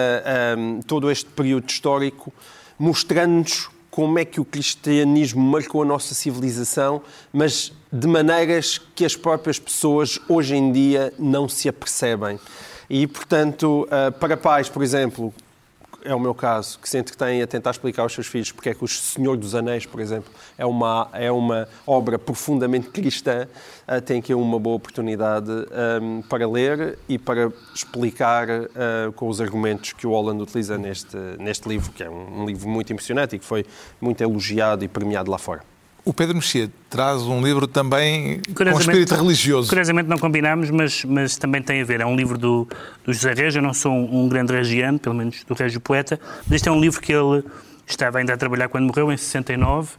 todo 0.87 1.11
este 1.11 1.27
período 1.27 1.69
histórico 1.69 2.33
mostrando-nos 2.79 3.69
como 3.93 4.19
é 4.19 4.25
que 4.25 4.41
o 4.41 4.45
cristianismo 4.45 5.43
marcou 5.43 5.83
a 5.83 5.85
nossa 5.85 6.15
civilização, 6.15 7.03
mas 7.31 7.71
de 7.93 8.09
maneiras 8.09 8.79
que 8.95 9.05
as 9.05 9.15
próprias 9.15 9.59
pessoas 9.59 10.19
hoje 10.27 10.57
em 10.57 10.73
dia 10.73 11.13
não 11.19 11.47
se 11.47 11.69
apercebem. 11.69 12.41
E, 12.89 13.07
portanto, 13.07 13.87
eh, 13.91 14.11
para 14.11 14.35
pais, 14.35 14.71
por 14.71 14.83
exemplo, 14.83 15.33
é 16.05 16.15
o 16.15 16.21
meu 16.21 16.35
caso, 16.35 16.79
que 16.79 16.89
sente 16.89 17.13
que 17.13 17.19
têm 17.19 17.43
a 17.43 17.47
tentar 17.47 17.71
explicar 17.71 18.03
aos 18.03 18.13
seus 18.13 18.27
filhos 18.27 18.53
porque 18.53 18.71
é 18.71 18.75
que 18.75 18.85
o 18.85 18.89
Senhor 18.89 19.37
dos 19.37 19.55
Anéis, 19.55 19.87
por 19.87 20.01
exemplo, 20.01 20.33
é 20.59 20.67
uma, 20.67 21.09
é 21.13 21.31
uma 21.31 21.69
obra 21.87 22.19
profundamente 22.19 22.89
cristã, 22.89 23.47
uh, 23.89 24.01
tem 24.01 24.19
aqui 24.19 24.35
uma 24.35 24.59
boa 24.59 24.77
oportunidade 24.77 25.51
um, 25.51 26.19
ehm, 26.19 26.23
para 26.23 26.49
ler 26.49 26.99
e 27.09 27.19
para 27.19 27.53
explicar 27.75 28.49
uh, 28.49 29.13
com 29.15 29.29
os 29.29 29.41
argumentos 29.41 29.93
que 29.93 30.07
o 30.07 30.11
Holland 30.11 30.43
utiliza 30.43 30.77
neste, 30.77 31.17
neste 31.39 31.69
livro, 31.69 31.93
que 31.93 32.03
é 32.03 32.11
um, 32.11 32.43
um 32.43 32.47
livro 32.47 32.69
muito 32.69 32.93
impressionante 32.93 33.37
e 33.37 33.39
que 33.39 33.45
foi 33.45 33.65
muito 34.01 34.21
elogiado 34.23 34.85
e 34.85 34.89
premiado 34.89 35.31
lá 35.31 35.39
fora. 35.39 35.72
O 36.05 36.13
Pedro 36.13 36.35
Mexia 36.35 36.69
traz 36.91 37.23
um 37.23 37.41
livro 37.41 37.67
também 37.67 38.41
com 38.55 38.79
espírito 38.79 39.15
religioso. 39.15 39.69
Curiosamente 39.69 40.09
não 40.09 40.19
combinámos, 40.19 40.69
mas, 40.71 41.05
mas 41.05 41.37
também 41.37 41.63
tem 41.63 41.81
a 41.81 41.85
ver. 41.85 42.01
É 42.01 42.07
um 42.07 42.17
livro 42.17 42.37
do, 42.37 42.67
do 43.05 43.13
José 43.13 43.33
Reis. 43.33 43.55
Eu 43.55 43.63
não 43.63 43.73
sou 43.73 43.93
um, 43.93 44.25
um 44.25 44.29
grande 44.29 44.53
regiano, 44.53 44.99
pelo 44.99 45.15
menos 45.15 45.45
do 45.45 45.55
Régio 45.55 45.81
Poeta, 45.81 46.19
mas 46.47 46.57
este 46.57 46.69
é 46.69 46.73
um 46.73 46.81
livro 46.81 47.01
que 47.01 47.13
ele 47.13 47.45
estava 47.87 48.19
ainda 48.19 48.35
a 48.35 48.37
trabalhar 48.37 48.69
quando 48.69 48.87
morreu, 48.87 49.13
em 49.13 49.17
69, 49.17 49.91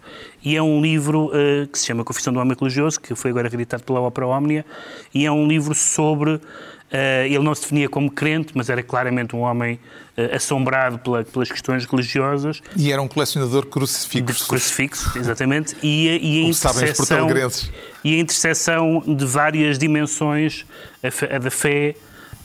e 0.43 0.55
é 0.55 0.61
um 0.61 0.81
livro 0.81 1.27
uh, 1.27 1.67
que 1.67 1.77
se 1.77 1.85
chama 1.85 2.03
Confissão 2.03 2.33
do 2.33 2.39
Homem 2.39 2.55
Religioso, 2.59 2.99
que 2.99 3.13
foi 3.15 3.31
agora 3.31 3.47
reeditado 3.47 3.83
pela 3.83 4.01
Ópera 4.01 4.27
Omnia, 4.27 4.65
e 5.13 5.25
é 5.25 5.31
um 5.31 5.47
livro 5.47 5.73
sobre 5.73 6.41
Uh, 6.93 7.25
ele 7.25 7.39
não 7.39 7.55
se 7.55 7.63
definia 7.63 7.89
como 7.89 8.11
crente, 8.11 8.53
mas 8.53 8.69
era 8.69 8.83
claramente 8.83 9.35
um 9.35 9.39
homem 9.39 9.79
assombrado 10.33 10.99
pela, 10.99 11.23
pelas 11.23 11.51
questões 11.51 11.85
religiosas. 11.85 12.61
E 12.75 12.91
era 12.91 13.01
um 13.01 13.07
colecionador 13.07 13.63
de 13.63 13.69
crucifixos. 13.69 14.41
De 14.41 14.47
crucifixos, 14.47 15.15
exatamente. 15.15 15.75
E, 15.81 16.07
e, 16.07 16.45
a 16.45 16.49
interseção, 16.49 17.29
e 18.03 18.15
a 18.15 18.19
interseção 18.19 19.03
de 19.05 19.25
várias 19.25 19.77
dimensões, 19.77 20.65
a, 21.03 21.35
a 21.35 21.39
da 21.39 21.49
fé 21.49 21.95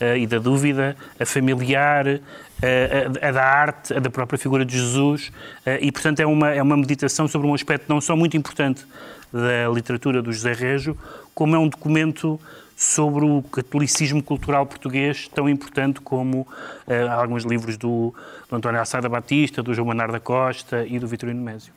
uh, 0.01 0.17
e 0.17 0.25
da 0.25 0.39
dúvida, 0.39 0.97
a 1.19 1.25
familiar, 1.25 2.07
a, 2.07 3.27
a, 3.27 3.31
da 3.31 3.45
arte, 3.45 3.93
a 3.93 3.99
da 3.99 4.09
própria 4.09 4.39
figura 4.39 4.65
de 4.65 4.77
Jesus. 4.77 5.31
e, 5.79 5.91
portanto, 5.91 6.19
é 6.19 6.25
uma, 6.25 6.49
é 6.49 6.61
uma 6.61 6.75
meditação 6.75 7.27
sobre 7.27 7.47
um 7.47 7.53
aspecto 7.53 7.85
não 7.87 8.01
só 8.01 8.15
muito 8.15 8.35
importante 8.35 8.85
da 9.31 9.69
literatura 9.71 10.21
do 10.21 10.31
José 10.33 10.53
Rejo, 10.53 10.97
como 11.33 11.55
é 11.55 11.59
um 11.59 11.67
documento 11.67 12.39
sobre 12.79 13.25
o 13.25 13.43
catolicismo 13.43 14.23
cultural 14.23 14.65
português, 14.65 15.29
tão 15.35 15.49
importante 15.49 15.99
como 15.99 16.47
uh, 16.87 17.11
alguns 17.11 17.43
livros 17.43 17.75
do, 17.75 18.15
do 18.49 18.55
António 18.55 18.79
Assada 18.79 19.09
Batista, 19.09 19.61
do 19.61 19.73
João 19.73 19.89
Manar 19.89 20.09
da 20.09 20.19
Costa 20.19 20.85
e 20.87 20.97
do 20.97 21.05
Vitorino 21.05 21.41
Mésio. 21.41 21.73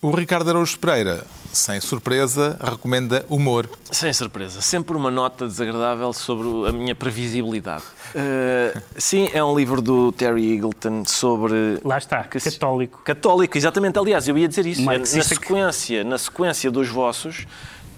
O 0.00 0.12
Ricardo 0.12 0.48
Araújo 0.50 0.78
Pereira, 0.78 1.26
sem 1.52 1.80
surpresa, 1.80 2.56
recomenda 2.62 3.26
humor. 3.28 3.68
Sem 3.90 4.12
surpresa. 4.12 4.60
Sempre 4.60 4.96
uma 4.96 5.10
nota 5.10 5.48
desagradável 5.48 6.12
sobre 6.12 6.68
a 6.68 6.72
minha 6.72 6.94
previsibilidade. 6.94 7.82
Uh, 8.14 8.80
sim, 8.96 9.28
é 9.32 9.42
um 9.42 9.56
livro 9.56 9.82
do 9.82 10.12
Terry 10.12 10.54
Eagleton 10.54 11.02
sobre... 11.06 11.80
Lá 11.84 11.98
está, 11.98 12.22
que 12.22 12.38
católico. 12.38 13.00
Católico, 13.02 13.58
exatamente. 13.58 13.98
Aliás, 13.98 14.28
eu 14.28 14.38
ia 14.38 14.46
dizer 14.46 14.64
isso. 14.64 14.82
na, 14.84 15.04
sequência, 15.04 16.04
na 16.04 16.18
sequência 16.18 16.70
dos 16.70 16.88
vossos, 16.88 17.48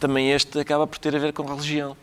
também 0.00 0.32
este 0.32 0.58
acaba 0.58 0.86
por 0.86 0.98
ter 0.98 1.14
a 1.14 1.18
ver 1.18 1.34
com 1.34 1.42
religião. 1.42 1.94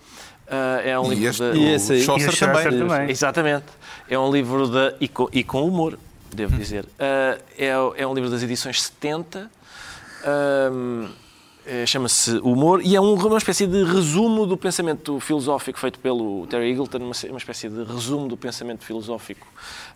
Uh, 0.45 0.87
é 0.87 0.99
um 0.99 1.11
e 1.11 1.15
livro 1.15 1.29
este, 1.29 1.51
de, 1.51 1.57
e 1.57 1.73
esse, 1.73 2.01
Chaucer, 2.01 2.33
e 2.33 2.37
também. 2.37 2.79
também. 2.79 3.09
Exatamente. 3.09 3.65
É 4.07 4.17
um 4.17 4.31
livro 4.31 4.67
de, 4.67 4.95
e, 4.99 5.07
com, 5.07 5.27
e 5.31 5.43
com 5.43 5.67
humor, 5.67 5.97
devo 6.33 6.55
hum. 6.55 6.59
dizer. 6.59 6.85
Uh, 6.85 7.41
é, 7.57 7.69
é 7.97 8.07
um 8.07 8.13
livro 8.13 8.29
das 8.29 8.43
edições 8.43 8.81
70. 8.81 9.49
é, 11.65 11.85
Chama-se 11.85 12.37
Humor 12.37 12.79
e 12.83 12.95
é 12.95 13.01
um, 13.01 13.15
uma 13.15 13.37
espécie 13.39 13.65
de 13.65 13.83
resumo 13.83 14.45
do 14.45 14.55
pensamento 14.55 15.19
filosófico 15.19 15.79
feito 15.79 15.97
pelo 15.97 16.45
Terry 16.45 16.71
Eagleton, 16.71 16.99
uma, 16.99 17.13
uma 17.29 17.37
espécie 17.39 17.67
de 17.67 17.83
resumo 17.83 18.27
do 18.27 18.37
pensamento 18.37 18.85
filosófico 18.85 19.47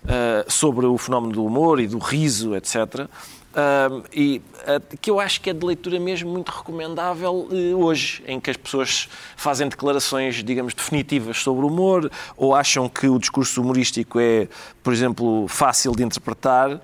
uh, 0.03 0.51
sobre 0.51 0.87
o 0.87 0.97
fenómeno 0.97 1.33
do 1.33 1.45
humor 1.45 1.79
e 1.79 1.87
do 1.87 1.99
riso, 1.99 2.55
etc. 2.55 3.07
Uh, 3.49 4.03
e 4.13 4.41
uh, 4.59 4.97
que 5.01 5.09
eu 5.09 5.19
acho 5.19 5.41
que 5.41 5.49
é 5.49 5.53
de 5.53 5.65
leitura 5.65 5.99
mesmo 5.99 6.29
muito 6.29 6.49
recomendável 6.49 7.47
uh, 7.49 7.83
hoje, 7.83 8.23
em 8.27 8.39
que 8.39 8.51
as 8.51 8.55
pessoas 8.55 9.09
fazem 9.35 9.67
declarações, 9.67 10.43
digamos, 10.43 10.75
definitivas 10.75 11.39
sobre 11.39 11.65
o 11.65 11.67
humor, 11.67 12.11
ou 12.37 12.53
acham 12.53 12.87
que 12.87 13.07
o 13.07 13.17
discurso 13.17 13.59
humorístico 13.59 14.19
é, 14.19 14.47
por 14.83 14.93
exemplo, 14.93 15.47
fácil 15.47 15.93
de 15.93 16.03
interpretar. 16.03 16.79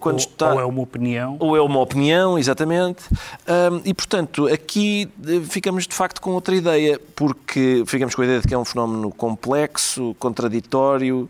quando 0.00 0.14
ou, 0.14 0.18
está... 0.18 0.54
ou 0.54 0.60
é 0.60 0.64
uma 0.64 0.82
opinião. 0.82 1.36
Ou 1.38 1.56
é 1.56 1.62
uma 1.62 1.80
opinião, 1.80 2.36
exatamente. 2.36 3.04
e, 3.84 3.94
portanto, 3.94 4.48
aqui 4.48 5.08
eh, 5.26 5.40
ficamos 5.48 5.86
de 5.86 5.94
facto 5.94 6.20
com 6.20 6.32
outra 6.32 6.54
ideia, 6.54 7.00
porque 7.14 7.84
ficamos 7.86 8.14
com 8.14 8.22
a 8.22 8.24
ideia 8.24 8.40
de 8.40 8.48
que 8.48 8.54
é 8.54 8.58
um 8.58 8.64
fenómeno 8.64 9.10
complexo, 9.12 10.16
contraditório 10.18 11.28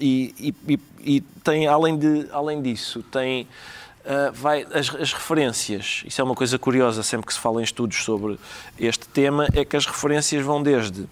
e, 0.00 0.34
e, 0.38 0.54
e 0.68 0.80
tem, 1.42 1.66
além, 1.66 1.96
de, 1.96 2.28
além 2.32 2.62
disso, 2.62 3.02
tem 3.02 3.48
uh, 4.04 4.32
vai, 4.32 4.66
as, 4.72 4.94
as, 4.94 5.12
referências. 5.12 6.02
Isso 6.06 6.20
é 6.20 6.24
uma 6.24 6.34
coisa 6.34 6.58
curiosa 6.58 7.02
sempre 7.02 7.26
que 7.26 7.34
se 7.34 7.38
fala 7.38 7.60
em 7.60 7.64
estudos 7.64 8.02
sobre 8.02 8.38
este 8.78 9.06
tema, 9.08 9.48
é 9.52 9.64
que 9.64 9.76
as 9.76 9.86
referências 9.86 10.44
vão 10.44 10.62
desde 10.62 11.06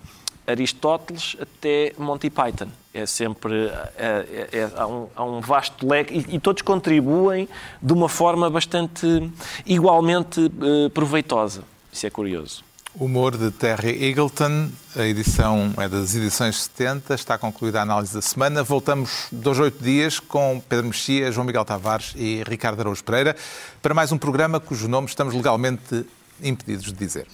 Aristóteles 0.47 1.37
até 1.41 1.93
Monty 1.99 2.31
Python. 2.31 2.69
É 2.95 3.05
sempre 3.05 3.67
é, 3.97 4.49
é, 4.53 4.59
é, 4.59 4.71
há, 4.77 4.87
um, 4.87 5.09
há, 5.15 5.25
um, 5.25 5.41
vasto 5.41 5.87
leque 5.87 6.15
e, 6.15 6.37
e, 6.37 6.39
todos 6.39 6.63
contribuem 6.63 7.49
de 7.83 7.93
uma 7.93 8.09
forma 8.09 8.49
bastante 8.49 9.31
igualmente 9.67 10.41
uh, 10.41 10.89
proveitosa. 10.91 11.63
Isso 11.93 12.07
é 12.07 12.11
curioso. 12.11 12.65
Humor 12.99 13.37
de 13.37 13.51
Terry 13.51 14.09
Eagleton, 14.09 14.71
a 14.97 15.03
edição 15.03 15.75
é 15.77 15.87
das 15.87 16.15
edições 16.15 16.63
70, 16.63 17.15
está 17.15 17.37
concluída 17.37 17.81
a 17.81 17.83
análise 17.83 18.15
da 18.15 18.23
semana. 18.23 18.63
Voltamos 18.63 19.27
dois 19.31 19.59
oito 19.59 19.85
dias 19.85 20.19
com 20.19 20.63
Pedro 20.67 20.87
Mexia, 20.87 21.31
João 21.31 21.47
Miguel 21.47 21.63
Tavares 21.67 22.15
e 22.17 22.43
Ricardo 22.49 22.81
Araújo 22.81 23.05
Pereira 23.05 23.37
para 23.83 23.93
mais 23.93 24.13
um 24.13 24.19
programa 24.19 24.59
cujo 24.59 24.89
nome 24.89 25.09
estamos 25.09 25.35
legalmente 25.35 26.07
impedidos 26.43 26.87
de 26.87 26.95
dizer. 26.95 27.27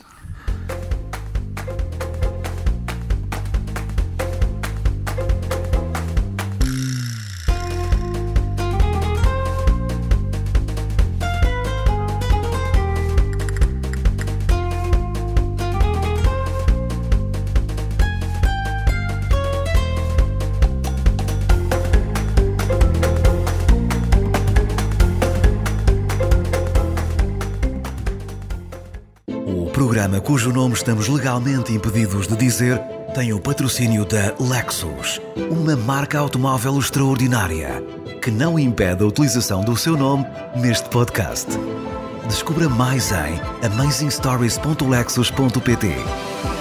Cujo 30.23 30.53
nome 30.53 30.75
estamos 30.75 31.09
legalmente 31.09 31.73
impedidos 31.73 32.29
de 32.29 32.37
dizer 32.37 32.79
tem 33.15 33.33
o 33.33 33.41
patrocínio 33.41 34.05
da 34.05 34.35
Lexus, 34.41 35.21
uma 35.51 35.77
marca 35.77 36.19
automóvel 36.19 36.79
extraordinária 36.79 37.83
que 38.23 38.31
não 38.31 38.59
impede 38.59 39.03
a 39.03 39.07
utilização 39.07 39.63
do 39.63 39.75
seu 39.77 39.97
nome 39.97 40.27
neste 40.57 40.89
podcast. 40.89 41.49
Descubra 42.29 42.69
mais 42.69 43.11
em 43.11 43.41
amazingstories.lexus.pt. 43.67 46.52